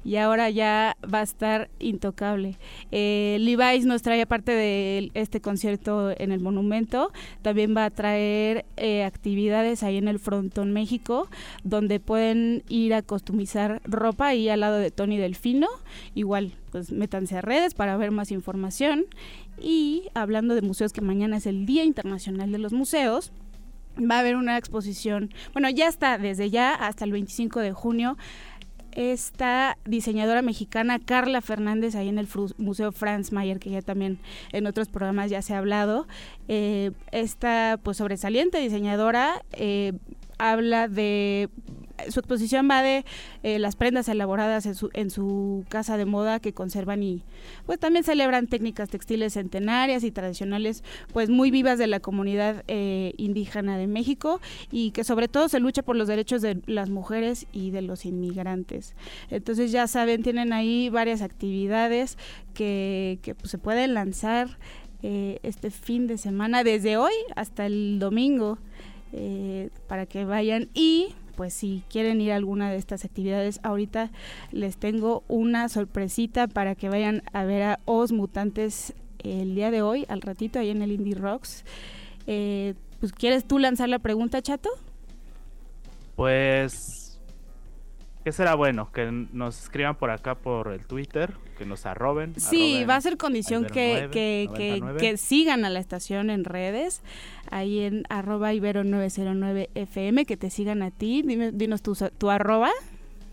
y 0.04 0.16
ahora 0.16 0.48
ya 0.48 0.96
va 1.02 1.20
a 1.20 1.22
estar 1.22 1.68
intocable. 1.80 2.56
Eh, 2.92 3.36
Levi's 3.40 3.84
nos 3.84 4.02
trae, 4.02 4.22
aparte 4.22 4.52
de 4.52 5.10
este 5.14 5.40
concierto 5.40 6.14
en 6.16 6.30
el 6.30 6.40
Monumento, 6.40 7.12
también 7.42 7.76
va 7.76 7.84
a 7.84 7.90
traer 7.90 8.64
eh, 8.76 9.04
actividades 9.04 9.82
ahí 9.82 9.96
en 9.96 10.08
el 10.08 10.20
Frontón 10.20 10.72
México, 10.72 11.28
donde 11.64 11.98
pueden 11.98 12.62
ir 12.68 12.94
a 12.94 13.02
customizar 13.02 13.82
ropa 13.84 14.28
ahí 14.28 14.48
al 14.48 14.60
lado 14.60 14.76
de 14.76 14.90
Tony 14.92 15.18
Delfino. 15.18 15.68
Igual, 16.14 16.52
pues 16.70 16.92
métanse 16.92 17.36
a 17.36 17.42
redes 17.42 17.74
para 17.74 17.96
ver 17.96 18.12
más 18.12 18.30
información. 18.30 19.06
Y 19.60 20.08
hablando 20.14 20.54
de 20.54 20.62
museos, 20.62 20.92
que 20.92 21.00
mañana 21.00 21.38
es 21.38 21.46
el 21.46 21.66
Día 21.66 21.84
Internacional 21.84 22.52
de 22.52 22.58
los 22.58 22.72
Museos, 22.72 23.32
va 23.98 24.16
a 24.16 24.20
haber 24.20 24.36
una 24.36 24.58
exposición, 24.58 25.30
bueno, 25.52 25.70
ya 25.70 25.88
está 25.88 26.18
desde 26.18 26.50
ya 26.50 26.74
hasta 26.74 27.04
el 27.04 27.12
25 27.12 27.60
de 27.60 27.72
junio. 27.72 28.16
Esta 28.92 29.76
diseñadora 29.84 30.40
mexicana 30.40 30.98
Carla 30.98 31.42
Fernández 31.42 31.94
ahí 31.94 32.08
en 32.08 32.18
el 32.18 32.26
Museo 32.56 32.92
Franz 32.92 33.30
Mayer, 33.30 33.58
que 33.58 33.68
ya 33.68 33.82
también 33.82 34.18
en 34.52 34.66
otros 34.66 34.88
programas 34.88 35.30
ya 35.30 35.42
se 35.42 35.52
ha 35.52 35.58
hablado. 35.58 36.06
Eh, 36.48 36.92
esta 37.12 37.78
pues 37.82 37.98
sobresaliente 37.98 38.58
diseñadora 38.58 39.42
eh, 39.52 39.92
habla 40.38 40.88
de 40.88 41.50
su 42.08 42.20
exposición 42.20 42.68
va 42.70 42.82
de 42.82 43.04
eh, 43.42 43.58
las 43.58 43.76
prendas 43.76 44.08
elaboradas 44.08 44.66
en 44.66 44.74
su, 44.74 44.90
en 44.92 45.10
su 45.10 45.64
casa 45.68 45.96
de 45.96 46.04
moda 46.04 46.40
que 46.40 46.52
conservan 46.52 47.02
y 47.02 47.22
pues 47.64 47.78
también 47.78 48.04
celebran 48.04 48.46
técnicas 48.46 48.88
textiles 48.90 49.34
centenarias 49.34 50.04
y 50.04 50.10
tradicionales 50.10 50.84
pues 51.12 51.30
muy 51.30 51.50
vivas 51.50 51.78
de 51.78 51.86
la 51.86 52.00
comunidad 52.00 52.64
eh, 52.68 53.14
indígena 53.16 53.78
de 53.78 53.86
México 53.86 54.40
y 54.70 54.90
que 54.90 55.04
sobre 55.04 55.28
todo 55.28 55.48
se 55.48 55.60
lucha 55.60 55.82
por 55.82 55.96
los 55.96 56.08
derechos 56.08 56.42
de 56.42 56.60
las 56.66 56.90
mujeres 56.90 57.46
y 57.52 57.70
de 57.70 57.82
los 57.82 58.04
inmigrantes. 58.04 58.94
Entonces 59.30 59.72
ya 59.72 59.86
saben, 59.86 60.22
tienen 60.22 60.52
ahí 60.52 60.88
varias 60.88 61.22
actividades 61.22 62.18
que, 62.54 63.18
pues, 63.38 63.50
se 63.50 63.58
pueden 63.58 63.94
lanzar 63.94 64.58
eh, 65.02 65.38
este 65.42 65.70
fin 65.70 66.06
de 66.06 66.18
semana 66.18 66.64
desde 66.64 66.96
hoy 66.96 67.12
hasta 67.34 67.66
el 67.66 67.98
domingo. 67.98 68.58
para 69.88 70.04
que 70.04 70.26
vayan 70.26 70.68
y 70.74 71.14
pues 71.36 71.54
si 71.54 71.82
quieren 71.88 72.20
ir 72.20 72.32
a 72.32 72.36
alguna 72.36 72.70
de 72.70 72.76
estas 72.76 73.04
actividades, 73.04 73.60
ahorita 73.62 74.10
les 74.52 74.76
tengo 74.76 75.22
una 75.28 75.68
sorpresita 75.68 76.48
para 76.48 76.74
que 76.74 76.88
vayan 76.88 77.22
a 77.32 77.44
ver 77.44 77.62
a 77.62 77.80
Os 77.84 78.12
Mutantes 78.12 78.94
el 79.18 79.54
día 79.54 79.70
de 79.70 79.82
hoy, 79.82 80.06
al 80.08 80.22
ratito, 80.22 80.58
ahí 80.58 80.70
en 80.70 80.82
el 80.82 80.92
Indie 80.92 81.14
Rocks. 81.14 81.64
Eh, 82.26 82.74
pues, 83.00 83.12
¿quieres 83.12 83.44
tú 83.44 83.58
lanzar 83.58 83.88
la 83.88 83.98
pregunta, 83.98 84.42
Chato? 84.42 84.70
Pues 86.16 87.05
¿Qué 88.26 88.32
será 88.32 88.56
bueno? 88.56 88.90
Que 88.90 89.08
nos 89.12 89.62
escriban 89.62 89.94
por 89.94 90.10
acá 90.10 90.34
por 90.34 90.72
el 90.72 90.84
Twitter, 90.84 91.34
que 91.56 91.64
nos 91.64 91.86
arroben. 91.86 92.34
Sí, 92.34 92.84
va 92.84 92.96
a 92.96 93.00
ser 93.00 93.18
condición 93.18 93.66
que, 93.66 94.08
que, 94.10 94.50
que, 94.98 95.16
sigan 95.16 95.64
a 95.64 95.70
la 95.70 95.78
estación 95.78 96.30
en 96.30 96.42
redes, 96.42 97.02
ahí 97.52 97.84
en 97.84 98.02
arroba 98.08 98.52
ibero909fm, 98.52 100.26
que 100.26 100.36
te 100.36 100.50
sigan 100.50 100.82
a 100.82 100.90
ti. 100.90 101.22
Dime, 101.24 101.52
dinos 101.52 101.82
tu, 101.82 101.94
tu 102.18 102.28
arroba. 102.28 102.72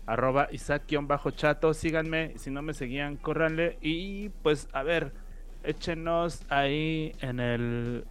Arroba 0.06 0.46
Isaac-chato, 0.52 1.74
síganme. 1.74 2.38
Si 2.38 2.52
no 2.52 2.62
me 2.62 2.72
seguían, 2.72 3.16
córranle. 3.16 3.78
Y 3.80 4.28
pues, 4.44 4.68
a 4.72 4.84
ver, 4.84 5.12
échenos 5.64 6.42
ahí 6.50 7.16
en 7.20 7.40
el, 7.40 8.04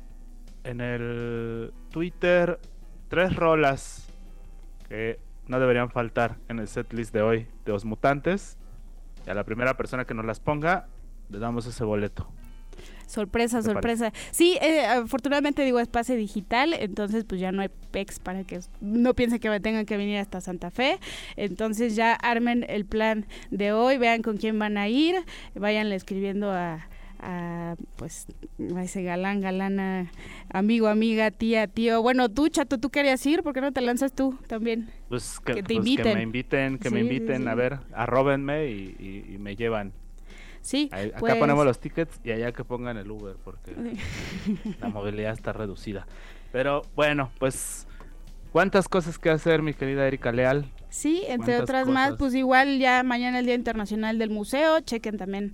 en 0.65 0.81
el 0.81 1.71
Twitter 1.91 2.59
tres 3.07 3.33
rolas 3.37 4.09
que 4.89 5.17
no 5.47 5.59
deberían 5.59 5.89
faltar 5.89 6.37
en 6.47 6.59
el 6.59 6.67
setlist 6.67 7.13
de 7.13 7.21
hoy 7.21 7.47
de 7.65 7.71
los 7.71 7.85
mutantes. 7.85 8.57
Y 9.25 9.29
a 9.29 9.33
la 9.33 9.43
primera 9.43 9.75
persona 9.77 10.05
que 10.05 10.13
nos 10.13 10.25
las 10.25 10.39
ponga, 10.39 10.87
le 11.29 11.39
damos 11.39 11.65
ese 11.65 11.83
boleto. 11.83 12.27
Sorpresa, 13.07 13.61
sorpresa. 13.61 14.11
Sí, 14.31 14.57
eh, 14.61 14.85
afortunadamente 14.85 15.63
digo 15.63 15.79
es 15.79 15.87
pase 15.87 16.15
digital, 16.15 16.73
entonces 16.73 17.25
pues 17.25 17.39
ya 17.39 17.51
no 17.51 17.61
hay 17.61 17.69
PEX 17.91 18.19
para 18.19 18.43
que 18.43 18.59
no 18.81 19.13
piensen 19.13 19.39
que 19.39 19.49
me 19.49 19.59
tengan 19.59 19.85
que 19.85 19.97
venir 19.97 20.17
hasta 20.17 20.41
Santa 20.41 20.71
Fe. 20.71 20.99
Entonces 21.35 21.95
ya 21.95 22.13
armen 22.13 22.65
el 22.67 22.85
plan 22.85 23.27
de 23.51 23.71
hoy, 23.71 23.97
vean 23.97 24.23
con 24.23 24.37
quién 24.37 24.57
van 24.57 24.77
a 24.77 24.87
ir, 24.87 25.15
váyanle 25.53 25.95
escribiendo 25.95 26.51
a, 26.51 26.87
a 27.23 27.75
pues 27.95 28.27
a 28.75 28.83
ese 28.83 29.01
galán, 29.03 29.41
galana, 29.41 30.11
amigo, 30.49 30.87
amiga, 30.87 31.31
tía, 31.31 31.67
tío. 31.67 32.01
Bueno, 32.01 32.29
tú, 32.29 32.49
chato, 32.49 32.77
tú 32.77 32.89
querías 32.89 33.25
ir, 33.25 33.41
¿por 33.43 33.53
qué 33.53 33.61
no 33.61 33.71
te 33.71 33.81
lanzas 33.81 34.13
tú 34.13 34.37
también? 34.47 34.89
Pues 35.09 35.39
que, 35.39 35.53
Que 35.53 35.63
te 35.63 35.75
pues 35.75 35.77
inviten. 35.77 36.03
que 36.05 36.15
me 36.15 36.21
inviten, 36.23 36.77
que 36.79 36.89
me 36.89 37.01
Sí, 37.01 37.07
sí, 37.07 37.13
inviten, 37.15 37.47
a 37.47 37.55
ver, 37.55 37.79
arróbenme 37.93 38.67
y, 38.67 38.95
y- 38.99 39.33
y 39.35 39.37
me 39.37 39.55
llevan. 39.55 39.93
Sí, 40.61 40.89
Ahí- 40.93 41.09
acá 41.09 41.19
pues- 41.19 41.35
ponemos 41.35 41.65
los 41.65 41.79
tickets 41.79 42.19
y 42.23 42.31
allá 42.31 42.51
que 42.51 42.63
pongan 42.63 42.97
el 42.97 43.09
Uber 43.11 43.35
porque 43.43 43.73
la 44.81 44.89
movilidad 44.89 45.33
está 45.33 45.53
reducida. 45.53 46.05
Pero 46.51 46.83
bueno, 46.95 47.31
pues 47.39 47.87
cuántas 48.53 48.87
cosas 48.87 49.19
que 49.19 49.29
hacer, 49.29 49.61
mi 49.61 49.73
querida 49.73 50.07
Erika 50.07 50.31
Leal. 50.31 50.71
Sí, 50.89 51.23
entre 51.27 51.37
¿Cuántas 51.55 51.61
otras 51.63 51.87
más, 51.87 52.13
pues 52.17 52.33
igual 52.35 52.77
ya 52.79 53.03
mañana 53.03 53.39
el 53.39 53.45
Día 53.47 53.55
Internacional 53.55 54.17
del 54.19 54.29
Museo, 54.29 54.79
chequen 54.79 55.17
también 55.17 55.51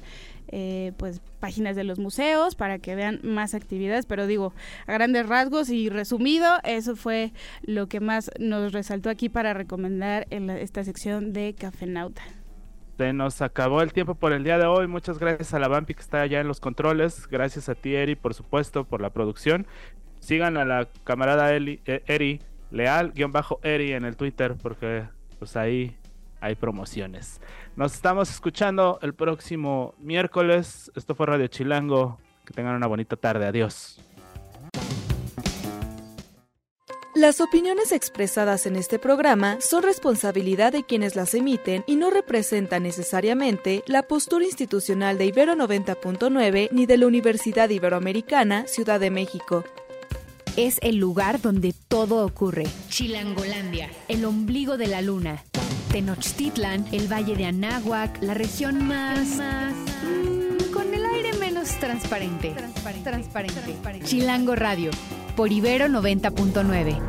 eh, 0.52 0.91
pues 0.97 1.22
páginas 1.39 1.76
de 1.76 1.84
los 1.86 1.97
museos 2.00 2.56
para 2.56 2.80
que 2.80 2.95
vean 2.95 3.20
más 3.24 3.54
actividades, 3.54 4.06
pero 4.06 4.28
digo, 4.28 4.54
a 4.86 4.93
grandes 4.93 5.28
rasgos 5.28 5.70
y 5.70 5.89
resumido, 5.89 6.47
eso 6.64 6.95
fue 6.95 7.32
lo 7.64 7.88
que 7.88 8.00
más 8.02 8.30
nos 8.39 8.74
resaltó 8.74 9.10
aquí 9.10 9.30
para 9.30 9.54
recomendar 9.54 10.28
en 10.30 10.47
la- 10.47 10.60
esta 10.60 10.84
sección 10.84 11.32
de 11.34 11.56
Cafenauta. 11.58 12.22
Se 12.97 13.14
nos 13.14 13.41
acabó 13.41 13.82
el 13.82 13.93
tiempo 13.93 14.16
por 14.16 14.34
el 14.34 14.43
día 14.43 14.58
de 14.58 14.66
hoy. 14.66 14.88
Muchas 14.88 15.20
gracias 15.20 15.54
a 15.54 15.60
la 15.60 15.70
Vampi 15.70 15.93
que 15.93 16.02
está 16.02 16.20
allá 16.20 16.41
en 16.41 16.50
los 16.50 16.60
controles. 16.60 17.28
Gracias 17.30 17.70
a 17.70 17.76
ti, 17.76 17.95
Eri, 17.95 18.16
por 18.18 18.34
supuesto, 18.34 18.84
por 18.84 19.00
la 19.00 19.12
producción. 19.12 19.68
Sigan 20.20 20.58
a 20.58 20.66
la 20.66 20.89
camarada 21.06 21.56
Eli- 21.56 21.80
eh, 21.86 22.04
Eri, 22.08 22.41
leal, 22.72 23.11
guion 23.13 23.32
bajo 23.32 23.59
Eri 23.63 23.93
en 23.93 24.05
el 24.05 24.15
Twitter, 24.15 24.55
porque 24.61 25.03
pues 25.38 25.55
ahí 25.55 25.95
hay 26.41 26.55
promociones. 26.55 27.41
Nos 27.76 27.93
estamos 27.93 28.30
escuchando 28.30 28.99
el 29.01 29.13
próximo 29.13 29.95
miércoles. 29.99 30.91
Esto 30.95 31.15
fue 31.15 31.28
Radio 31.28 31.47
Chilango. 31.47 32.17
Que 32.45 32.53
tengan 32.53 32.76
una 32.76 32.88
bonita 32.88 33.15
tarde. 33.15 33.45
Adiós. 33.45 34.01
Las 37.15 37.41
opiniones 37.41 37.91
expresadas 37.91 38.65
en 38.65 38.76
este 38.76 38.97
programa 38.97 39.57
son 39.59 39.84
responsabilidad 39.84 40.72
de 40.72 40.84
quienes 40.84 41.15
las 41.15 41.34
emiten 41.34 41.84
y 41.86 41.95
no 41.95 42.11
representan 42.11 42.84
necesariamente 42.84 43.84
la 43.88 44.03
postura 44.03 44.45
institucional 44.45 45.17
de 45.17 45.26
Ibero 45.26 45.53
90.9 45.55 46.70
ni 46.72 46.86
de 46.86 46.97
la 46.97 47.07
Universidad 47.07 47.70
Iberoamericana, 47.70 48.67
Ciudad 48.67 48.99
de 48.99 49.09
México. 49.09 49.65
Es 50.56 50.80
el 50.82 50.95
lugar 50.97 51.41
donde 51.41 51.74
todo 51.88 52.26
ocurre. 52.26 52.66
Chilangolandia, 52.89 53.89
el 54.08 54.26
ombligo 54.26 54.78
de 54.78 54.88
la 54.88 55.02
luna. 55.02 55.43
Tenochtitlan, 55.91 56.86
el 56.91 57.12
valle 57.12 57.36
de 57.36 57.45
Anáhuac, 57.45 58.22
la 58.22 58.34
región 58.34 58.88
más... 58.88 59.38
mm, 59.38 60.72
con 60.72 60.91
el 60.93 61.06
aire 61.06 61.34
menos 61.34 61.70
transparente. 61.80 62.56
Transparente. 63.04 63.62
Chilango 64.04 64.56
Radio, 64.56 64.91
por 65.36 65.52
Ibero 65.52 65.88
90.9. 65.88 67.02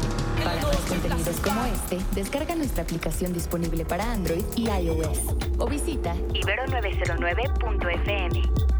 Para 0.42 0.62
más 0.62 0.76
contenidos 0.88 1.36
como 1.40 1.62
este, 1.66 1.98
descarga 2.14 2.54
nuestra 2.54 2.82
aplicación 2.84 3.34
disponible 3.34 3.84
para 3.84 4.10
Android 4.10 4.42
y 4.56 4.70
iOS 4.70 5.18
o 5.58 5.66
visita 5.66 6.14
ibero909.fm. 6.32 8.79